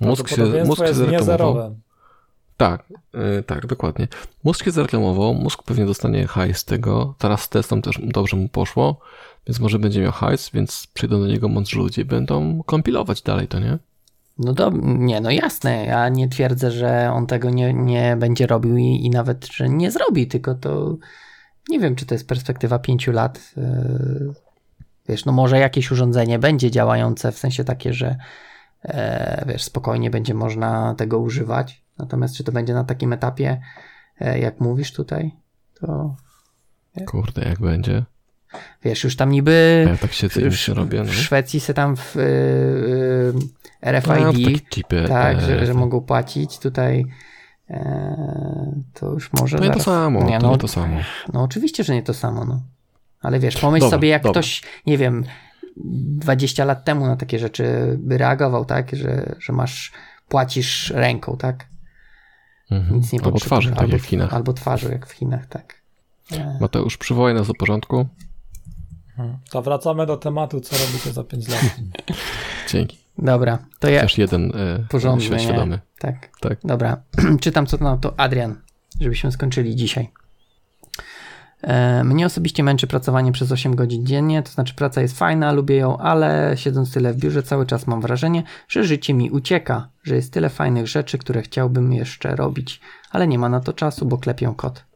[0.02, 1.76] Mózg się, mózg się zreklamował.
[2.58, 4.08] Tak, yy, tak, dokładnie.
[4.44, 7.16] Mózg się zreklamował, mózg pewnie dostanie hajs z tego.
[7.18, 9.00] Teraz z testem też dobrze mu poszło,
[9.48, 13.48] więc może będzie miał hajs, więc przyjdą do niego mądrzy ludzie i będą kompilować dalej
[13.48, 13.78] to, nie?
[14.39, 18.77] No do, nie, no jasne, ja nie twierdzę, że on tego nie, nie będzie robił
[18.77, 20.97] i, i nawet, że nie zrobi, tylko to
[21.69, 23.53] nie wiem, czy to jest perspektywa pięciu lat.
[23.57, 24.34] Yy,
[25.09, 28.15] wiesz, no może jakieś urządzenie będzie działające, w sensie takie, że
[28.84, 31.84] e, wiesz, spokojnie będzie można tego używać.
[31.97, 33.61] Natomiast czy to będzie na takim etapie,
[34.19, 35.31] e, jak mówisz tutaj,
[35.73, 36.15] to...
[37.05, 38.05] Kurde, jak będzie?
[38.84, 39.86] Wiesz, już tam niby.
[39.90, 41.04] Ja tak już robię.
[41.04, 44.12] W Szwecji se tam w y, y, RFID.
[44.12, 46.60] A, chipy, tak, że, że, mogą płacić.
[46.60, 47.06] Tutaj
[47.70, 49.58] e, to już może.
[49.58, 50.24] To nie to samo.
[50.24, 50.98] Nie, no, to to samo.
[51.34, 52.46] No oczywiście, że nie to samo.
[52.46, 52.62] No.
[53.22, 54.42] Ale wiesz, pomyśl dobra, sobie, jak dobra.
[54.42, 55.24] ktoś, nie wiem,
[55.76, 58.96] 20 lat temu na takie rzeczy by reagował, tak?
[58.96, 59.92] Że, że masz,
[60.28, 61.66] płacisz ręką, tak?
[62.72, 62.96] Mhm.
[62.96, 64.34] Nic nie Albo twarzy, tak albo, jak w Chinach.
[64.34, 65.82] Albo twarzy, jak w Chinach, tak.
[66.32, 66.58] E.
[66.62, 68.08] Mateusz, przywołaj nas do porządku.
[69.18, 69.38] Mhm.
[69.52, 71.61] To wracamy do tematu, co robicie za 5 lat.
[72.72, 72.98] Dzięki.
[73.18, 74.02] Dobra, to ja.
[74.02, 75.80] Też jeden e, porządny, świadomy.
[75.99, 76.30] Tak.
[76.39, 76.60] tak.
[76.64, 77.02] Dobra,
[77.41, 78.61] czytam co to, to Adrian,
[78.99, 80.10] żebyśmy skończyli dzisiaj.
[81.61, 85.76] E, mnie osobiście męczy pracowanie przez 8 godzin dziennie, to znaczy praca jest fajna, lubię
[85.76, 90.15] ją, ale siedząc tyle w biurze cały czas mam wrażenie, że życie mi ucieka, że
[90.15, 92.81] jest tyle fajnych rzeczy, które chciałbym jeszcze robić,
[93.11, 94.86] ale nie ma na to czasu, bo klepię kot.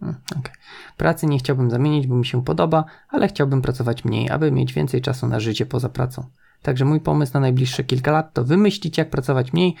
[0.00, 0.54] Hmm, okay.
[0.96, 5.02] Pracy nie chciałbym zamienić, bo mi się podoba, ale chciałbym pracować mniej, aby mieć więcej
[5.02, 6.26] czasu na życie poza pracą.
[6.62, 9.74] Także mój pomysł na najbliższe kilka lat to wymyślić, jak pracować mniej,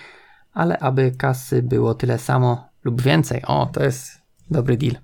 [0.52, 3.42] ale aby kasy było tyle samo lub więcej.
[3.46, 4.94] O, to jest dobry deal.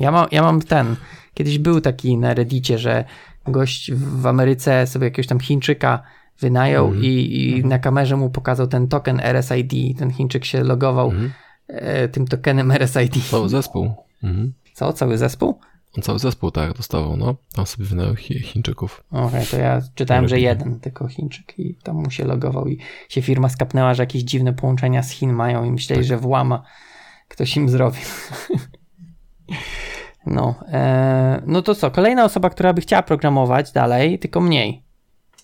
[0.00, 0.96] Ja mam, ja mam ten.
[1.34, 3.04] Kiedyś był taki na Reddicie, że
[3.46, 6.02] gość w Ameryce sobie jakiegoś tam Chińczyka
[6.40, 7.04] wynajął mm.
[7.04, 7.68] i, i mm.
[7.68, 9.98] na kamerze mu pokazał ten token RSID.
[9.98, 11.30] Ten Chińczyk się logował mm.
[11.68, 13.30] E, tym tokenem RSID.
[13.30, 13.94] Cały zespół.
[14.22, 14.52] Mhm.
[14.74, 14.92] Co?
[14.92, 15.58] Cały zespół?
[15.96, 17.36] On cały zespół tak dostawał, no.
[17.54, 19.04] Tam sobie wynajął chi Chińczyków.
[19.10, 22.78] Okej, okay, to ja czytałem, że jeden tylko Chińczyk i tam mu się logował i
[23.08, 26.08] się firma skapnęła, że jakieś dziwne połączenia z Chin mają i myśleli, tak.
[26.08, 26.62] że włama
[27.28, 28.02] ktoś im zrobił.
[30.26, 31.90] No, e, no to co?
[31.90, 34.82] Kolejna osoba, która by chciała programować dalej, tylko mniej.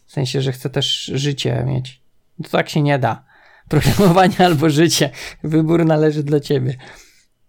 [0.07, 2.01] W sensie, że chce też życie mieć.
[2.43, 3.25] To tak się nie da.
[3.69, 5.11] Programowanie albo życie.
[5.45, 6.77] Wybór należy dla ciebie.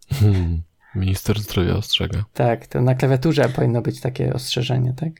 [0.10, 0.62] Hmm.
[0.96, 2.26] Minister zdrowia ostrzega.
[2.34, 5.14] Tak, to na klawiaturze powinno być takie ostrzeżenie, tak?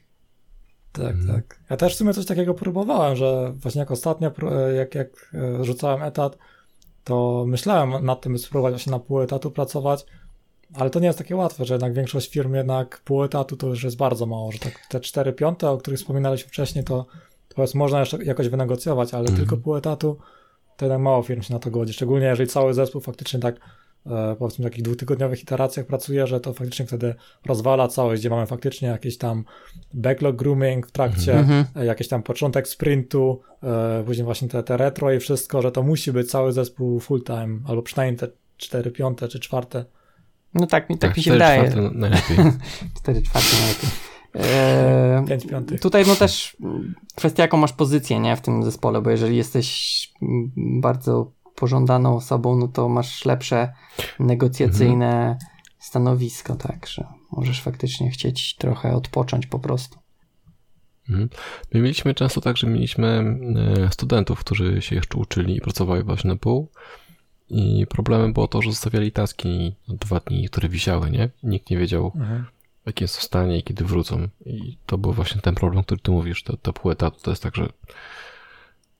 [0.92, 1.26] Tak, hmm.
[1.26, 1.60] tak.
[1.70, 4.32] Ja też w sumie coś takiego próbowałem, że właśnie jak ostatnio,
[4.76, 6.38] jak, jak e, rzucałem etat,
[7.04, 10.06] to myślałem nad tym, by spróbować właśnie na pół etatu pracować,
[10.74, 13.84] ale to nie jest takie łatwe, że jednak większość firm jednak pół etatu to już
[13.84, 17.06] jest bardzo mało, że tak te 4 piąte, o których wspominaliśmy wcześniej, to,
[17.48, 19.36] to jest, można jeszcze jakoś wynegocjować, ale mm.
[19.36, 20.18] tylko pół etatu
[20.76, 23.56] to jednak mało firm się na to godzi, szczególnie jeżeli cały zespół faktycznie tak
[24.06, 27.14] e, powiedzmy w takich dwutygodniowych iteracjach pracuje, że to faktycznie wtedy
[27.46, 29.44] rozwala całość, gdzie mamy faktycznie jakiś tam
[29.94, 31.82] backlog grooming w trakcie, mm -hmm.
[31.82, 36.12] jakiś tam początek sprintu, e, później właśnie te, te retro i wszystko, że to musi
[36.12, 39.84] być cały zespół full time, albo przynajmniej te 4 piąte czy czwarte
[40.54, 41.70] no tak, tak, tak mi się wydaje.
[41.70, 42.36] 4 najlepiej.
[43.02, 43.90] 4 czwarte najlepiej.
[44.36, 45.80] Eee, Pięć piątych.
[45.80, 46.56] Tutaj no też
[47.14, 50.08] kwestia, jaką masz pozycję, nie, w tym zespole, bo jeżeli jesteś
[50.56, 53.72] bardzo pożądaną osobą, no to masz lepsze
[54.20, 55.38] negocjacyjne mhm.
[55.78, 59.98] stanowisko, tak, że możesz faktycznie chcieć trochę odpocząć po prostu.
[61.08, 61.28] Mhm.
[61.74, 63.36] My mieliśmy często tak, że mieliśmy
[63.86, 66.68] e, studentów, którzy się jeszcze uczyli i pracowali właśnie na pół
[67.48, 71.30] i problemem było to, że zostawiali taski dwa dni, które wisiały, nie?
[71.42, 72.44] Nikt nie wiedział, mhm.
[72.86, 74.28] W jakim są stanie i kiedy wrócą.
[74.46, 77.42] I to był właśnie ten problem, który ty mówisz, to, to pół etatu to jest
[77.42, 77.68] tak, że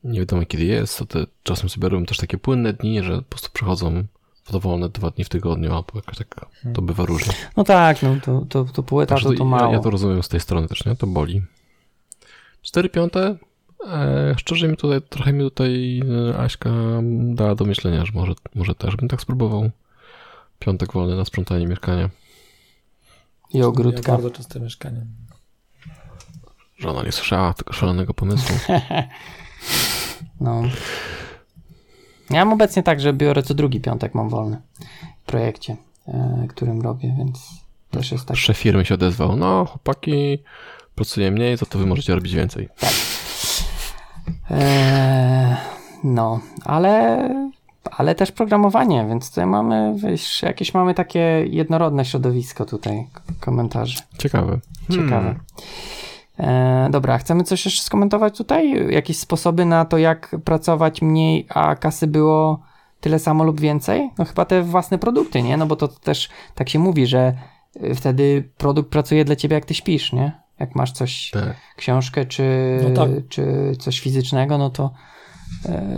[0.05, 3.23] nie wiadomo kiedy jest, to te, czasem sobie robią też takie płynne dni, że po
[3.23, 4.05] prostu przychodzą
[4.45, 6.87] w dowolne dwa dni w tygodniu, albo jakoś tak, to mhm.
[6.87, 7.33] bywa różnie.
[7.57, 9.71] No tak, no to, to, to pół etatu to, to mało.
[9.71, 10.97] Ja, ja to rozumiem z tej strony też, nie?
[10.97, 11.43] To boli.
[12.63, 13.37] 4 piąte
[13.85, 16.71] E, szczerze mi tutaj, trochę mi tutaj e, Aśka
[17.11, 19.71] dała do myślenia, że może, może też bym tak spróbował.
[20.59, 22.11] Piątek wolny na sprzątanie mieszkania.
[23.57, 24.13] I ogródka.
[24.13, 25.07] Ja bardzo czyste mieszkanie.
[26.79, 28.57] Żona nie słyszała tego szalonego pomysłu.
[30.41, 30.63] no.
[32.31, 34.61] Ja mam obecnie tak, że biorę co drugi piątek mam wolny
[35.23, 35.77] w projekcie,
[36.09, 37.39] e, którym robię, więc
[37.91, 38.37] też jest tak.
[38.37, 39.37] Szef firmy się odezwał.
[39.37, 40.39] No, chłopaki,
[40.95, 42.69] pracuję mniej, za to wy możecie robić więcej.
[42.79, 42.93] Tak.
[44.51, 45.57] Eee,
[46.05, 47.19] no, ale,
[47.91, 53.07] ale też programowanie, więc tutaj mamy, wiesz, jakieś mamy takie jednorodne środowisko tutaj
[53.41, 53.99] komentarzy.
[54.19, 54.59] Ciekawe.
[54.91, 55.11] Ciekawe.
[55.11, 55.41] Hmm.
[56.39, 58.93] Eee, dobra, chcemy coś jeszcze skomentować tutaj?
[58.93, 62.61] Jakieś sposoby na to, jak pracować mniej, a kasy było
[63.01, 64.11] tyle samo lub więcej?
[64.19, 65.57] No chyba te własne produkty, nie?
[65.57, 67.35] No bo to też tak się mówi, że
[67.95, 70.33] wtedy produkt pracuje dla ciebie, jak ty śpisz, nie?
[70.59, 71.57] Jak masz coś, tak.
[71.77, 73.11] książkę czy, no tak.
[73.29, 75.16] czy coś fizycznego, no to e,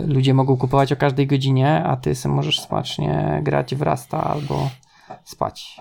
[0.07, 4.69] ludzie mogą kupować o każdej godzinie, a ty sobie możesz smacznie grać w Rasta albo
[5.23, 5.77] spać.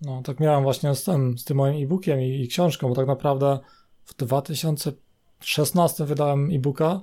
[0.00, 3.06] No, tak miałem właśnie z tym, z tym moim e-bookiem i, i książką, bo tak
[3.06, 3.58] naprawdę
[4.04, 7.00] w 2016 wydałem e-booka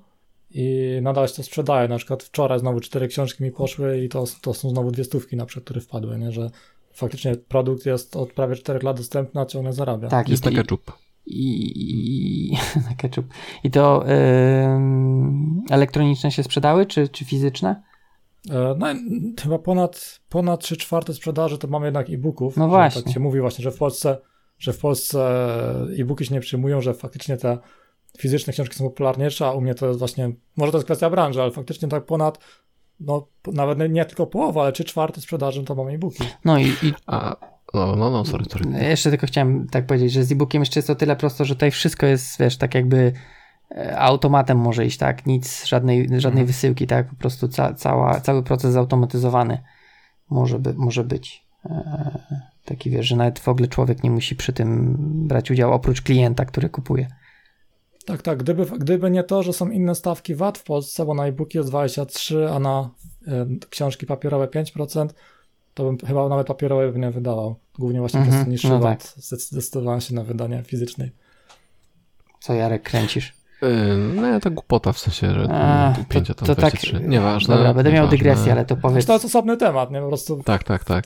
[0.51, 1.87] i nadal się to sprzedaje.
[1.87, 5.35] Na przykład wczoraj znowu cztery książki mi poszły i to, to są znowu dwie stówki
[5.35, 6.31] na przykład, które wpadły, nie?
[6.31, 6.51] że
[6.93, 10.07] faktycznie produkt jest od prawie czterech lat dostępny, a ciągle zarabia.
[10.07, 10.91] Tak, jest i, na ketchup
[11.25, 12.57] i, i
[12.89, 13.25] na ketchup.
[13.63, 14.13] I to yy,
[15.69, 17.83] elektroniczne się sprzedały, czy, czy fizyczne?
[18.49, 18.87] E, no,
[19.41, 22.57] chyba ponad, ponad 3 czwarte sprzedaży to mamy jednak e-booków.
[22.57, 23.01] No właśnie.
[23.03, 24.17] Tak się mówi właśnie, że w Polsce,
[24.59, 25.19] że w Polsce
[25.99, 27.57] e-booki się nie przyjmują, że faktycznie te
[28.17, 31.41] fizyczne książki są popularniejsze, a u mnie to jest właśnie, może to jest kwestia branży,
[31.41, 32.39] ale faktycznie tak ponad,
[32.99, 36.23] no nawet nie tylko połowa, ale 3 czwarte sprzedaży to mamy e-booki.
[36.45, 36.93] No i, i...
[37.07, 37.35] A
[37.73, 38.65] no, no, no, sorry, sorry.
[38.89, 41.71] Jeszcze tylko chciałem tak powiedzieć, że z e-bookiem jeszcze jest to tyle prosto, że tutaj
[41.71, 43.13] wszystko jest, wiesz, tak jakby
[43.71, 45.25] e, automatem może iść, tak?
[45.25, 46.47] Nic, żadnej, żadnej mhm.
[46.47, 47.09] wysyłki, tak?
[47.09, 49.57] Po prostu ca, cała, cały proces zautomatyzowany
[50.29, 51.43] może, by, może być.
[51.65, 52.19] E,
[52.65, 54.95] taki, wiesz, że nawet w ogóle człowiek nie musi przy tym
[55.27, 57.07] brać udziału, oprócz klienta, który kupuje.
[58.05, 58.43] Tak, tak.
[58.43, 61.69] Gdyby, gdyby nie to, że są inne stawki VAT w Polsce, bo na e-booki jest
[61.69, 62.89] 23, a na
[63.27, 65.07] y, książki papierowe 5%,
[65.73, 67.55] to bym chyba nawet papierowe bym nie wydawał.
[67.79, 68.35] Głównie właśnie mm -hmm.
[68.35, 69.03] przez niższy no tak.
[69.17, 71.11] zdecydowałem się na wydanie fizycznej.
[72.39, 73.42] Co Jarek kręcisz?
[74.15, 76.93] No to głupota w sensie, że A, pięcia to, to 23.
[76.93, 77.55] Tak, nieważne.
[77.55, 79.05] Dobra, będę miał dygresję, ale to powiedz.
[79.05, 80.01] To jest osobny temat, nie?
[80.01, 80.43] Po prostu.
[80.45, 81.05] Tak, tak, tak.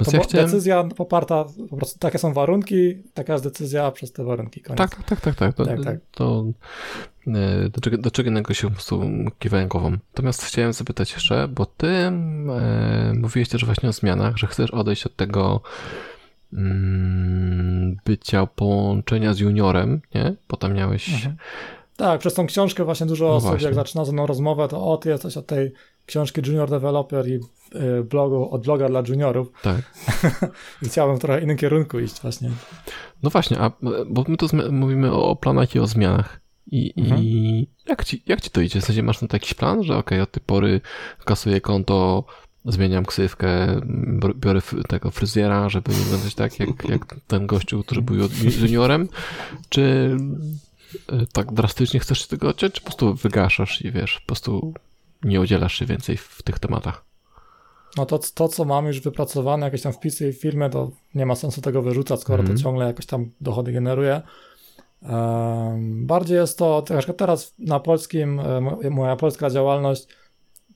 [0.00, 0.46] No to ja chciałem...
[0.46, 4.60] Decyzja poparta, po prostu takie są warunki, taka jest decyzja przez te warunki.
[4.60, 4.78] Koniec.
[4.78, 5.54] Tak, tak, tak, tak.
[5.54, 5.98] To, tak, tak.
[6.10, 6.44] to
[7.26, 7.34] yy,
[7.72, 9.02] do, czego, do czego innego się po prostu
[9.38, 9.90] kiwałem głową.
[9.90, 12.12] Natomiast chciałem zapytać jeszcze, bo ty e,
[13.14, 15.60] mówiłeś też właśnie o zmianach, że chcesz odejść od tego
[16.52, 20.34] mm, bycia połączenia z juniorem, nie?
[20.46, 21.36] Potem miałeś mhm.
[21.96, 23.66] Tak, przez tą książkę właśnie dużo no osób, właśnie.
[23.66, 25.72] jak zaczyna ze mną rozmowę, to o, ty jesteś od tej
[26.06, 29.52] książki Junior Developer i y, blogu, od bloga dla juniorów.
[29.62, 29.76] Tak.
[30.82, 32.50] I chciałbym w trochę innym kierunku iść właśnie.
[33.22, 33.70] No właśnie, a,
[34.06, 36.40] bo my tu mówimy o planach i o zmianach.
[36.66, 37.22] I, mhm.
[37.22, 38.80] i jak, ci, jak ci to idzie?
[38.80, 40.80] W sensie masz na to jakiś plan, że ok, od tej pory
[41.24, 42.24] kasuję konto,
[42.64, 43.80] zmieniam ksywkę,
[44.36, 48.16] biorę tego fryzjera, żeby nie wyglądać tak jak, jak ten gościu, który był
[48.60, 49.08] juniorem,
[49.68, 50.16] czy
[51.32, 54.74] tak drastycznie chcesz się tego odciąć, czy po prostu wygaszasz i wiesz, po prostu
[55.24, 57.04] nie udzielasz się więcej w tych tematach?
[57.96, 61.34] No to, to co mam już wypracowane, jakieś tam wpisy w filmie, to nie ma
[61.34, 62.46] sensu tego wyrzucać, skoro mm.
[62.46, 62.64] to mhm.
[62.64, 64.22] ciągle jakoś tam dochody generuje.
[65.02, 66.84] Um, bardziej jest to,
[67.16, 70.06] teraz na polskim, e, moja polska działalność,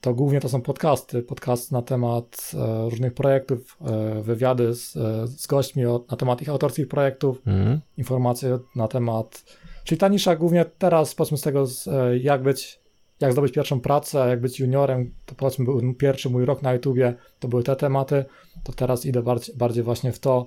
[0.00, 5.26] to głównie to są podcasty, podcast na temat e, różnych projektów, e, wywiady z, e,
[5.26, 7.80] z gośćmi o, na temat ich autorskich projektów, mm.
[7.98, 9.44] informacje na temat
[9.90, 12.80] Czyli ta nisza głównie teraz, powiedzmy z tego, e, jak być,
[13.20, 17.14] jak zdobyć pierwszą pracę, jak być juniorem, to powiedzmy był pierwszy mój rok na YouTubie,
[17.40, 18.24] to były te tematy,
[18.64, 20.46] to teraz idę bardziej, bardziej właśnie w to,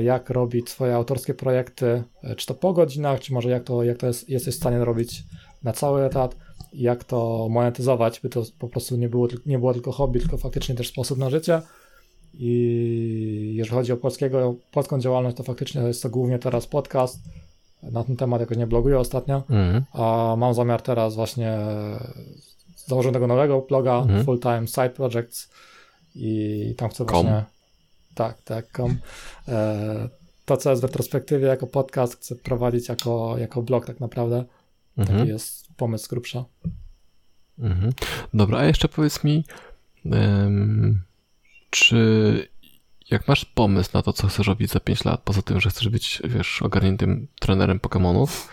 [0.00, 2.02] jak robić swoje autorskie projekty,
[2.36, 5.22] czy to po godzinach, czy może jak to, jak to jest, jesteś w stanie robić
[5.62, 6.36] na cały etat,
[6.72, 10.74] jak to monetyzować, by to po prostu nie było, nie było tylko hobby, tylko faktycznie
[10.74, 11.62] też sposób na życie.
[12.34, 17.18] I jeżeli chodzi o polskiego, polską działalność, to faktycznie jest to głównie teraz podcast.
[17.82, 19.84] Na ten temat jakoś nie bloguję ostatnio, mm.
[19.92, 21.58] a mam zamiar teraz właśnie
[22.86, 24.24] założyć tego nowego bloga, mm.
[24.24, 25.50] Full Time Side Projects
[26.14, 27.06] i tam chcę com.
[27.06, 27.44] właśnie...
[28.14, 28.98] Tak, tak, com.
[29.48, 30.08] E,
[30.44, 34.44] to, co jest w retrospektywie jako podcast, chcę prowadzić jako, jako blog tak naprawdę.
[34.96, 35.28] Taki mm -hmm.
[35.28, 36.44] jest pomysł z grubsza.
[37.58, 37.92] Mhm.
[38.34, 39.44] Dobra, a jeszcze powiedz mi,
[40.04, 41.02] um,
[41.70, 42.48] czy
[43.10, 45.88] jak masz pomysł na to, co chcesz robić za 5 lat, poza tym, że chcesz
[45.88, 48.48] być, wiesz, ogarniętym trenerem Pokémonów,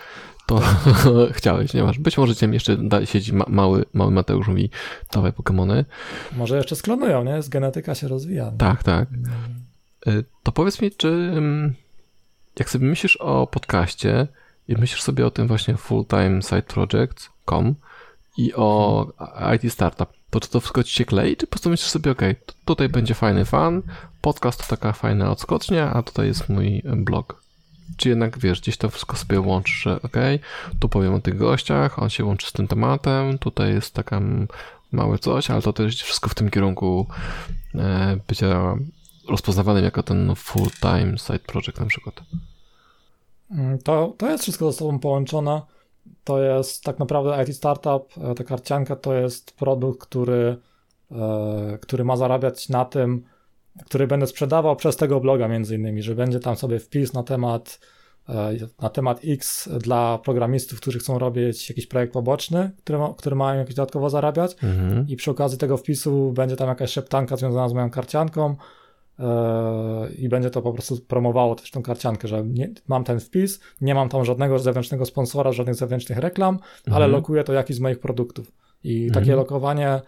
[0.48, 0.62] to
[1.38, 2.00] chciałeś, nie masz.
[2.00, 4.70] Być może cię jeszcze da, siedzi ma, mały, mały Mateusz mówi,
[5.14, 5.86] dawaj Pokémony.
[6.38, 7.42] Może jeszcze sklonują, nie?
[7.42, 8.52] Z genetyka się rozwija.
[8.58, 9.10] Tak, tak.
[10.08, 11.32] Y, to powiedz mi, czy
[12.60, 14.28] jak sobie myślisz o podcaście
[14.68, 17.76] i myślisz sobie o tym właśnie full-time side project.com
[18.38, 19.08] i o
[19.56, 22.22] IT startup, to czy to się klei, czy po prostu myślisz sobie, ok,
[22.66, 23.82] tutaj będzie fajny fan,
[24.22, 27.42] podcast to taka fajna odskocznia, a tutaj jest mój blog.
[27.98, 30.18] Czy jednak, wiesz, gdzieś to wszystko sobie łączysz, że ok,
[30.80, 34.22] tu powiem o tych gościach, on się łączy z tym tematem, tutaj jest taka
[34.92, 37.08] małe coś, ale to też wszystko w tym kierunku
[37.76, 38.76] e, bycia
[39.30, 42.22] rozpoznawanym jako ten full-time side project na przykład.
[43.84, 45.62] To, to jest wszystko ze sobą połączone.
[46.24, 50.58] To jest tak naprawdę IT Startup, e, ta karcianka to jest produkt, który,
[51.12, 53.24] e, który ma zarabiać na tym,
[53.86, 57.80] który będę sprzedawał przez tego bloga między innymi, że będzie tam sobie wpis na temat
[58.30, 63.60] e, na temat X dla programistów, którzy chcą robić jakiś projekt poboczny, który, który mają
[63.60, 65.08] jakoś dodatkowo zarabiać mhm.
[65.08, 68.56] i przy okazji tego wpisu będzie tam jakaś szeptanka związana z moją karcianką,
[70.18, 73.96] i będzie to po prostu promowało też tą karciankę, że nie, mam ten wpis, nie
[73.96, 76.96] mam tam żadnego zewnętrznego sponsora, żadnych zewnętrznych reklam, mhm.
[76.96, 78.52] ale lokuję to jakiś z moich produktów.
[78.84, 79.14] I mhm.
[79.14, 80.02] takie lokowanie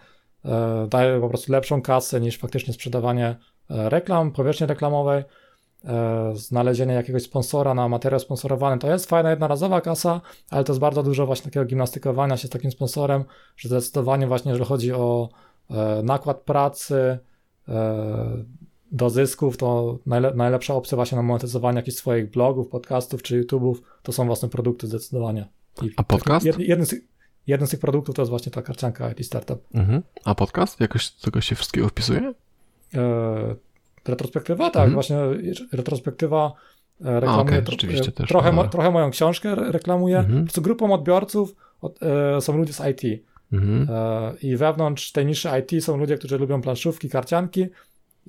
[0.45, 3.35] e, daje po prostu lepszą kasę niż faktycznie sprzedawanie
[3.69, 5.23] e, reklam, powierzchni reklamowej.
[5.85, 10.79] E, znalezienie jakiegoś sponsora na materiał sponsorowany to jest fajna jednorazowa kasa, ale to jest
[10.79, 13.23] bardzo dużo właśnie takiego gimnastykowania się z takim sponsorem,
[13.57, 15.29] że zdecydowanie właśnie, jeżeli chodzi o
[15.69, 17.19] e, nakład pracy,
[17.67, 18.43] e,
[18.91, 23.75] do zysków, to najle najlepsza opcja właśnie na monetyzowanie jakichś swoich blogów, podcastów czy YouTube'ów
[24.03, 25.47] to są własne produkty zdecydowanie.
[25.81, 26.45] I A podcast?
[26.45, 26.95] Jed, jeden, z,
[27.47, 29.59] jeden z tych produktów to jest właśnie ta karcianka IT Startup.
[29.73, 30.01] Mhm.
[30.25, 30.79] A podcast?
[30.79, 32.33] Jakoś tego się wszystkiego wpisuje?
[32.93, 33.55] E,
[34.07, 34.69] retrospektywa?
[34.69, 34.93] Tak, mhm.
[34.93, 35.17] właśnie
[35.71, 36.53] retrospektywa
[37.05, 37.77] e, reklamuje A, okay, tro
[38.11, 40.17] też, trochę, mo trochę moją książkę reklamuje.
[40.17, 40.43] Mhm.
[40.43, 43.23] Prostu grupą odbiorców od, e, są ludzie z IT.
[43.53, 43.87] Mhm.
[43.89, 47.67] E, I wewnątrz tej niszy IT są ludzie, którzy lubią planszówki, karcianki,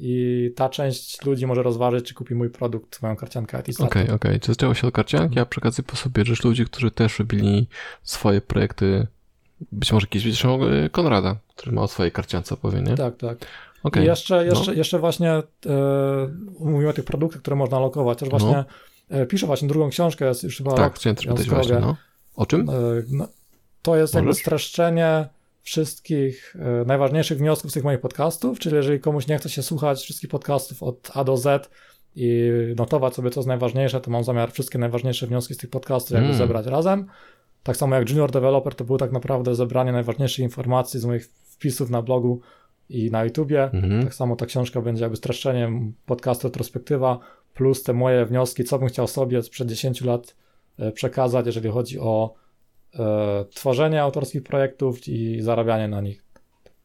[0.01, 4.03] i ta część ludzi może rozważyć, czy kupi mój produkt, moją karciankę Okej, okej.
[4.03, 4.41] Okay, okay.
[4.41, 7.67] Czy zaczęło się od karcianki, a przy okazji posobierzesz ludzi, którzy też robili
[8.03, 9.07] swoje projekty,
[9.73, 10.47] być może kiedyś widzisz
[10.93, 12.95] Konrada, który ma o swojej karciance opowie, nie?
[12.95, 13.39] Tak, tak.
[13.83, 14.03] Okay.
[14.03, 14.73] I jeszcze, jeszcze, no.
[14.73, 15.43] jeszcze właśnie e,
[16.59, 18.19] mówimy o tych produktach, które można lokować.
[18.19, 18.65] Też właśnie
[19.11, 19.19] no.
[19.19, 21.97] e, piszę właśnie drugą książkę, jest już chyba Tak, rok, chciałem też pytać właśnie, no.
[22.37, 22.71] O czym?
[22.71, 22.73] E,
[23.11, 23.29] no,
[23.83, 24.27] to jest Możesz?
[24.27, 25.29] jakby streszczenie
[25.63, 30.03] wszystkich e, najważniejszych wniosków z tych moich podcastów, czyli jeżeli komuś nie chce się słuchać
[30.03, 31.71] wszystkich podcastów od A do Z
[32.17, 36.11] i notować sobie, co jest najważniejsze, to mam zamiar wszystkie najważniejsze wnioski z tych podcastów
[36.11, 36.39] jakby mm.
[36.39, 37.07] zebrać razem.
[37.63, 41.91] Tak samo jak Junior Developer to było tak naprawdę zebranie najważniejszych informacji z moich wpisów
[41.91, 42.41] na blogu
[42.89, 43.71] i na YouTubie.
[43.73, 44.05] Mm.
[44.05, 47.19] Tak samo ta książka będzie jakby streszczeniem podcastu retrospektywa
[47.55, 50.37] plus te moje wnioski, co bym chciał sobie sprzed 10 lat
[50.79, 52.35] e, przekazać, jeżeli chodzi o
[52.99, 56.25] e, tworzenie autorskich projektów i zarabianie na nich.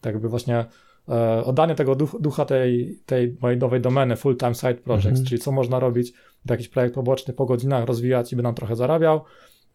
[0.01, 0.65] Tak jakby właśnie
[1.09, 5.25] e, oddanie tego duch, ducha tej, tej mojej nowej domeny full-time side projects, mhm.
[5.25, 6.13] czyli co można robić,
[6.45, 9.23] jakiś projekt poboczny po godzinach rozwijać i by nam trochę zarabiał,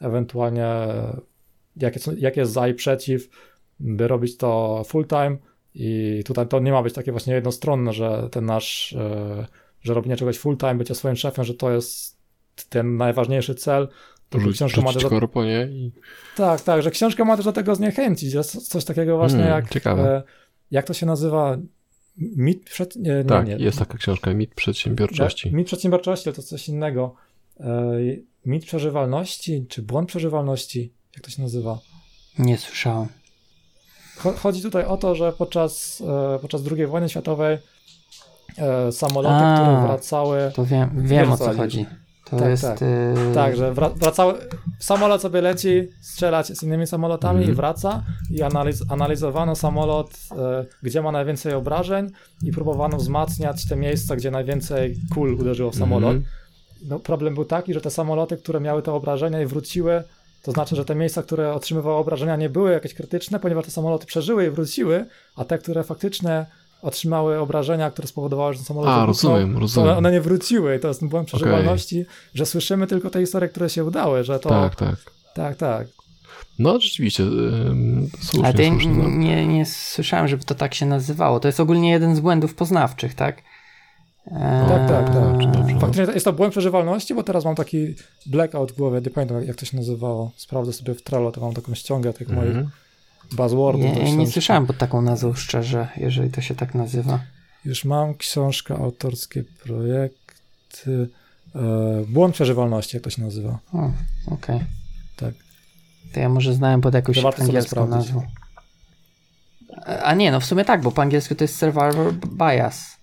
[0.00, 0.66] ewentualnie
[1.76, 3.28] jakie, jakie jest za i przeciw,
[3.80, 5.36] by robić to full-time
[5.74, 9.46] i tutaj to nie ma być takie właśnie jednostronne, że ten nasz, e,
[9.80, 12.20] że robienie czegoś full-time, bycie swoim szefem, że to jest
[12.68, 13.88] ten najważniejszy cel,
[14.38, 15.08] Rzuć, książka ma do...
[15.08, 15.68] korpo, nie?
[15.70, 15.92] I...
[16.36, 18.34] Tak, tak, że książka ma też do tego zniechęcić.
[18.34, 19.70] Jest coś takiego właśnie hmm, jak...
[19.70, 20.16] Ciekawe.
[20.16, 20.22] E,
[20.70, 21.58] jak to się nazywa?
[22.16, 22.96] Mit przed...
[22.96, 23.56] Nie, nie, tak, nie.
[23.56, 25.54] jest taka książka, Mit przedsiębiorczości.
[25.54, 27.14] Mit przedsiębiorczości, ale to coś innego.
[27.60, 27.92] E,
[28.46, 30.92] mit przeżywalności, czy błąd przeżywalności?
[31.14, 31.78] Jak to się nazywa?
[32.38, 33.08] Nie słyszałem.
[34.36, 36.02] Chodzi tutaj o to, że podczas,
[36.34, 37.58] e, podczas II wojny światowej
[38.90, 40.52] samoloty, A, które wracały...
[40.54, 41.86] To wiem, wiem o co chodzi.
[42.30, 42.62] To Tak, jest...
[42.62, 42.82] tak.
[42.82, 44.34] y, Tak, że wra- wracały,
[44.78, 47.52] samolot sobie leci strzelać z innymi samolotami Mhm.
[47.52, 52.10] i wraca i analiz, analizowano samolot, e, gdzie ma najwięcej obrażeń
[52.42, 56.14] i próbowano wzmacniać te miejsca, gdzie najwięcej kul uderzyło w samolot.
[56.16, 56.24] Mhm.
[56.88, 60.02] No, problem był taki, że te samoloty, które miały te obrażenia i wróciły,
[60.42, 64.06] to znaczy, że te miejsca, które otrzymywały obrażenia nie były jakieś krytyczne, ponieważ te samoloty
[64.06, 66.46] przeżyły i wróciły, a te, które faktycznie
[66.82, 69.88] otrzymały obrażenia, które spowodowały, że ten samolot A, rozumiem, to rozumiem.
[69.88, 72.04] one, one nie wróciły i to jest ten błąd przeżywalności,
[72.34, 74.48] że słyszymy tylko te historie, które się udały, że to...
[74.48, 74.96] Tak, tak.
[75.34, 75.86] tak, tak.
[76.58, 77.24] No rzeczywiście,
[78.20, 78.92] słusznie, Ale to ja słusznie.
[78.92, 79.08] No.
[79.10, 81.40] nie, nie słyszałem, żeby to tak się nazywało.
[81.40, 83.42] To jest ogólnie jeden z błędów poznawczych, tak?
[84.26, 85.14] Eee, Tak, tak, tak.
[85.14, 85.78] Dobrze, dobrze.
[85.80, 87.94] Faktycznie jest to błąd przeżywalności, bo teraz mam taki
[88.26, 90.30] blackout w głowie, nie pamiętam jak to się nazywało.
[90.36, 92.70] Sprawdzę sobie w Trello, to mam taką ściągę tych moich Mhm.
[93.36, 94.32] Do ja nie książki.
[94.32, 97.20] słyszałem pod taką nazwą szczerze, jeżeli to się tak nazywa.
[97.64, 101.08] Już mam książkę, autorskie projekty.
[101.54, 101.60] E,
[102.08, 103.58] błąd przeżywalności, jak to się nazywa.
[103.72, 103.90] O,
[104.26, 104.60] okej.
[105.16, 105.34] Tak.
[106.12, 108.22] To ja może znałem pod jakąś angielską nazwą.
[110.04, 112.96] A nie, no w sumie tak, bo po angielsku to jest survivor bias.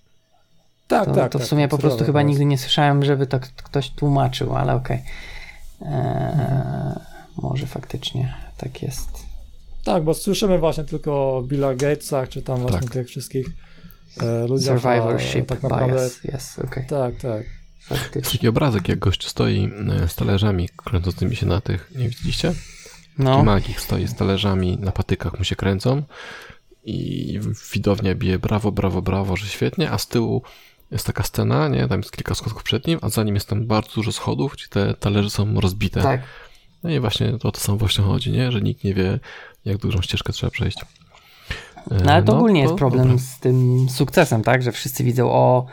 [0.88, 1.32] Tak, To, tak.
[1.32, 2.26] to w tak, sumie tak, po prostu chyba się.
[2.26, 5.04] nigdy nie słyszałem, żeby to ktoś tłumaczył, ale okej.
[5.82, 5.88] Eee,
[7.41, 9.27] Może faktycznie tak jest.
[9.88, 12.89] Tak, bo słyszymy właśnie tylko o Billa Gatesach, czy tam właśnie Tak.
[12.89, 13.47] tych wszystkich
[14.22, 14.80] e, ludziach.
[14.81, 16.85] Survivorship tak naprawdę, bias, jest, okej.
[16.88, 17.43] Tak, tak.
[18.23, 19.72] Taki obrazek, jak gościu stoi
[20.03, 22.53] e, z talerzami kręcącymi się na tych, nie widzieliście?
[23.18, 26.03] No, Taki magik stoi z talerzami, na patykach mu się kręcą
[26.84, 27.39] i
[27.73, 30.41] widownia bije brawo, brawo, brawo, że świetnie, a z tyłu
[30.91, 33.68] jest taka scena, nie, tam jest kilka schodków przed nim, a za nim jest tam
[33.68, 36.01] bardzo dużo schodów, gdzie te talerze są rozbite.
[36.01, 36.22] tak.
[36.84, 39.19] No i właśnie o to samo właśnie chodzi, nie, że nikt nie wie,
[39.68, 40.77] jak dużą ścieżkę trzeba przejść.
[42.06, 43.19] No ale to ogólnie jest problem dobre.
[43.19, 44.61] z tym sukcesem, tak?
[44.64, 45.65] Że wszyscy widzą o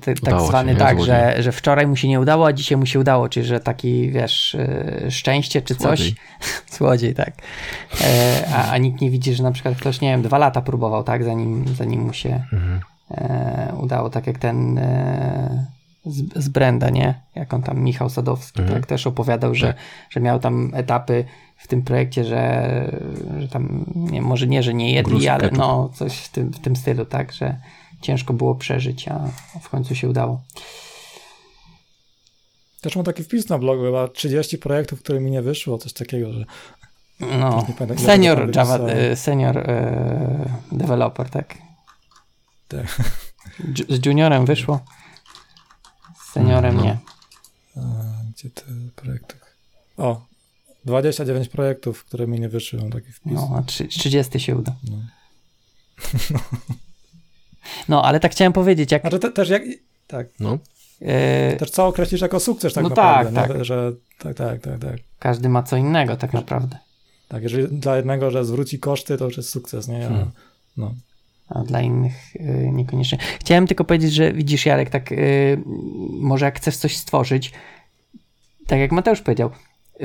[0.00, 0.78] ty, tak się, zwany nie?
[0.78, 3.60] tak, że, że wczoraj mu się nie udało, a dzisiaj mu się udało, czyli że
[3.60, 5.98] taki, wiesz, e, szczęście czy coś.
[5.98, 6.14] Złodziej.
[6.78, 7.32] Złodziej, tak.
[8.00, 11.04] E, a, a nikt nie widzi, że na przykład ktoś, nie wiem, dwa lata próbował,
[11.04, 11.24] tak?
[11.24, 12.80] Zanim, zanim mu się Mhm.
[13.80, 14.80] udało, tak jak ten
[16.06, 17.20] z, z Brenda, nie?
[17.34, 18.80] Jak on tam, Michał Sadowski, Mhm.
[18.80, 18.88] tak?
[18.88, 19.76] Też opowiadał, że, Tak.
[20.10, 21.24] że miał tam etapy
[21.56, 23.00] w tym projekcie, że,
[23.38, 25.58] że tam, nie, może nie, że nie jedli, Gruz ale ketchup.
[25.58, 27.32] no coś w tym, w tym stylu, tak?
[27.32, 27.56] Że
[28.00, 29.20] ciężko było przeżyć, a
[29.60, 30.40] w końcu się udało.
[32.80, 36.32] Też mam taki wpis na blogu, chyba 30 projektów, które mi nie wyszło, coś takiego,
[36.32, 36.44] że
[37.20, 41.54] No, pamiętam, senior Java, e, senior e, developer, tak?
[42.68, 42.86] Tak.
[43.88, 44.80] Z juniorem wyszło,
[46.34, 46.82] seniorem No.
[46.84, 46.98] nie.
[47.76, 47.80] A,
[48.34, 48.62] gdzie te
[48.96, 49.34] projekty?
[49.96, 50.24] O,
[50.84, 53.32] 29 projektów, które mi nie wyszły, mam taki wpis.
[53.32, 54.74] No, a trzy- 30 się uda.
[54.90, 54.96] No.
[57.88, 59.62] No, ale tak chciałem powiedzieć, jak Znaczy te, też jak...
[60.06, 60.58] Tak, No,
[61.00, 63.54] e, też co określisz jako sukces tak No naprawdę, tak, nie?
[63.54, 63.64] tak.
[63.64, 64.96] że tak, tak, tak, tak.
[65.18, 66.78] każdy ma co innego tak naprawdę.
[67.28, 70.06] Tak, jeżeli dla jednego, że zwróci koszty, to już jest sukces, nie?
[70.06, 70.30] A, Hmm.
[70.76, 70.94] No.
[71.48, 73.18] A dla innych y, niekoniecznie.
[73.40, 75.62] Chciałem tylko powiedzieć, że widzisz, Jarek, tak y,
[76.10, 77.52] może jak chcesz coś stworzyć,
[78.66, 79.50] tak jak Mateusz powiedział,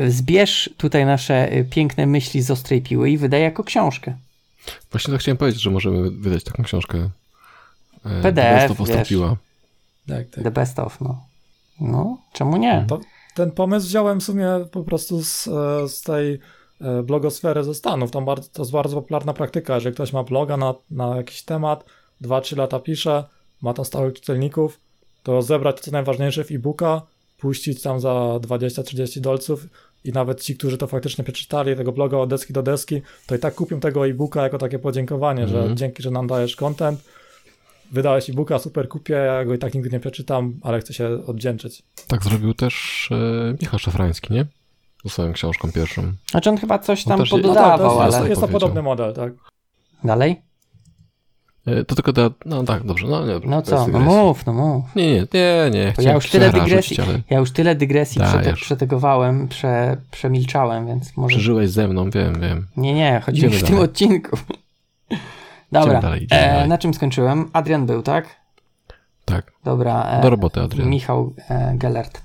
[0.07, 4.17] zbierz tutaj nasze y, piękne myśli z ostrej piły i wydaj jako książkę.
[4.91, 7.09] właśnie to chciałem powiedzieć, że możemy wydać taką książkę.
[8.05, 9.37] e, PDF, Best of.
[10.07, 10.43] Tak, tak.
[10.43, 11.23] The best of, no.
[11.81, 12.85] No, czemu nie?
[12.87, 12.99] To,
[13.35, 16.39] ten pomysł wziąłem w sumie po prostu z, e, z tej
[16.81, 18.11] e, blogosfery ze Stanów.
[18.11, 19.75] Tam bardzo, to jest bardzo popularna praktyka.
[19.75, 21.85] Jeżeli ktoś ma bloga na, na jakiś temat,
[22.21, 23.23] 2-3 lata pisze,
[23.61, 24.79] ma tam stałych czytelników,
[25.23, 27.01] to zebrać co najważniejsze w e-booka,
[27.37, 29.65] puścić tam za 20-30 dolców
[30.03, 33.39] i nawet ci, którzy to faktycznie przeczytali, tego bloga od deski do deski, to i
[33.39, 35.77] tak kupią tego e-booka jako takie podziękowanie, że Mhm.
[35.77, 37.01] dzięki, że nam dajesz content,
[37.91, 41.83] wydałeś e-booka, super kupię, ja go i tak nigdy nie przeczytam, ale chcę się odwdzięczyć.
[42.07, 44.45] Tak zrobił też e, Michał Szafrański, nie?
[45.07, 46.13] Z swoją książką pierwszą.
[46.31, 48.29] Znaczy on chyba coś tam też je- No tak, pododawał, to jest, ale...
[48.29, 49.33] jest to podobny model, tak.
[50.03, 50.41] Dalej?
[51.67, 52.29] E, To tylko da...
[52.45, 53.39] No tak, dobrze, no nie.
[53.45, 53.87] No co?
[53.87, 54.95] No mów, no mów.
[54.95, 55.93] Nie, nie, nie, nie.
[55.99, 61.35] ja już tyle dygresji- ale Ja już tyle dygresji przete, przetegowałem, prze, przemilczałem, więc może...
[61.35, 62.67] przeżyłeś ze mną, wiem, wiem.
[62.77, 64.37] Nie, nie, chodzi mi w tym odcinku.
[65.71, 66.69] Dobra, dalej, idziemy e, dalej.
[66.69, 67.49] na czym skończyłem?
[67.53, 68.39] Adrian był, tak?
[69.25, 70.03] Tak, Dobra.
[70.03, 70.89] E, do roboty, Adrian.
[70.89, 72.21] Michał e, Gellert.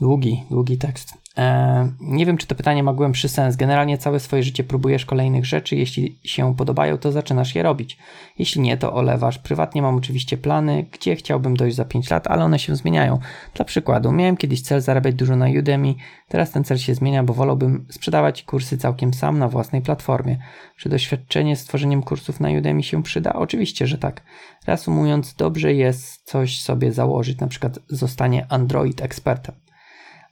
[0.00, 1.12] Długi, długi tekst.
[1.38, 3.56] E, nie wiem, czy to pytanie ma głębszy sens.
[3.56, 5.76] Generalnie całe swoje życie próbujesz kolejnych rzeczy.
[5.76, 7.98] Jeśli się podobają, to zaczynasz je robić.
[8.38, 9.38] Jeśli nie, to olewasz.
[9.38, 13.18] Prywatnie mam oczywiście plany, gdzie chciałbym dojść za 5 lat, ale one się zmieniają.
[13.54, 15.94] Dla przykładu, miałem kiedyś cel zarabiać dużo na Udemy.
[16.28, 20.38] Teraz ten cel się zmienia, bo wolałbym sprzedawać kursy całkiem sam na własnej platformie.
[20.76, 23.32] Czy doświadczenie z tworzeniem kursów na Udemy się przyda?
[23.32, 24.22] Oczywiście, że tak.
[24.66, 29.54] Reasumując, dobrze jest coś sobie założyć, na przykład zostanie Android ekspertem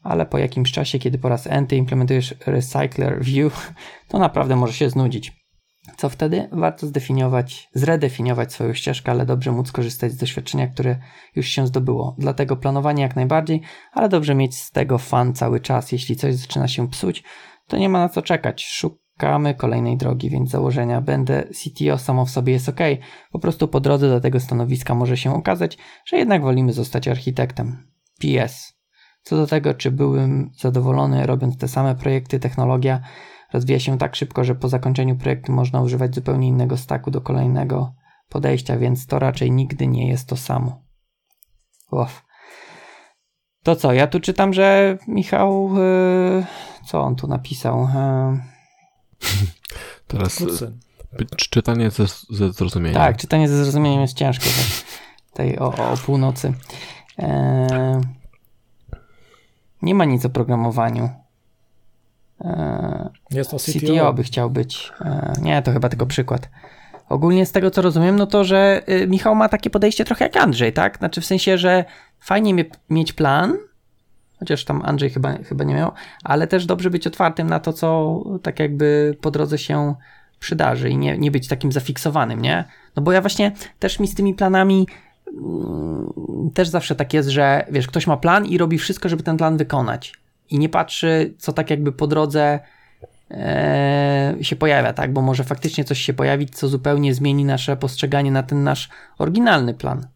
[0.09, 3.73] ale po jakimś czasie, kiedy po raz enty implementujesz Recycler View,
[4.09, 5.33] to naprawdę może się znudzić.
[5.97, 6.49] Co wtedy?
[6.53, 10.99] Warto zdefiniować, zredefiniować swoją ścieżkę, ale dobrze móc korzystać z doświadczenia, które
[11.37, 12.17] już się zdobyło.
[12.19, 13.61] Dlatego planowanie jak najbardziej,
[13.93, 15.93] ale dobrze mieć z tego fan cały czas.
[15.93, 17.25] Jeśli coś zaczyna się psuć,
[17.67, 18.65] to nie ma na co czekać.
[18.65, 22.81] Szukamy kolejnej drogi, więc założenia będę CTO samo w sobie jest ok.
[23.33, 27.89] Po prostu po drodze do tego stanowiska może się okazać, że jednak wolimy zostać architektem.
[28.21, 28.76] PS.
[29.27, 33.01] Co do tego, czy byłem zadowolony robiąc te same projekty, technologia
[33.53, 37.95] rozwija się tak szybko, że po zakończeniu projektu można używać zupełnie innego staku do kolejnego
[38.29, 40.83] podejścia, więc to raczej nigdy nie jest to samo.
[41.91, 42.25] Uff.
[43.63, 46.45] To co, ja tu czytam, że Michał, yy,
[46.85, 47.81] co on tu napisał?
[47.81, 48.41] Yy...
[50.09, 50.45] Teraz
[51.37, 52.95] czytanie ze, ze zrozumieniem.
[52.95, 54.45] Tak, czytanie ze zrozumieniem jest ciężko.
[55.33, 56.53] Tej o, o północy.
[59.83, 61.11] Nie ma nic o programowaniu.
[62.41, 63.73] E, Jest to CTO.
[63.81, 64.93] CTO by chciał być.
[65.01, 66.49] E, nie, to chyba tylko przykład.
[67.09, 70.37] Ogólnie z tego co rozumiem, no to, że y, Michał ma takie podejście trochę jak
[70.37, 70.99] Andrzej, tak?
[70.99, 71.85] Znaczy w sensie, że
[72.21, 73.57] fajnie mieć plan,
[74.39, 75.93] chociaż tam Andrzej chyba, chyba nie miał,
[76.25, 79.95] ale też dobrze być otwartym na to, co tak jakby po drodze się
[80.39, 82.65] przydarzy i nie, nie być takim zafiksowanym, nie?
[82.97, 84.87] No bo ja właśnie też mi z tymi planami
[86.55, 89.57] też zawsze tak jest, że wiesz, ktoś ma plan i robi wszystko, żeby ten plan
[89.57, 90.15] wykonać.
[90.51, 92.61] I nie patrzy, co tak jakby po drodze
[93.31, 95.13] e, się pojawia, tak?
[95.13, 98.89] Bo może faktycznie coś się pojawić, co zupełnie zmieni nasze postrzeganie na ten nasz
[99.19, 100.07] oryginalny plan.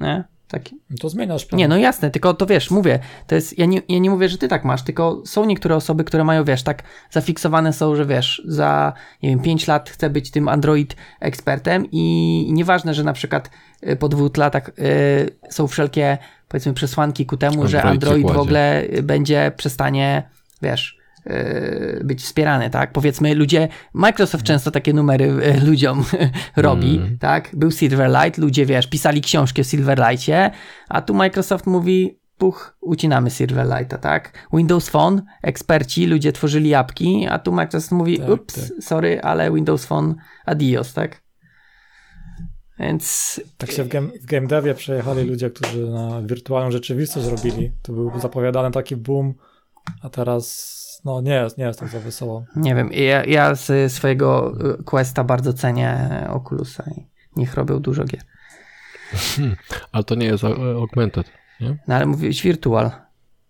[0.00, 0.24] Nie?
[0.52, 0.76] Taki.
[1.00, 1.58] To zmieniasz plan.
[1.58, 4.38] Nie, no jasne, tylko to wiesz, mówię, to jest, ja nie, ja nie mówię, że
[4.38, 8.42] ty tak masz, tylko są niektóre osoby, które mają, wiesz, tak zafiksowane są, że wiesz,
[8.44, 8.92] za,
[9.22, 13.50] nie wiem, 5 lat chcę być tym Android ekspertem i nieważne, że na przykład
[13.98, 16.18] po dwóch latach y, są wszelkie,
[16.48, 20.28] powiedzmy, przesłanki ku temu, Android że Android w ogóle będzie, przestanie,
[20.62, 21.02] wiesz,
[22.04, 22.92] być wspierany, tak?
[22.92, 25.32] Powiedzmy, ludzie, Microsoft często takie numery
[25.66, 26.04] ludziom
[26.56, 27.18] robi, mm.
[27.18, 27.50] tak?
[27.52, 30.50] Był Silverlight, ludzie, wiesz, pisali książki o Silverlightie,
[30.88, 34.48] a tu Microsoft mówi, puch, ucinamy Silverlighta, tak?
[34.52, 38.82] Windows Phone, eksperci, ludzie tworzyli apki, a tu Microsoft mówi, tak, ups, tak.
[38.84, 40.14] sorry, ale Windows Phone
[40.46, 41.21] adios, tak?
[42.78, 43.40] Więc...
[43.58, 47.72] Tak się w game, w game devie przejechali ludzie, którzy na wirtualną rzeczywistość robili.
[47.82, 49.34] To był zapowiadany taki boom,
[50.02, 50.72] a teraz
[51.04, 52.44] no nie jest, nie jest tak za wesoło.
[52.56, 58.04] Nie wiem, ja, ja z swojego y, Questa bardzo cenię Oculusa i niech robią dużo
[58.04, 58.22] gier.
[59.12, 59.56] Hmm,
[59.92, 61.30] ale to nie jest augmented,
[61.60, 61.76] nie?
[61.88, 62.90] No ale mówisz virtual.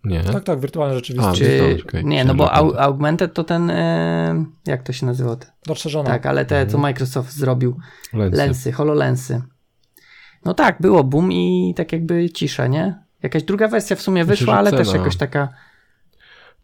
[0.05, 0.25] Nie.
[0.25, 1.41] Tak, tak, wirtualne rzeczywistość.
[1.41, 2.05] Czy, okay.
[2.05, 5.37] Nie, no bo au, augmented to ten, y, jak to się nazywa?
[5.67, 6.09] Rozszerzone.
[6.09, 6.83] Tak, ale te, co mhm.
[6.83, 7.77] Microsoft zrobił,
[8.13, 9.43] lensy, lensy HoloLensy.
[10.45, 13.03] No tak, było boom i tak jakby cisza, nie?
[13.23, 14.85] Jakaś druga wersja w sumie wyszła, ale cena.
[14.85, 15.49] też jakoś taka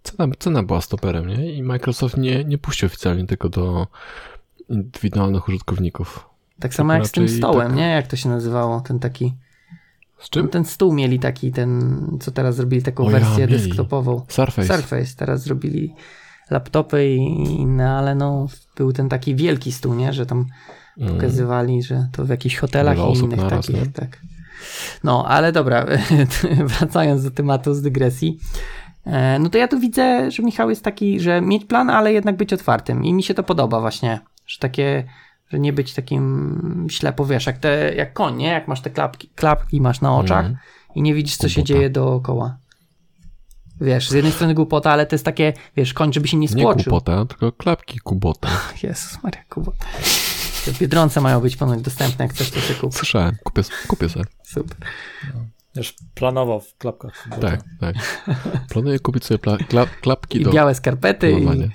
[0.02, 1.52] Cena, cena była stoperem, nie?
[1.52, 3.86] I Microsoft nie, nie puścił oficjalnie tylko do
[4.68, 6.28] indywidualnych użytkowników.
[6.60, 7.76] Tak samo jak z tym stołem, tak...
[7.76, 7.88] nie?
[7.88, 8.80] Jak to się nazywało?
[8.80, 9.34] Ten taki.
[10.18, 10.48] Z czym?
[10.48, 14.22] Ten stół mieli taki, ten, co teraz zrobili taką o wersję ja, desktopową.
[14.28, 14.76] Surface.
[14.76, 15.16] Surface.
[15.16, 15.94] Teraz zrobili
[16.50, 18.46] laptopy i inne, ale no,
[18.76, 20.12] był ten taki wielki stół, nie?
[20.12, 20.46] Że tam
[20.98, 21.14] mm.
[21.14, 23.92] pokazywali, że to w jakichś hotelach i innych naraz, takich, nie?
[23.92, 24.18] tak.
[25.04, 25.86] No, ale dobra,
[26.78, 28.38] wracając do tematu z dygresji.
[29.06, 32.36] E, no to ja tu widzę, że Michał jest taki, że mieć plan, ale jednak
[32.36, 35.04] być otwartym i mi się to podoba właśnie, że takie,
[35.50, 38.46] że nie być takim ślepo, wiesz, jak, te, jak koń, nie?
[38.46, 40.58] Jak masz te klapki, klapki masz na oczach mm.
[40.94, 41.54] i nie widzisz, co głupota.
[41.54, 42.58] się dzieje dookoła.
[43.80, 46.78] Wiesz, z jednej strony głupota, ale to jest takie, wiesz, koń, żeby się nie spłoczył.
[46.78, 48.48] Nie głupota, tylko klapki kubota.
[48.82, 49.86] Jezus Maria, kubota.
[50.64, 52.96] Te biedronce mają być ponoć dostępne, jak chcesz to sobie kupić.
[52.96, 54.24] Słyszałem, kupię, kupię sobie.
[54.42, 54.76] Super.
[55.34, 55.40] No.
[55.76, 57.28] Już planował w klapkach.
[57.40, 57.96] Tak, tak.
[58.70, 60.52] Planuję kupić sobie pla, klap, klapki I do...
[60.52, 61.70] białe skarpety i, mm.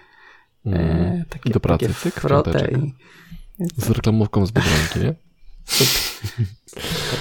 [0.66, 1.94] e, takie, I do pracy.
[2.04, 2.94] Takie frotę i...
[3.78, 5.14] Z reklamówką z Biedronki, nie?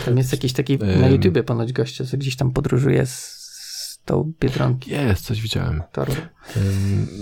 [0.05, 4.33] Tam jest jakiś taki na YouTubie ponoć gościa, co gdzieś tam podróżuje z, z tą
[4.41, 4.91] Biedronki.
[4.91, 5.83] Jest, coś widziałem.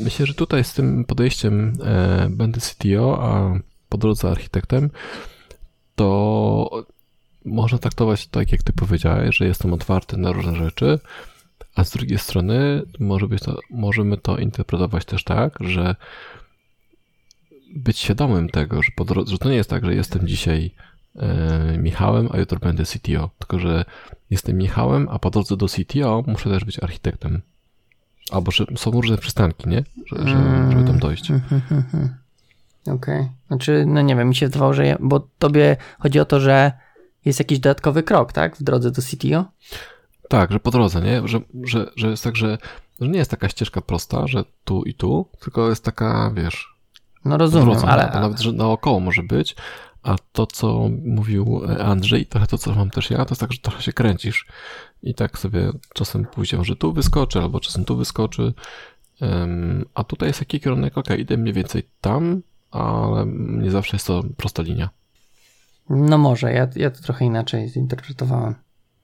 [0.04, 3.58] Myślę, że tutaj z tym podejściem e, będę CTO, a
[3.88, 4.90] po drodze architektem,
[5.94, 6.86] to
[7.44, 10.98] można traktować tak, jak ty powiedziałeś, że jestem otwarty na różne rzeczy,
[11.74, 15.96] A z drugiej strony może być to, możemy to interpretować też tak, że
[17.74, 20.70] być świadomym tego, że, po drodze, że to nie jest tak, że jestem dzisiaj
[21.16, 23.84] e, Michałem, a jutro będę CTO, tylko że
[24.30, 27.42] jestem Michałem, a po drodze do CTO muszę też być architektem.
[28.30, 29.84] Albo że są różne przystanki, nie?
[30.06, 31.30] Że, że, żeby tam dojść.
[32.82, 32.94] Okej.
[32.94, 33.28] Okay.
[33.48, 34.96] Znaczy, no nie wiem, mi się zdawało, że.
[35.00, 36.72] Bo tobie chodzi o to, że
[37.24, 38.56] jest jakiś dodatkowy krok, tak?
[38.56, 39.44] W drodze do CTO?
[40.28, 41.28] Tak, że po drodze, nie?
[41.28, 42.58] Że, że, że jest tak, że,
[43.00, 46.79] że nie jest taka ścieżka prosta, że tu i tu, tylko jest taka, wiesz.
[47.24, 48.10] No rozumiem, ale.
[48.14, 49.56] Nawet, że naokoło może być.
[50.02, 53.58] A to, co mówił Andrzej, trochę to, co mam też ja, to jest tak, że
[53.58, 54.46] trochę się kręcisz
[55.02, 58.52] i tak sobie czasem pójdzie, że tu wyskoczy, albo czasem tu wyskoczy.
[59.20, 64.06] Um, a tutaj jest taki kierunek, ok, idę mniej więcej tam, ale nie zawsze jest
[64.06, 64.88] to prosta linia.
[65.90, 68.54] No może, ja, ja to trochę inaczej zinterpretowałem.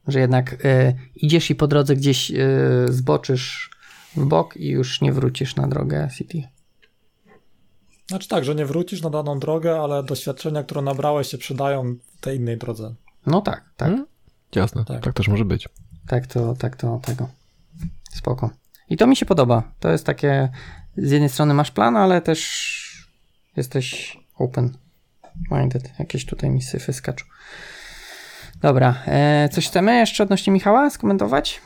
[0.09, 2.37] Że jednak y, idziesz i po drodze gdzieś y,
[2.89, 3.71] zboczysz
[4.17, 6.43] w bok i już nie wrócisz na drogę City.
[8.07, 12.37] Znaczy tak, że nie wrócisz na daną drogę, ale doświadczenia, które nabrałeś się przydają tej
[12.37, 12.95] innej drodze.
[13.27, 13.89] No tak, tak.
[13.89, 14.07] Hmm?
[14.55, 15.03] Jasne, tak.
[15.05, 15.69] tak też może być.
[16.09, 17.29] Tak to, tak to, tego.
[18.13, 18.51] Spoko.
[18.89, 19.63] I to mi się podoba.
[19.81, 20.49] To jest takie,
[20.97, 23.07] z jednej strony masz plan, ale też
[23.57, 24.79] jesteś open
[25.51, 25.99] minded.
[25.99, 27.25] Jakieś tutaj mi syfy skaczą.
[28.61, 31.61] Dobra, e, coś chcemy jeszcze odnośnie Michała skomentować?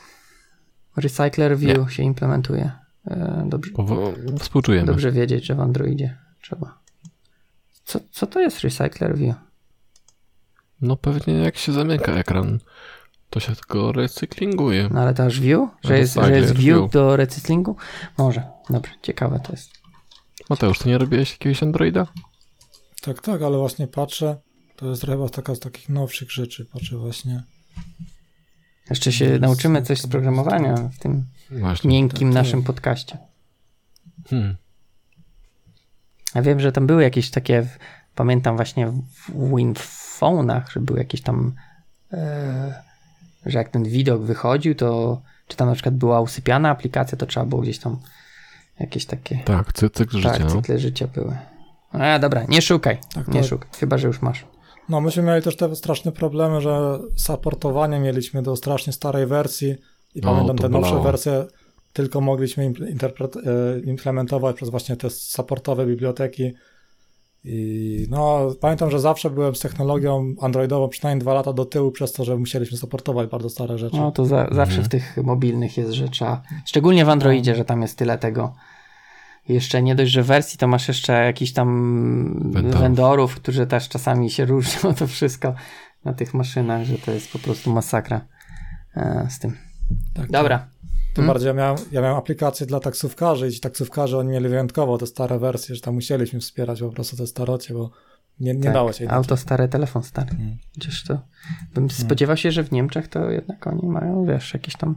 [0.97, 1.93] Recycler View Nie.
[1.93, 2.71] się implementuje.
[3.07, 3.71] E, dobrze.
[4.39, 4.87] Współczujemy.
[4.87, 6.79] Dobrze wiedzieć, że w Androidzie trzeba.
[7.83, 9.35] Co, co to jest Recycler View?
[10.81, 12.59] No pewnie jak się zamyka ekran,
[13.29, 14.89] to się tylko recyklinguje.
[14.93, 15.69] No ale to aż view?
[15.83, 17.75] Że jest, że jest view, view do recyklingu?
[18.17, 18.43] Może.
[18.69, 19.71] Dobrze, ciekawe to jest.
[20.49, 22.07] Mateusz, ty nie robiłeś jakiegoś Androida?
[23.01, 24.37] Tak, tak, ale właśnie patrzę.
[24.75, 26.65] To jest chyba taka z takich nowszych rzeczy.
[26.65, 27.43] Patrzę właśnie.
[28.89, 32.67] Jeszcze się nauczymy coś z programowania w tym właśnie, miękkim tak, naszym tak.
[32.67, 33.17] podcaście.
[34.29, 34.55] Hmm.
[36.35, 37.67] Ja wiem, że tam były jakieś takie,
[38.15, 41.53] pamiętam właśnie w WinPhone'ach, że były jakieś tam,
[42.13, 42.83] e,
[43.45, 47.45] że jak ten widok wychodził, to czy tam na przykład była usypiana aplikacja, to trzeba
[47.45, 47.97] było gdzieś tam
[48.79, 49.39] jakieś takie...
[49.45, 50.37] Tak, cykl życia.
[50.37, 51.37] Tak, cykle życia były.
[51.91, 54.45] A dobra, nie szukaj, tak, nie szukaj, chyba, że już masz.
[54.89, 59.75] No, myśmy mieli też te straszne problemy, że supportowanie mieliśmy do strasznie starej wersji
[60.15, 61.45] i no, pamiętam te nowsze wersje
[61.93, 66.53] tylko mogliśmy e, implementować przez właśnie te supportowe biblioteki.
[67.43, 72.11] I no, pamiętam, że zawsze byłem z technologią androidową przynajmniej dwa lata do tyłu, przez
[72.11, 73.97] to, że musieliśmy supportować bardzo stare rzeczy.
[73.97, 74.83] No to za, zawsze mhm.
[74.83, 76.19] w tych mobilnych jest rzecz,
[76.65, 78.53] szczególnie w Androidzie, że tam jest tyle tego
[79.49, 82.81] jeszcze nie dość, że wersji, to masz jeszcze jakiś tam Vendor.
[82.81, 85.53] vendorów, którzy też czasami się różnią to wszystko
[86.05, 88.21] na tych maszynach, że to jest po prostu masakra
[88.95, 89.57] e, z tym.
[90.13, 90.67] Tak, Dobra.
[91.13, 91.27] Tym hmm?
[91.27, 95.07] bardziej ja miałem, ja miałem aplikację dla taksówkarzy i ci taksówkarze oni mieli wyjątkowo te
[95.07, 97.91] stare wersje, że tam musieliśmy wspierać po prostu te starocie, bo
[98.39, 99.09] nie, nie tak, dało się.
[99.09, 100.29] Auto stare, telefon stary.
[100.29, 100.57] Hmm.
[100.77, 101.13] Gdzieś to.
[101.73, 102.05] Bym hmm.
[102.05, 104.95] spodziewał się, że w Niemczech to jednak oni mają, wiesz, jakieś tam.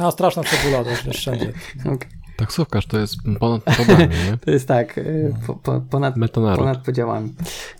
[0.00, 1.52] A straszna cebula też wiesz, wszędzie.
[1.94, 2.08] okay.
[2.36, 4.38] Taksówkarz to jest ponad podziałami, nie?
[4.44, 5.02] to jest tak, e,
[5.46, 7.34] po, po, ponad, ponad podziałami.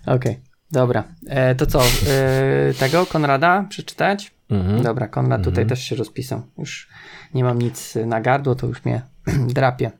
[0.05, 0.44] Okej, okay.
[0.71, 1.03] Dobra.
[1.27, 4.31] E, to co, e, tego Konrada przeczytać?
[4.49, 4.83] Mhm.
[4.83, 5.69] Dobra, Konrad tutaj mhm.
[5.69, 6.41] też się rozpisał.
[6.57, 6.89] Już
[7.33, 9.01] nie mam nic na gardło, to już mnie
[9.55, 9.91] drapie.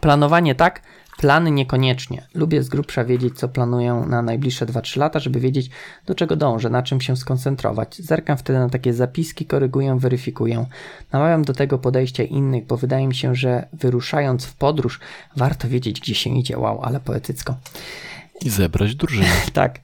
[0.00, 0.82] Planowanie tak,
[1.18, 2.26] Plany niekoniecznie.
[2.34, 5.70] Lubię z grubsza wiedzieć, co planuję na najbliższe 2-3 lata, żeby wiedzieć,
[6.06, 7.96] do czego dążę, na czym się skoncentrować.
[7.96, 10.66] Zerkam wtedy na takie zapiski, koryguję, weryfikuję.
[11.12, 15.00] Namawiam do tego podejścia innych, bo wydaje mi się, że wyruszając w podróż,
[15.36, 16.58] warto wiedzieć, gdzie się idzie.
[16.58, 17.56] Wow, ale poetycko.
[18.44, 19.26] I zebrać drużynę.
[19.52, 19.80] tak.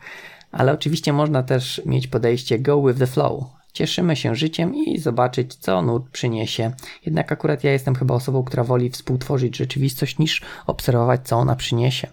[0.53, 5.55] Ale oczywiście można też mieć podejście go with the flow, cieszymy się życiem i zobaczyć,
[5.55, 6.73] co nurt przyniesie.
[7.07, 12.09] Jednak akurat ja jestem chyba osobą, która woli współtworzyć rzeczywistość niż obserwować, co ona przyniesie.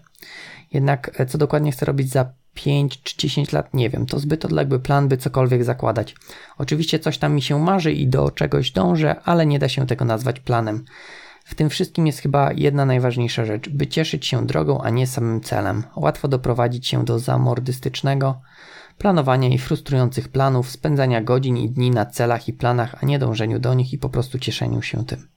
[0.72, 4.06] Jednak e, co dokładnie chcę robić za 5 czy 10 lat, nie wiem.
[4.06, 6.14] To zbyt odległy plan, by cokolwiek zakładać.
[6.58, 10.04] Oczywiście coś tam mi się marzy i do czegoś dążę, ale nie da się tego
[10.04, 10.84] nazwać planem.
[11.46, 15.40] W tym wszystkim jest chyba jedna najważniejsza rzecz, by cieszyć się drogą, a nie samym
[15.40, 15.84] celem.
[15.96, 18.40] Łatwo doprowadzić się do zamordystycznego,
[18.98, 23.58] planowania i frustrujących planów, spędzania godzin i dni na celach i planach, a nie dążeniu
[23.58, 25.28] do nich i po prostu cieszeniu się tym.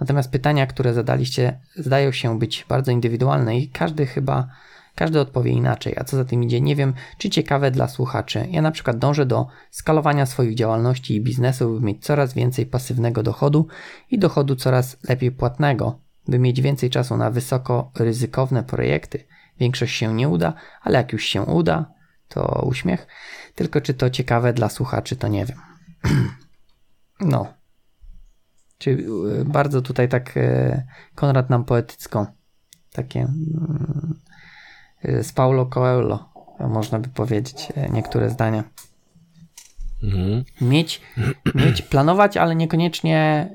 [0.00, 4.48] Natomiast pytania, które zadaliście, zdają się być bardzo indywidualne i każdy chyba
[5.00, 8.46] każdy odpowie inaczej, a co za tym idzie, nie wiem, czy ciekawe dla słuchaczy.
[8.50, 13.22] Ja na przykład dążę do skalowania swoich działalności i biznesu, by mieć coraz więcej pasywnego
[13.22, 13.66] dochodu
[14.10, 15.98] i dochodu coraz lepiej płatnego,
[16.28, 19.26] by mieć więcej czasu na wysoko ryzykowne projekty.
[19.60, 20.52] Większość się nie uda,
[20.82, 21.92] ale jak już się uda,
[22.28, 23.06] to uśmiech.
[23.54, 25.58] Tylko czy to ciekawe dla słuchaczy, to nie wiem.
[27.20, 27.54] No.
[28.78, 30.82] Czyli y, bardzo tutaj tak y,
[31.14, 32.26] Konrad nam poetycką.
[32.92, 34.20] Takie mm,
[35.22, 36.28] z Paulo Coelho,
[36.60, 38.64] można by powiedzieć, y, niektóre zdania.
[40.02, 40.44] Mhm.
[40.60, 41.00] Mieć,
[41.54, 43.48] mieć, planować, ale niekoniecznie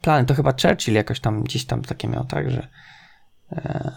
[0.00, 0.26] plany.
[0.26, 2.68] To chyba Churchill jakoś tam gdzieś tam takie miał, tak, że
[3.52, 3.92] e,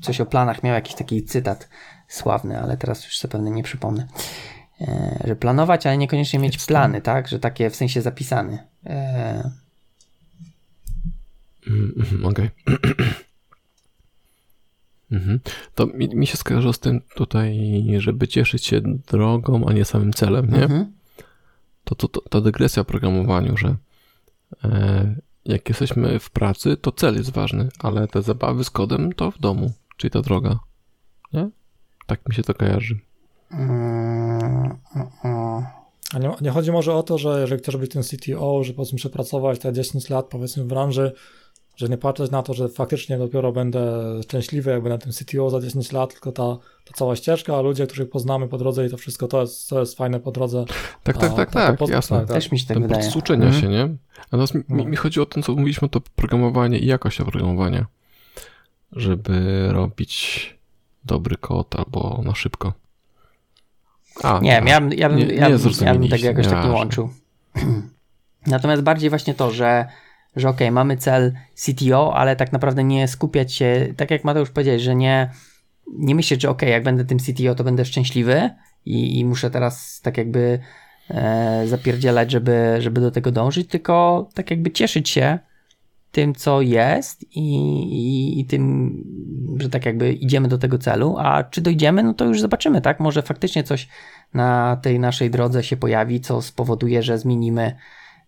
[0.00, 1.68] coś o planach miał jakiś taki cytat
[2.08, 4.06] sławny, ale teraz już sobie pewnie nie przypomnę.
[4.80, 8.66] E, że planować, ale niekoniecznie mieć plany, tak, że takie w sensie zapisane.
[8.86, 9.50] E,
[11.66, 12.50] Mhm, mhm, Okej.
[15.12, 15.40] Mhm.
[15.74, 17.58] To mi, mi się skojarzyło z tym tutaj,
[17.98, 18.80] żeby cieszyć się
[19.10, 20.62] drogą, a nie samym celem, nie?
[20.62, 20.92] mhm.
[21.84, 23.76] To, to, to ta dygresja o programowaniu, że
[24.64, 25.14] e,
[25.44, 29.38] jak jesteśmy w pracy, to cel jest ważny, ale te zabawy z kodem to w
[29.38, 30.58] domu, czyli ta droga.
[31.32, 31.50] Nie?
[32.06, 32.98] Tak mi się to kojarzy.
[33.50, 33.70] Mm,
[34.96, 35.64] mm, mm.
[36.14, 38.98] A nie, nie chodzi może o to, że jeżeli chcesz być tym CTO, że powiedzmy
[38.98, 41.12] przepracować te 10 lat powiedzmy w branży,
[41.80, 45.60] że nie patrzeć na to, że faktycznie dopiero będę szczęśliwy, jak będę tym CTO za
[45.60, 48.96] 10 lat, tylko ta, ta cała ścieżka, a ludzie, których poznamy po drodze i to
[48.96, 50.64] wszystko, to jest, to jest fajne po drodze.
[51.02, 52.18] Tak, tak, A, tak, tak, po- jasne.
[52.18, 52.34] tak, tak.
[52.36, 53.10] Też mi się tak Ten wydaje.
[53.16, 53.62] uczenia Mhm.
[53.62, 53.88] się, nie?
[54.22, 54.90] Natomiast mi, mi, No.
[54.90, 57.86] mi chodzi o to, co mówiliśmy, to programowanie i jakość oprogramowania,
[58.92, 60.54] żeby robić
[61.04, 62.72] dobry kod albo na szybko.
[64.22, 66.70] A, Nie, ja, bym- ja, bym, Nie- ja, bym- ja bym tego jakoś tak nie
[66.70, 67.10] łączył.
[68.46, 69.86] Natomiast bardziej właśnie to, że,
[70.36, 74.82] że okej, mamy cel CTO, ale tak naprawdę nie skupiać się, tak jak Mateusz powiedziałeś,
[74.82, 75.30] że nie,
[75.98, 78.50] nie myśleć, że okej, jak będę tym CTO, to będę szczęśliwy
[78.84, 80.58] i, i muszę teraz tak jakby
[81.10, 85.38] e, zapierdzielać, żeby, żeby do tego dążyć, tylko tak jakby cieszyć się
[86.12, 87.56] tym, co jest i,
[87.92, 88.94] i, i tym,
[89.60, 93.00] że tak jakby idziemy do tego celu, a czy dojdziemy, no to już zobaczymy, tak?
[93.00, 93.88] Może faktycznie coś
[94.34, 97.76] na tej naszej drodze się pojawi, co spowoduje, że zmienimy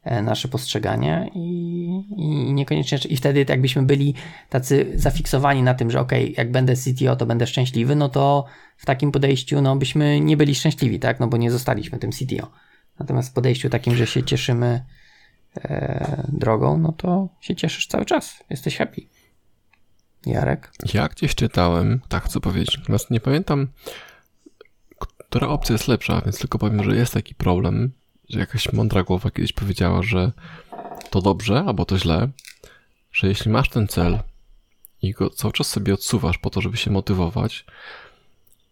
[0.04, 1.84] nasze postrzeganie i,
[2.16, 4.14] i niekoniecznie, i wtedy jakbyśmy byli
[4.48, 8.44] tacy zafiksowani na tym, że okej, jak będę CTO, to będę szczęśliwy, no to
[8.76, 11.20] w takim podejściu, no byśmy nie byli szczęśliwi, tak?
[11.20, 12.50] No bo nie zostaliśmy tym CTO.
[12.98, 14.84] Natomiast w podejściu takim, że się cieszymy
[15.56, 18.44] e, drogą, no to się cieszysz cały czas.
[18.50, 19.02] Jesteś happy.
[20.26, 20.72] Jarek?
[20.94, 23.68] Ja gdzieś czytałem, tak chcę powiedzieć, natomiast nie pamiętam,
[24.98, 27.92] która opcja jest lepsza, więc tylko powiem, że jest taki problem,
[28.32, 30.32] jakaś mądra głowa kiedyś powiedziała, że
[31.10, 32.28] to dobrze albo to źle,
[33.12, 34.18] że jeśli masz ten cel
[35.02, 37.64] i go cały czas sobie odsuwasz po to, żeby się motywować,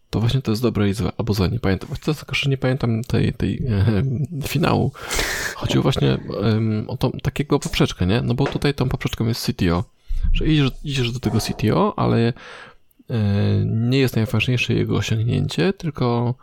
[0.09, 1.89] to właśnie to jest dobre i złe, albo złe, nie pamiętam.
[2.05, 4.03] To tylko, że nie pamiętam tej, tej e,
[4.47, 4.91] finału.
[5.55, 8.21] Chodziło właśnie em, o tą, takiego poprzeczkę, nie?
[8.21, 9.83] No bo tutaj tą poprzeczką jest CTO,
[10.33, 12.33] że idziesz, idziesz do tego CTO, ale e,
[13.65, 16.35] nie jest najważniejsze jego osiągnięcie, tylko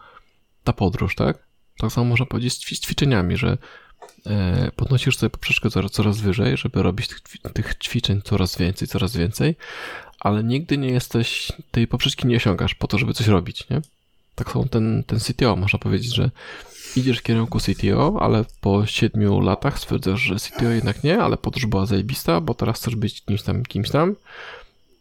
[0.64, 1.47] ta podróż, tak?
[1.78, 3.58] Tak samo można powiedzieć z ćwi- z ćwiczeniami, że
[4.26, 7.20] e, podnosisz sobie poprzeczkę coraz, coraz wyżej, żeby robić tych,
[7.52, 9.56] tych ćwiczeń coraz więcej, coraz więcej,
[10.20, 13.80] ale nigdy nie jesteś, tej poprzeczki nie osiągasz po to, żeby coś robić, nie?
[14.34, 16.30] Tak samo ten, ten CTO, można powiedzieć, że
[16.96, 21.66] idziesz w kierunku CTO, ale po siedmiu latach stwierdzasz, że CTO jednak nie, ale podróż
[21.66, 24.14] była zajebista, bo teraz chcesz być kimś tam, kimś tam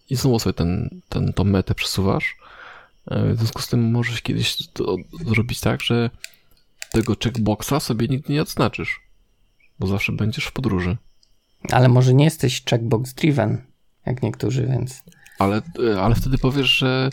[0.10, 2.36] i znowu sobie ten, ten, tą metę przesuwasz.
[3.08, 4.96] E, W związku z tym możesz kiedyś to
[5.26, 6.10] zrobić tak, że
[6.92, 9.02] tego checkboxa sobie nigdy nie odznaczysz,
[9.80, 10.98] bo zawsze będziesz w podróży.
[11.72, 13.62] Ale może nie jesteś checkbox driven,
[14.06, 15.04] jak niektórzy, więc
[15.40, 15.62] Ale,
[15.94, 17.10] e, ale wtedy powiesz, że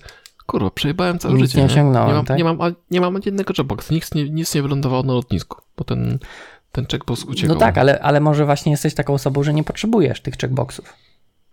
[0.46, 1.59] kurwa, przejebałem całe Nic życie.
[1.59, 2.38] nie osiągnąłem, nie, mam, tak?
[2.38, 2.59] nie, mam,
[2.90, 6.18] nie mam ani jednego checkboxa, nic nie, nic nie wylądowało na lotnisku, bo ten,
[6.72, 7.55] ten checkbox uciekał.
[7.55, 10.94] No tak, ale, ale może właśnie jesteś taką osobą, że nie potrzebujesz tych checkboxów.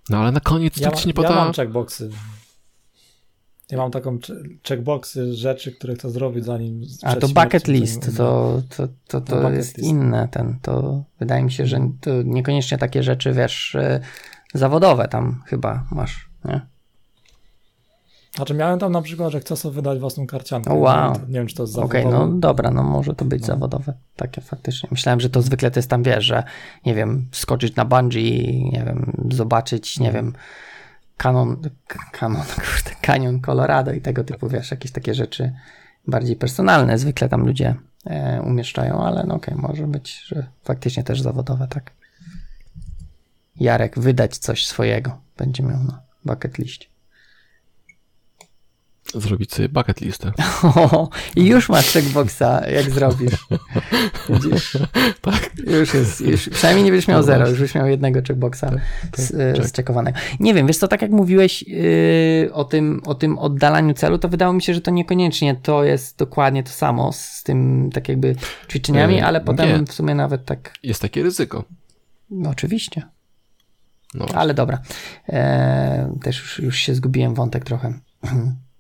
[0.10, 1.30] No ale na koniec Ja, tak ci nie pada...
[1.30, 2.10] ja mam checkboxy.
[3.72, 4.18] Ja mam taką
[4.68, 6.82] checkboxy rzeczy, które chcę zrobić zanim.
[7.04, 9.90] A to bucket list, to, to, to, to No, jest list.
[9.90, 10.28] inne.
[10.32, 14.00] Ten, to wydaje mi się, że to niekoniecznie takie rzeczy, wiesz, e,
[14.54, 16.62] zawodowe tam chyba masz, nie?
[18.36, 20.74] Znaczy miałem tam na przykład, że chcę sobie wydać własną karciankę.
[20.74, 21.14] Wow.
[21.28, 22.32] Nie, wiem, czy to jest Okej, zawodowe.
[22.34, 23.48] no dobra, no może to być No.
[23.48, 23.94] zawodowe.
[24.16, 24.90] Takie faktycznie.
[24.92, 26.44] Myślałem, że to zwykle to jest tam, wiesz, że
[26.86, 30.34] nie wiem, skoczyć na bungee, nie wiem, zobaczyć, nie wiem,
[31.18, 31.62] kanon,
[32.12, 35.54] kanon, kurde, kanion Colorado i tego typu, wiesz, jakieś takie rzeczy
[36.08, 37.76] bardziej personalne zwykle tam ludzie
[38.06, 41.92] e, umieszczają, ale no okej, może być, że faktycznie też zawodowe, tak.
[43.56, 46.91] Jarek, wydać coś swojego będzie miał na bucket liście.
[49.14, 50.32] Zrobić sobie bucket listę.
[50.64, 52.42] O, I już masz checkboxa,
[52.74, 53.34] jak zrobisz.
[54.30, 54.78] Widzisz?
[55.22, 55.52] Tak.
[55.68, 58.66] Już jest, już, przynajmniej nie będziesz miał No zero, już byś miał jednego checkboxa
[59.16, 59.68] z, e, check.
[59.70, 60.18] zczekowanego.
[60.40, 64.30] Nie wiem, wiesz co, tak jak mówiłeś yy, o, tym, o tym oddalaniu celu, to
[64.30, 68.36] wydało mi się, że to niekoniecznie to jest dokładnie to samo z tym tak jakby
[68.70, 69.86] ćwiczeniami, Yy, ale potem nie.
[69.86, 71.64] w sumie nawet tak, Jest takie ryzyko.
[72.30, 73.02] no oczywiście.
[74.14, 74.26] No.
[74.34, 74.82] Ale dobra.
[75.30, 77.94] E, też już, już się zgubiłem wątek trochę.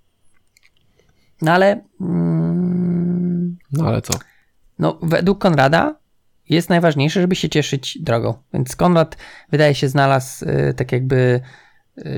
[1.41, 4.13] No ale mm, No ale co?
[4.80, 5.95] no, według Konrada
[6.49, 8.34] jest najważniejsze, żeby się cieszyć drogą.
[8.53, 9.18] Więc Konrad
[9.51, 11.39] wydaje się znalazł e, tak jakby
[11.97, 12.11] e,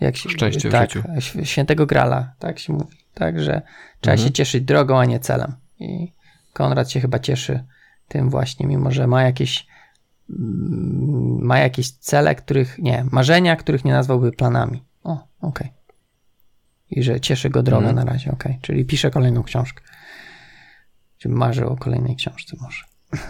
[0.00, 1.02] jak się, Szczęście w tak, życiu.
[1.44, 2.96] świętego grala, tak się mówi.
[3.14, 3.62] Tak, że
[4.00, 4.28] trzeba Mhm.
[4.28, 5.52] się cieszyć drogą, a nie celem.
[5.80, 6.12] I
[6.52, 7.64] Konrad się chyba cieszy
[8.08, 9.66] tym właśnie, mimo że ma jakieś
[10.30, 14.84] mm, ma jakieś cele, których nie, marzenia, których nie nazwałby planami.
[15.04, 15.72] O, okej.
[16.90, 18.06] I że cieszy go droga Mhm.
[18.06, 18.58] na razie, okej.
[18.62, 19.84] Czyli pisze kolejną książkę.
[21.18, 22.84] Czy marzy o kolejnej książce może.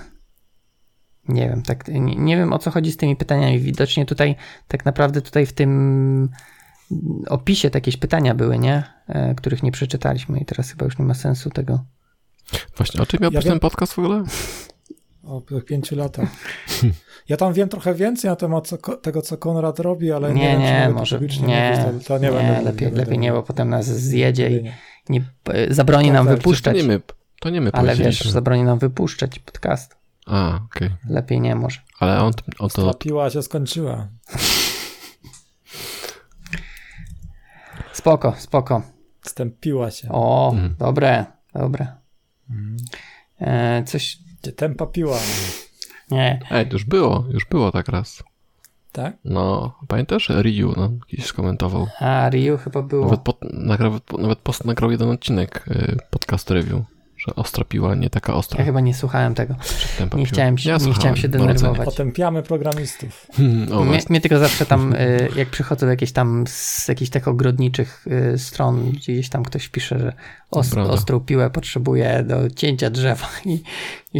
[1.28, 3.58] Nie wiem, tak, nie, nie wiem o co chodzi z tymi pytaniami.
[3.60, 4.36] Widocznie tutaj,
[4.68, 6.28] tak naprawdę tutaj w tym
[7.28, 8.82] opisie jakieś pytania były, nie?
[9.08, 11.84] E, których nie przeczytaliśmy i teraz chyba już nie ma sensu tego.
[12.76, 14.24] Właśnie, o czym miał Ja być ten podcast w ogóle?
[15.28, 16.28] O tych pięciu latach.
[17.28, 20.48] Ja tam wiem trochę więcej na temat co, tego, co Konrad robi, ale nie, Nie,
[20.48, 22.62] wiem, czy nie, może nie, mówić, to, to nie, nie, będę.
[22.62, 24.74] lepiej, lepiej nie, bo potem nas zjedzie i Nie.
[25.08, 26.76] nie, e, zabroni Tak, nam tak, wypuszczać.
[26.76, 27.00] To nie my,
[27.40, 29.96] to nie my Ale wiesz, zabroni nam wypuszczać podcast.
[30.26, 30.90] A, okej.
[31.08, 31.80] Lepiej nie może.
[31.98, 32.94] Ale on, on to...
[32.94, 34.08] piła się skończyła.
[37.92, 38.82] Spoko, spoko.
[39.22, 40.08] Stępiła się.
[40.10, 40.74] O, Mhm.
[40.78, 41.86] dobre, dobre.
[42.50, 42.76] Mhm.
[43.40, 44.18] E, coś,
[44.48, 45.18] Gdzie Tempa piła.
[46.10, 48.22] nie, Ej, już było, już było tak raz.
[48.92, 49.16] Tak?
[49.24, 50.28] No, pamiętasz?
[50.28, 51.86] Ryu, no, jakiś skomentował.
[52.00, 53.04] a Ryu chyba było.
[53.04, 56.80] Nawet, pod, nagrał, nawet post nagrał jeden odcinek y, podcast review,
[57.28, 58.58] że ostra piła, nie taka ostra.
[58.58, 59.54] Ja chyba nie słuchałem tego.
[60.16, 61.84] Nie chciałem się, Ja nie chciałem się denerwować.
[61.84, 63.26] Potępiamy programistów.
[63.32, 67.10] Hmm, o, Mnie, mnie tylko zawsze tam, y, jak przychodzę do jakichś tam, z jakichś
[67.10, 70.12] tak ogrodniczych y, stron, gdzie gdzieś tam ktoś pisze, że
[70.50, 70.92] os, Prawda.
[70.92, 73.62] ostrą piłę potrzebuje do cięcia drzewa i,
[74.14, 74.18] i,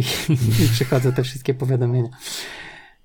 [0.63, 2.09] i przychodzą te wszystkie powiadomienia.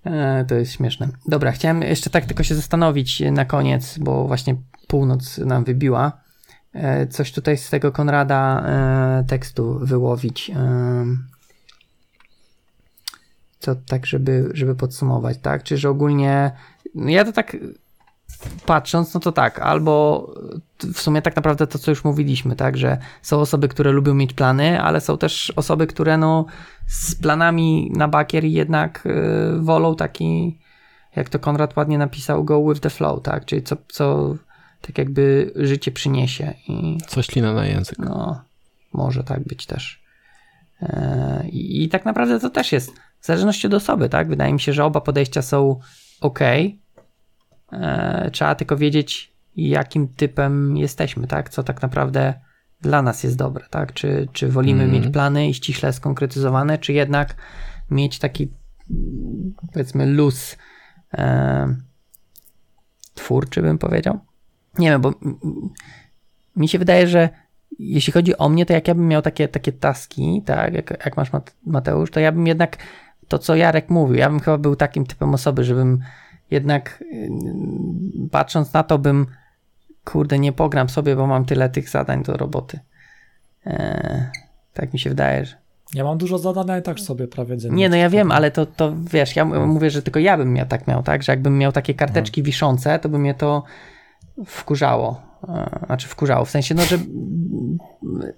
[0.04, 1.08] E, To jest śmieszne.
[1.28, 4.56] Dobra, chciałem jeszcze tak tylko się zastanowić na koniec, bo właśnie
[4.86, 6.23] północ nam wybiła.
[6.74, 10.50] E, Coś tutaj z tego Konrada e, tekstu wyłowić.
[10.50, 11.24] Em,
[13.58, 15.62] Co tak, żeby, żeby podsumować, tak?
[15.62, 16.52] Czy że ogólnie.
[16.94, 17.56] No ja to tak
[18.66, 20.26] patrząc, no to tak, albo
[20.94, 24.32] w sumie tak naprawdę to, co już mówiliśmy, tak, że są osoby, które lubią mieć
[24.32, 26.46] plany, ale są też osoby, które no
[26.86, 29.08] z planami na bakier jednak
[29.60, 30.58] wolą taki,
[31.16, 34.34] jak to Konrad ładnie napisał, go with the flow, tak, czyli co, co
[34.86, 37.98] tak jakby życie przyniesie i Coś lina na język.
[37.98, 38.44] no,
[38.92, 40.02] może tak być też.
[40.82, 42.90] E, I, I tak naprawdę to też jest
[43.20, 44.28] w zależności od osoby, tak?
[44.28, 45.80] Wydaje mi się, że oba podejścia są
[46.20, 46.40] ok.
[47.72, 51.48] E, Trzeba tylko wiedzieć, jakim typem jesteśmy, tak?
[51.50, 52.34] Co tak naprawdę
[52.80, 53.92] dla nas jest dobre, tak?
[53.92, 55.02] Czy, czy wolimy Mhm.
[55.02, 57.34] mieć plany i ściśle skonkretyzowane, czy jednak
[57.90, 58.50] mieć taki
[58.90, 60.56] mm, powiedzmy luz
[61.14, 61.76] e,
[63.14, 64.20] twórczy, bym powiedział.
[64.78, 65.12] Nie wiem, bo
[66.56, 67.28] mi się wydaje, że
[67.78, 71.16] jeśli chodzi o mnie, to jak ja bym miał takie, takie taski, tak, jak, jak
[71.16, 72.76] masz Mat- Mateusz, to ja bym jednak
[73.28, 76.02] to, co Jarek mówił, ja bym chyba był takim typem osoby, żebym
[76.50, 79.26] jednak yy, patrząc na to, bym
[80.04, 82.78] kurde, nie pogram sobie, bo mam tyle tych zadań do roboty.
[83.66, 84.22] Eee,
[84.74, 85.56] tak mi się wydaje, że
[85.94, 87.76] Ja mam dużo zadań, ale tak sobie prawie dziennie.
[87.76, 90.52] nie, no ja wiem, ale to, to wiesz, ja m- mówię, że tylko ja bym
[90.52, 91.22] miał tak miał, tak?
[91.22, 93.62] Że jakbym miał takie karteczki wiszące, to by mnie to
[94.46, 95.22] wkurzało.
[95.48, 96.98] E, Znaczy wkurzało, w sensie, no, że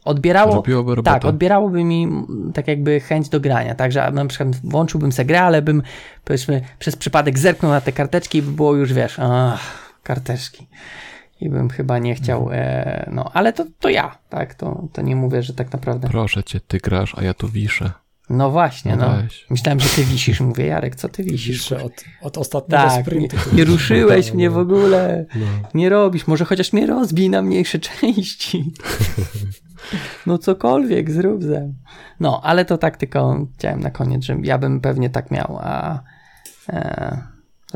[0.04, 0.54] odbierało.
[0.54, 1.14] Robiłoby robotę.
[1.14, 2.08] Tak, odbierałoby mi
[2.54, 5.82] tak jakby chęć do grania, tak, że na przykład włączyłbym sobie grę, ale bym
[6.24, 9.60] powiedzmy przez przypadek zerknął na te karteczki i by było już, wiesz, ach,
[10.02, 10.68] karteczki.
[11.40, 15.16] I bym chyba nie chciał, e, no, ale to, to ja, tak, to, to nie
[15.16, 16.08] mówię, że tak naprawdę.
[16.08, 17.90] Proszę cię, ty grasz, a ja tu wiszę.
[18.30, 19.22] No właśnie, No no.
[19.22, 19.46] weź.
[19.50, 20.40] Myślałem, że ty wisisz.
[20.40, 21.58] Mówię, Jarek, co ty wisisz?
[21.58, 21.92] Piszę od,
[22.22, 23.36] od ostatniego Tak, nie, sprintu.
[23.52, 25.26] nie ruszyłeś mnie w ogóle.
[25.34, 25.46] No.
[25.74, 26.26] Nie robisz.
[26.26, 28.72] Może chociaż mnie rozbij na mniejsze części.
[30.26, 31.72] No cokolwiek, zrób ze.
[32.20, 36.02] No, ale to tak tylko chciałem na koniec, że ja bym pewnie tak miał, a
[36.68, 37.18] e,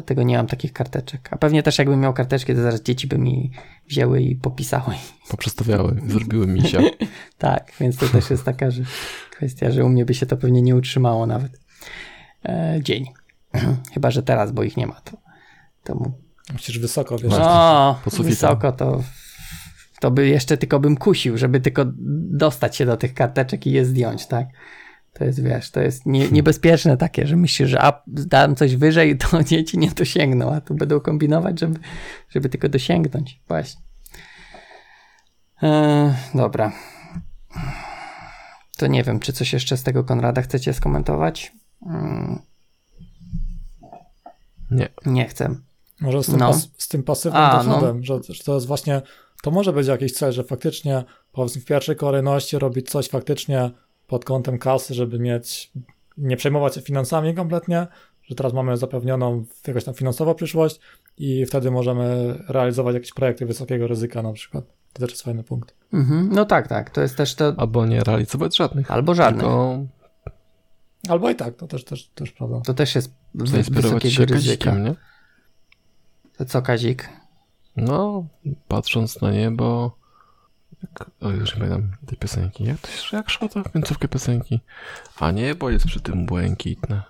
[0.01, 1.29] dlatego nie mam takich karteczek.
[1.31, 3.53] A pewnie też jakbym miał karteczki, to zaraz dzieci by mi
[3.89, 4.95] wzięły i popisały.
[5.29, 6.81] Poprzestawiały, zrobiły misia.
[7.39, 8.83] Tak, więc to też jest taka że
[9.31, 11.61] kwestia, że u mnie by się to pewnie nie utrzymało nawet.
[12.45, 13.07] E, dzień.
[13.95, 15.01] Chyba, że teraz, bo ich nie ma.
[15.01, 15.17] To,
[15.85, 16.13] to mu...
[16.53, 17.31] Musisz wysoko, wiesz.
[17.31, 19.03] No, wysoko to
[20.01, 21.85] To by jeszcze tylko bym kusił, żeby tylko
[22.31, 24.47] dostać się do tych karteczek i je zdjąć, tak?
[25.13, 29.19] To jest, wiesz, to jest nie, niebezpieczne takie, że myślisz, że a, dałem coś wyżej,
[29.19, 31.79] to dzieci nie dosięgną, a tu będą kombinować, żeby,
[32.29, 33.41] żeby tylko dosięgnąć.
[33.49, 33.83] Właśnie.
[35.63, 36.73] Eee, dobra.
[38.77, 41.53] To nie wiem, czy coś jeszcze z tego Konrada chcecie skomentować?
[41.87, 42.39] Mm,
[44.71, 44.89] Nie.
[45.07, 45.55] nie chcę.
[46.01, 46.47] Może z tym, No.
[46.47, 49.03] pas, z tym pasywnym A, dochodem, że, że to jest właśnie,
[49.43, 53.71] to może być jakiś cel, że faktycznie powiedzmy w pierwszej kolejności robić coś faktycznie
[54.11, 55.73] pod kątem kasy, żeby mieć,
[56.19, 57.87] nie przejmować się finansami kompletnie,
[58.23, 60.81] że teraz mamy zapewnioną jakąś tam finansową przyszłość
[61.19, 64.65] i wtedy możemy realizować jakieś projekty wysokiego ryzyka na przykład.
[64.93, 65.75] To też jest fajny punkt.
[65.93, 66.29] Mhm.
[66.33, 66.91] No tak, tak.
[66.91, 67.55] To jest też to.
[67.57, 68.91] Albo nie realizować żadnych.
[68.91, 69.43] Albo żadnych.
[69.43, 69.87] Tylko
[71.09, 72.61] Albo i tak, to też, też, też prawda.
[72.61, 74.35] To też jest wysokiego się ryzyka.
[74.35, 74.95] kazikiem, nie?
[76.37, 77.09] To co, Kazik?
[77.77, 78.27] No,
[78.69, 80.00] patrząc na niebo.
[80.83, 82.65] Jak, o, już nie pamiętam tej piosenki.
[82.65, 84.61] Jak to się, jak szło to końcówkę piosenki?
[85.21, 87.03] A niebo jest przy tym błękitne.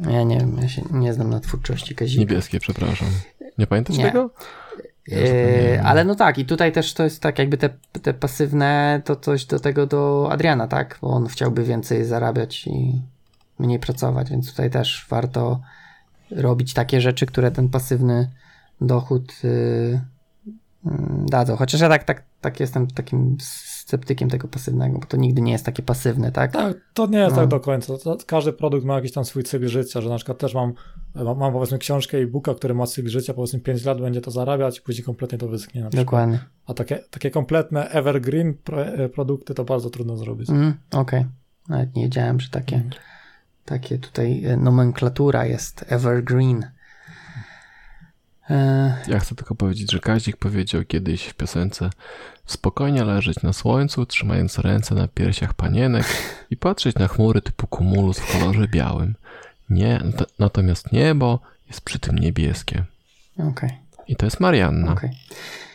[0.00, 2.20] Ja nie wiem, ja się nie znam na twórczości Kazika.
[2.20, 3.08] Niebieskie, przepraszam.
[3.58, 4.04] Nie pamiętasz Nie.
[4.04, 4.30] tego?
[5.06, 7.70] Ja Yy, ale no tak, i tutaj też to jest tak, jakby te,
[8.02, 10.98] te pasywne, to coś do tego do Adriana, tak?
[11.02, 13.02] Bo on chciałby więcej zarabiać i
[13.58, 15.60] mniej pracować, więc tutaj też warto
[16.30, 18.30] robić takie rzeczy, które ten pasywny
[18.80, 20.00] dochód yy,
[20.84, 20.92] yy,
[21.26, 21.56] dadzą.
[21.56, 25.64] Chociaż ja tak, tak, tak jestem takim sceptykiem tego pasywnego, bo to nigdy nie jest
[25.64, 26.52] takie pasywne, tak?
[26.52, 27.40] Tak, to nie jest No.
[27.42, 27.92] tak do końca.
[28.26, 30.72] Każdy produkt ma jakiś tam swój cykl życia, że na przykład też mam,
[31.14, 34.78] mam, mam powiedzmy książkę e-booka, który ma cykl życia, powiedzmy 5 lat będzie to zarabiać
[34.78, 36.06] i później kompletnie to wyschnie na przykład.
[36.06, 36.38] Dokładnie.
[36.66, 40.50] A takie, takie kompletne evergreen e, produkty to bardzo trudno zrobić.
[40.50, 41.26] Mm, Okej.
[41.68, 42.82] Nawet nie wiedziałem, że takie,
[43.64, 46.66] takie tutaj e, nomenklatura jest evergreen.
[48.50, 51.90] E, Ja chcę tylko powiedzieć, że Kazik powiedział kiedyś w piosence
[52.46, 56.06] spokojnie leżeć na słońcu, trzymając ręce na piersiach panienek
[56.50, 59.14] i patrzeć na chmury typu kumulus w kolorze białym.
[59.70, 62.84] Nie, nat- natomiast niebo jest przy tym niebieskie.
[63.38, 63.70] Okej,
[64.08, 64.92] I to jest Marianna.
[64.92, 65.10] okej.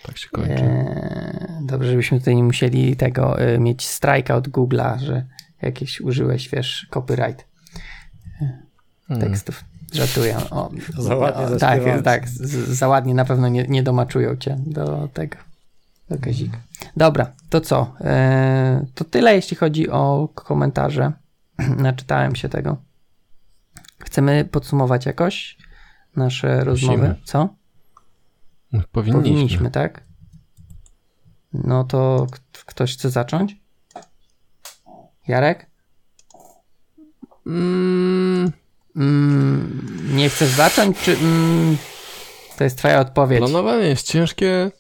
[0.04, 0.64] Tak się kończy.
[0.64, 5.26] E, Dobrze, żebyśmy tutaj nie musieli tego e, mieć strajka od Google'a, że
[5.62, 7.46] jakieś użyłeś, wiesz, copyright
[8.38, 8.64] Hmm.
[9.94, 10.38] Żartuję.
[10.52, 15.10] O, Za ładnie o, tak, tak, za ładnie na pewno nie, nie domaczują cię do
[15.14, 15.38] tego.
[16.10, 16.58] Do Kazika.
[16.98, 17.94] Dobra, to co?
[18.02, 21.12] E, to tyle, jeśli chodzi o komentarze.
[21.78, 22.78] Naczytałem się tego.
[24.00, 25.58] Chcemy podsumować jakoś
[26.16, 27.16] nasze rozmowy?
[27.24, 27.50] Co?
[28.92, 29.22] Powinniśmy.
[29.22, 30.04] Powinniśmy, tak?
[31.54, 33.58] No to k- ktoś chce zacząć?
[35.28, 35.66] Jarek?
[37.48, 38.52] Mm,
[38.96, 41.78] Mm, nie chcesz zacząć, czy mm,
[42.58, 43.40] to jest twoja odpowiedź?
[43.40, 44.72] planowanie jest ciężkie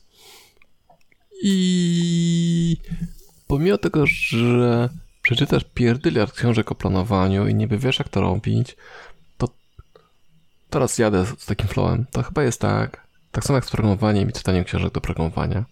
[1.43, 2.77] i
[3.47, 4.89] pomimo tego, że
[5.21, 8.75] przeczytasz pierdyliard książek o planowaniu i niby wiesz jak to robić,
[9.37, 9.49] to
[10.69, 12.05] teraz jadę z, z takim flowem.
[12.11, 15.65] To chyba jest tak, tak samo jak z programowaniem i czytaniem książek do programowania,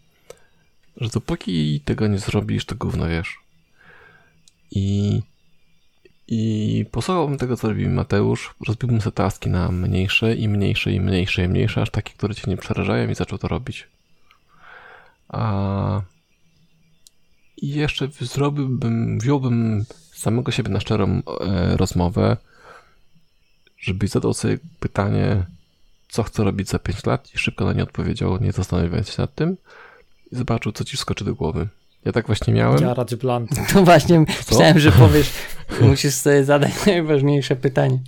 [0.98, 3.40] że dopóki tego nie zrobisz, to gówno wiesz.
[4.72, 5.22] I
[6.28, 11.44] i posłuchałbym tego, co robi Mateusz, rozbiłbym sobie taski na mniejsze i mniejsze i mniejsze
[11.44, 13.88] i mniejsze, aż takie, które cię nie przerażają i zaczął to robić.
[15.30, 16.02] A
[17.58, 22.38] i jeszcze zrobiłbym, wziąłbym samego siebie na szczerą e, rozmowę,
[23.78, 25.46] żebyś zadał sobie pytanie,
[26.10, 29.36] co chcę robić za 5 lat i szybko na nie odpowiedział, nie zastanawiając się nad
[29.36, 29.58] tym
[30.32, 31.68] i zobaczył, co ci skoczy do głowy.
[32.06, 32.80] Ja tak właśnie miałem.
[33.74, 34.32] To właśnie Co?
[34.56, 35.32] myślałem, że powiesz,
[35.82, 38.00] musisz sobie zadać najważniejsze pytanie.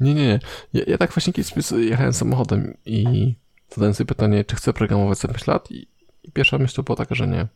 [0.00, 0.40] Nie, nie, nie.
[0.72, 3.34] Ja, ja tak właśnie kiedyś jechałem samochodem i
[3.74, 5.86] zadałem sobie pytanie, czy chcę programować za 5 lat i,
[6.22, 7.46] i pierwsza myśl to była taka, że nie.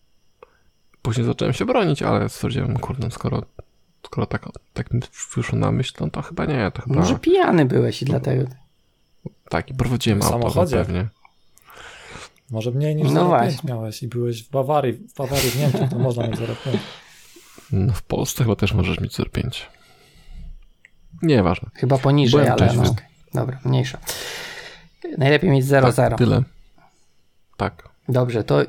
[1.02, 3.42] Później zacząłem się bronić, ale stwierdziłem, kurde, skoro,
[4.06, 5.00] skoro tak, tak mi
[5.36, 8.44] wyszło na myśl, no to chyba nie, to chyba Może pijany byłeś i dlatego.
[9.48, 9.70] tak.
[9.70, 10.76] I prowadziłem W auto, no samochodzie?
[10.76, 11.08] pewnie.
[12.50, 13.68] Może mniej niż No 0,5 właśnie.
[13.74, 14.92] miałeś i byłeś w Bawarii.
[14.92, 16.78] W Bawarii w Niemczech to można mieć 0,5.
[17.72, 19.62] No, w Polsce chyba też możesz mieć 0,5.
[21.22, 21.70] Nieważne.
[21.74, 22.94] Chyba poniżej, Byłem ale no.
[23.34, 23.98] Dobra, mniejsza.
[25.18, 25.94] Najlepiej mieć 0,0.
[25.96, 26.42] Tak, tyle.
[27.56, 27.88] Tak.
[28.08, 28.60] Dobrze, to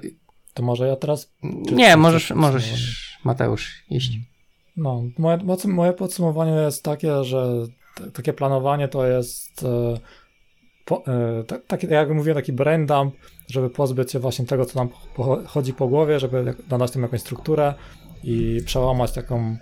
[0.54, 1.32] To może ja teraz
[1.72, 4.12] nie, możesz, możesz Mateusz iść.
[4.78, 7.54] No, moje, moje- podsumowanie jest takie, że
[8.14, 10.00] takie planowanie to jest e,
[10.90, 13.16] po, e, ta- taki, jak mówiłem, taki brain dump,
[13.48, 14.90] żeby pozbyć się właśnie tego, co nam
[15.46, 17.74] chodzi po głowie, żeby nadać tym jakąś strukturę
[18.24, 19.58] i przełamać taką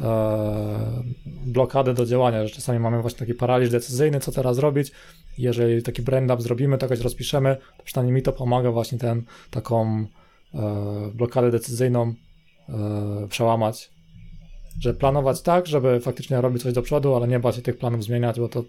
[0.00, 1.02] e,
[1.46, 4.92] blokadę do działania, że czasami mamy właśnie taki paraliż decyzyjny, co teraz robić.
[5.38, 9.22] Jeżeli taki brain dump zrobimy, to jakoś rozpiszemy, to przynajmniej mi to pomaga właśnie ten,
[9.50, 10.06] taką
[11.14, 12.14] blokadę decyzyjną
[13.28, 13.90] przełamać.
[14.80, 18.04] Że planować tak, żeby faktycznie robić coś do przodu, ale nie bać się tych planów
[18.04, 18.64] zmieniać, bo to,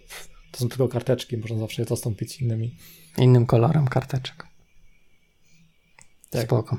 [0.51, 2.75] to są tylko karteczki, można zawsze je zastąpić innymi.
[3.17, 4.47] Innym kolorem karteczek.
[6.29, 6.43] Tak.
[6.43, 6.77] Spoko.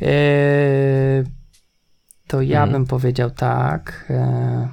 [0.00, 1.24] Eee,
[2.26, 2.72] to ja mhm.
[2.72, 4.06] bym powiedział tak.
[4.10, 4.68] Eee,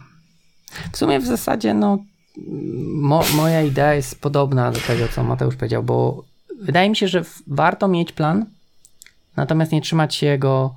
[0.91, 1.97] w sumie w zasadzie, no,
[2.93, 6.23] mo, moja idea jest podobna do tego, co Mateusz powiedział, bo
[6.61, 8.45] wydaje mi się, że warto mieć plan,
[9.35, 10.75] natomiast nie trzymać się jego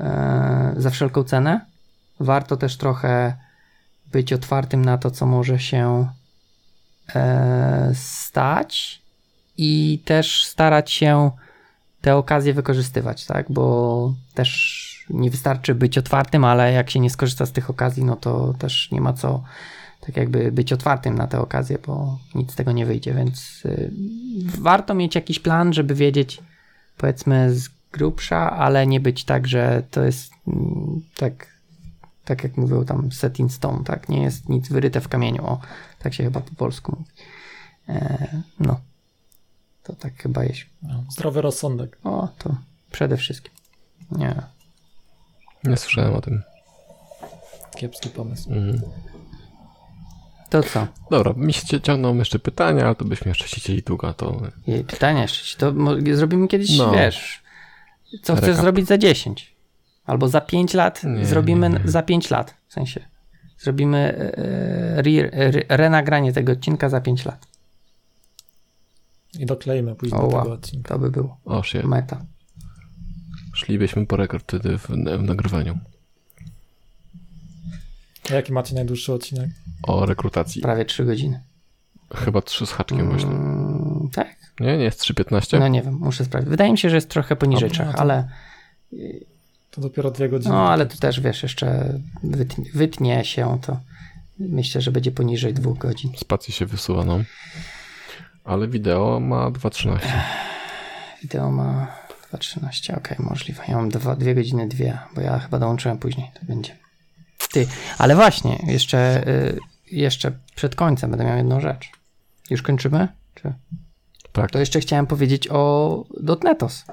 [0.00, 1.60] e, za wszelką cenę.
[2.20, 3.36] Warto też trochę
[4.12, 6.10] być otwartym na to, co może się e,
[7.94, 9.02] stać
[9.58, 11.30] i też starać się
[12.00, 13.52] te okazje wykorzystywać, tak?
[13.52, 18.16] Bo też nie wystarczy być otwartym, ale jak się nie skorzysta z tych okazji, no
[18.16, 19.42] to też nie ma co
[20.00, 23.90] tak jakby być otwartym na te okazje, bo nic z tego nie wyjdzie, więc y,
[24.58, 26.42] warto mieć jakiś plan, żeby wiedzieć
[26.96, 31.46] powiedzmy z grubsza, ale nie być tak, że to jest mm, tak,
[32.24, 34.08] tak jak mówił tam set in stone, tak?
[34.08, 35.60] Nie jest nic wyryte w kamieniu, o,
[36.02, 37.10] tak się chyba po polsku mówi.
[37.88, 38.80] E, no.
[39.82, 40.60] To tak chyba jest.
[40.82, 41.98] No, zdrowy rozsądek.
[42.04, 42.56] O, to
[42.92, 43.52] przede wszystkim.
[44.10, 44.42] Nie.
[45.64, 46.42] Nie słyszałem o tym.
[47.76, 48.52] Kiepski pomysł.
[48.52, 48.80] Mhm.
[50.50, 50.86] To co?
[51.10, 54.42] Dobra, mi się ciągną jeszcze pytania, ale to byśmy jeszcze chcieli długo, to...
[54.66, 55.74] I pytania jeszcze, to
[56.14, 56.92] zrobimy kiedyś, no.
[56.92, 57.42] wiesz,
[58.22, 58.62] co chcesz Recap.
[58.62, 59.56] zrobić za 10?
[60.04, 61.90] Albo za 5 lat nie, zrobimy nie, nie.
[61.90, 63.00] za 5 lat, w sensie
[63.60, 67.46] zrobimy e, re, re, renagranie tego odcinka za 5 lat.
[69.38, 70.94] I dokleimy później o, do tego odcinka.
[70.94, 71.84] To by było o, shit.
[71.84, 72.24] meta.
[73.54, 74.88] Szlibyśmy po rekord wtedy w,
[75.18, 75.78] w nagrywaniu.
[78.30, 79.50] A jaki macie najdłuższy odcinek?
[79.82, 80.62] O rekrutacji.
[80.62, 81.40] Prawie 3 godziny.
[82.14, 83.30] Chyba 3 z haczkiem mm, właśnie.
[84.12, 84.36] Tak.
[84.60, 85.58] Nie, nie jest 3.15?
[85.58, 86.50] No nie wiem, muszę sprawdzić.
[86.50, 88.28] Wydaje mi się, że jest trochę poniżej 3, ale...
[89.70, 90.54] To dopiero dwie godziny.
[90.54, 93.80] No, ale to też, wiesz, jeszcze wytnie, wytnie się to.
[94.38, 96.12] Myślę, że będzie poniżej dwóch godzin.
[96.16, 97.18] Spacji się wysuwa, no.
[98.44, 99.98] Ale wideo ma 2.13.
[101.22, 101.96] Wideo ma
[102.32, 103.62] 2.13, ok, możliwe.
[103.68, 106.76] Ja mam 2 godziny 2, bo ja chyba dołączyłem później, to będzie.
[107.52, 107.66] Ty,
[107.98, 109.58] ale właśnie, jeszcze, y,
[109.92, 111.88] jeszcze przed końcem będę miał jedną rzecz.
[112.50, 113.08] Już kończymy?
[113.34, 113.52] Czy?
[114.32, 114.50] Tak.
[114.50, 116.84] To jeszcze chciałem powiedzieć o Dotnetos.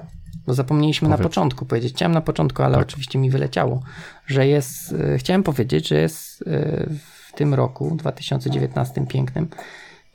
[0.48, 1.18] Bo zapomnieliśmy Powiedz.
[1.18, 1.94] na początku powiedzieć.
[1.94, 2.86] Chciałem na początku, ale tak.
[2.88, 3.82] oczywiście mi wyleciało,
[4.26, 4.92] że jest.
[4.92, 6.44] Y, chciałem powiedzieć, że jest y,
[7.28, 9.48] w tym roku, 2019 pięknym,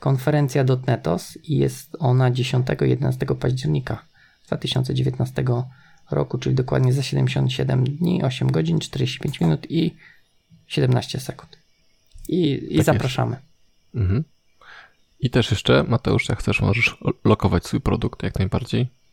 [0.00, 4.04] konferencja Dotnetos i jest ona 10-11 października
[4.46, 5.44] 2019
[6.10, 9.94] roku, czyli dokładnie za 77 dni, 8 godzin, 45 minut i
[10.66, 11.58] 17 sekund.
[12.28, 13.36] I, i tak zapraszamy.
[13.94, 14.24] Mhm.
[15.20, 19.03] I też jeszcze, Mateusz, jak chcesz, możesz lokować swój produkt jak najbardziej.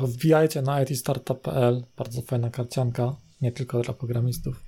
[0.00, 4.64] Wbijajcie na itstartup.pl, bardzo fajna karcianka, nie tylko dla programistów.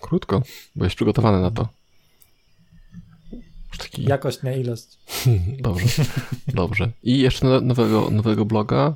[0.00, 0.42] Krótko,
[0.76, 1.68] byłeś przygotowany na to.
[3.78, 4.04] Taki...
[4.04, 4.98] Jakość, nie ilość.
[5.60, 6.04] dobrze,
[6.48, 6.90] dobrze.
[7.02, 8.94] I jeszcze nowego, nowego bloga.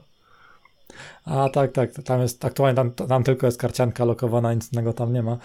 [1.25, 5.13] A tak, tak, tam jest, aktualnie tam, tam tylko jest karcianka lokowana, nic innego tam
[5.13, 5.39] nie ma.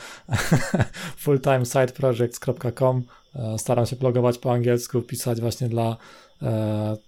[1.24, 3.04] fulltimesiteprojects.com
[3.36, 5.98] e, Staram się blogować po angielsku, pisać właśnie dla,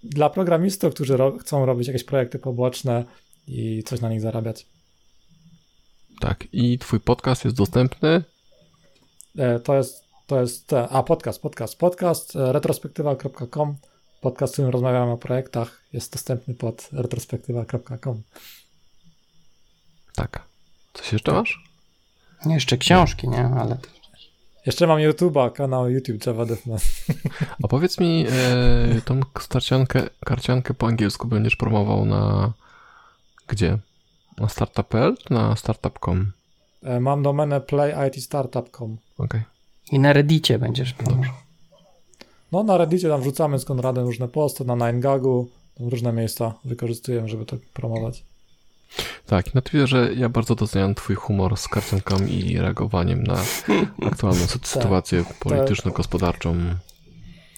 [0.02, 3.04] dla programistów, którzy ro chcą robić jakieś projekty poboczne
[3.46, 4.66] i coś na nich zarabiać.
[6.20, 8.24] Tak, i twój podcast jest dostępny?
[9.38, 13.76] E, to jest to jest, a podcast, podcast, podcast, e, retrospektywa.com,
[14.20, 18.22] podcast, w którym rozmawiamy o projektach, jest dostępny pod retrospektywa.com.
[20.14, 20.42] Tak.
[20.92, 21.64] Coś jeszcze masz?
[22.46, 23.44] Nie, jeszcze książki, nie?
[23.44, 23.78] Ale...
[24.66, 26.82] Jeszcze mam YouTube'a, kanał YouTube Java DevNet.
[27.62, 32.52] Opowiedz mi e, tą karciankę, karciankę po angielsku będziesz promował na
[33.48, 33.78] gdzie?
[34.38, 36.32] Na startup.pl na startup.com?
[36.82, 38.96] E, mam domenę playitstartup.com.
[39.18, 39.40] Okej.
[39.40, 39.42] Okay.
[39.92, 40.94] I na Reddicie będziesz.
[40.94, 41.30] Dobrze.
[42.52, 45.46] No na Reddicie tam wrzucamy z Konradem różne posty, na 9gagu,
[45.78, 48.24] tam różne miejsca wykorzystujemy, żeby to promować.
[49.26, 53.36] Tak, na Twitterze ja bardzo doceniam twój humor z karciankami i reagowaniem na
[54.06, 54.66] aktualną tak.
[54.66, 56.56] sytuację tak, polityczno-gospodarczą.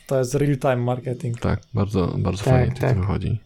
[0.07, 1.41] To jest real-time marketing.
[1.41, 2.95] Tak, bardzo, bardzo tak, fajnie tak.
[2.95, 3.41] to wychodzi.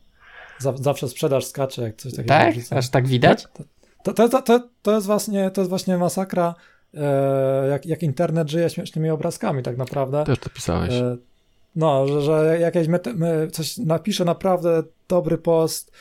[0.58, 2.28] Zawsze sprzedaż skacze, jak coś takiego.
[2.28, 2.54] Tak?
[2.70, 3.46] Aż tak widać?
[4.02, 6.54] To, to, to, to, to, jest właśnie, to jest właśnie masakra
[6.94, 10.24] E, jak, jak internet żyje śmiesznymi obrazkami tak naprawdę.
[10.24, 10.94] Też to pisałeś.
[10.94, 11.16] E,
[11.76, 12.86] no, że, że jakieś
[13.52, 15.92] coś napiszę naprawdę dobry post,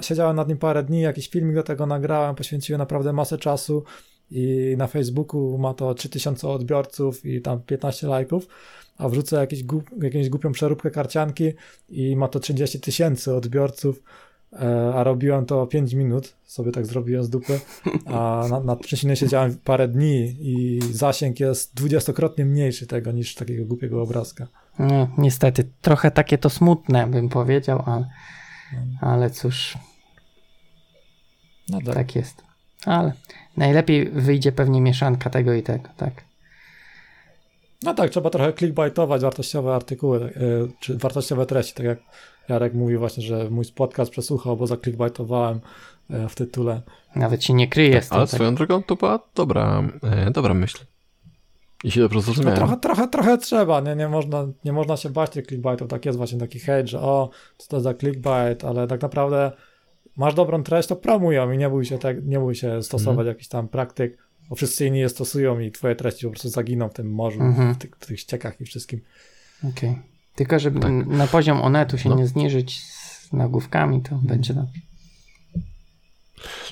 [0.00, 3.84] siedziałem nad nim parę dni, jakiś filmik do tego nagrałem, poświęciłem naprawdę masę czasu
[4.30, 8.48] i na Facebooku ma to 3000 odbiorców i tam 15 lajków,
[8.98, 9.64] a wrzucę jakiś
[10.02, 11.52] jakąś głupią przeróbkę karcianki
[11.88, 14.02] i ma to 30 tysięcy odbiorców
[14.52, 17.60] e, a robiłem to 5 minut, sobie tak zrobiłem z dupy,
[18.06, 24.02] a nad, nad siedziałem parę dni i zasięg jest dwudziestokrotnie mniejszy tego niż takiego głupiego
[24.02, 24.46] obrazka.
[24.78, 28.06] No, niestety, trochę takie to smutne, bym powiedział, ale,
[29.00, 29.78] ale cóż,
[31.68, 31.94] No tak.
[31.94, 32.42] tak jest.
[32.86, 33.12] Ale
[33.56, 36.24] najlepiej wyjdzie pewnie mieszanka tego i tego, tak.
[37.82, 40.30] No tak, trzeba trochę clickbaitować wartościowe artykuły, e,
[40.80, 41.98] czy wartościowe treści, tak jak
[42.48, 45.60] Jarek mówił właśnie, że mój podcast przesłuchał, bo zaklickbaitowałem
[46.10, 46.82] e, w tytule.
[47.16, 48.08] Nawet się nie kryje tym.
[48.10, 48.34] Ale tak.
[48.34, 50.78] swoją drogą to była dobra, e, dobra myśl.
[51.84, 52.56] Jeśli dobrze No zrozumiałem.
[52.58, 56.18] trochę, trochę, trochę trzeba, nie, nie, można, nie można się bać tych clickbaitów, tak jest
[56.18, 59.52] właśnie taki hejt, że o, co to za clickbait, ale tak naprawdę
[60.16, 63.10] masz dobrą treść, to promuj ją i nie bój się, tak, nie bój się stosować
[63.18, 63.26] Mhm.
[63.28, 66.94] jakichś tam praktyk, bo wszyscy inni je stosują i twoje treści po prostu zaginą w
[66.94, 67.74] tym morzu, Mhm.
[67.74, 69.00] w, tych, w tych ściekach i wszystkim.
[69.70, 69.98] Okej.
[70.34, 71.06] Tylko, żeby Tak.
[71.06, 72.14] na poziom onetu się No.
[72.16, 74.80] nie zniżyć z nagłówkami, to będzie dobrze.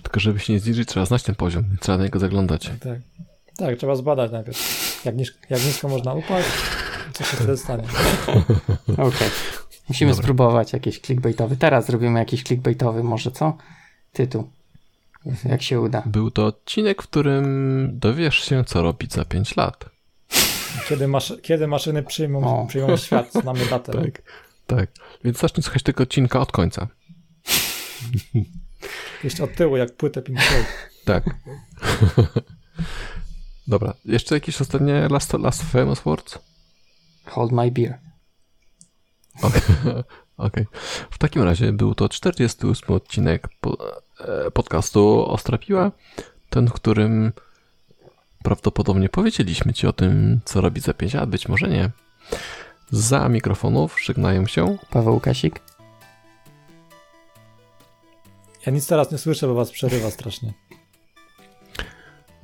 [0.02, 2.68] Tylko żeby się nie zniżyć, trzeba znać ten poziom, nie trzeba na niego zaglądać.
[2.68, 2.98] Tak, tak
[3.78, 6.48] trzeba zbadać najpierw, jak, niż, jak nisko można upaść,
[7.12, 7.84] co się wtedy stanie.
[9.08, 9.28] Okej.
[9.88, 10.22] Musimy Dobra.
[10.22, 11.56] spróbować jakiś clickbaitowy.
[11.56, 13.56] Teraz zrobimy jakiś clickbaitowy, może co?
[14.12, 14.50] Tytuł.
[15.44, 16.02] Jak się uda.
[16.06, 19.84] Był to odcinek, w którym dowiesz się, co robić za 5 lat.
[20.88, 22.66] Kiedy, masz, kiedy maszyny przyjmą, O.
[22.66, 23.92] przyjmą świat, znamy datę.
[23.92, 24.22] Tak,
[24.66, 24.90] tak.
[25.24, 26.88] Więc zacznij słuchać tego odcinka od końca.
[29.24, 30.38] Jeszcze od tyłu, jak płytę Pink.
[31.04, 31.24] Tak.
[33.68, 36.38] Dobra, jeszcze jakieś ostatnie last, last famous words?
[37.26, 37.98] Hold my beer.
[39.42, 39.62] Okej.
[40.36, 40.66] Okej.
[41.10, 43.48] W takim razie był to 48 odcinek
[44.20, 45.92] e, podcastu Ostra Piła,
[46.50, 47.32] ten, w którym
[48.42, 51.90] prawdopodobnie powiedzieliśmy Ci o tym, co robi za 5 lat, być może nie.
[52.90, 55.60] Za mikrofonów żegnają się Paweł Kasik.
[58.66, 60.67] Ja nic teraz nie słyszę, bo was przerywa strasznie.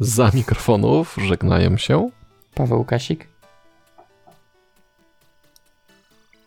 [0.01, 2.11] Za mikrofonów żegnają się
[2.55, 3.29] Paweł Kasik.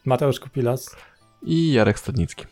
[0.06, 0.96] Mateusz Kupilas.
[1.44, 2.46] i Jarek Stadnicki.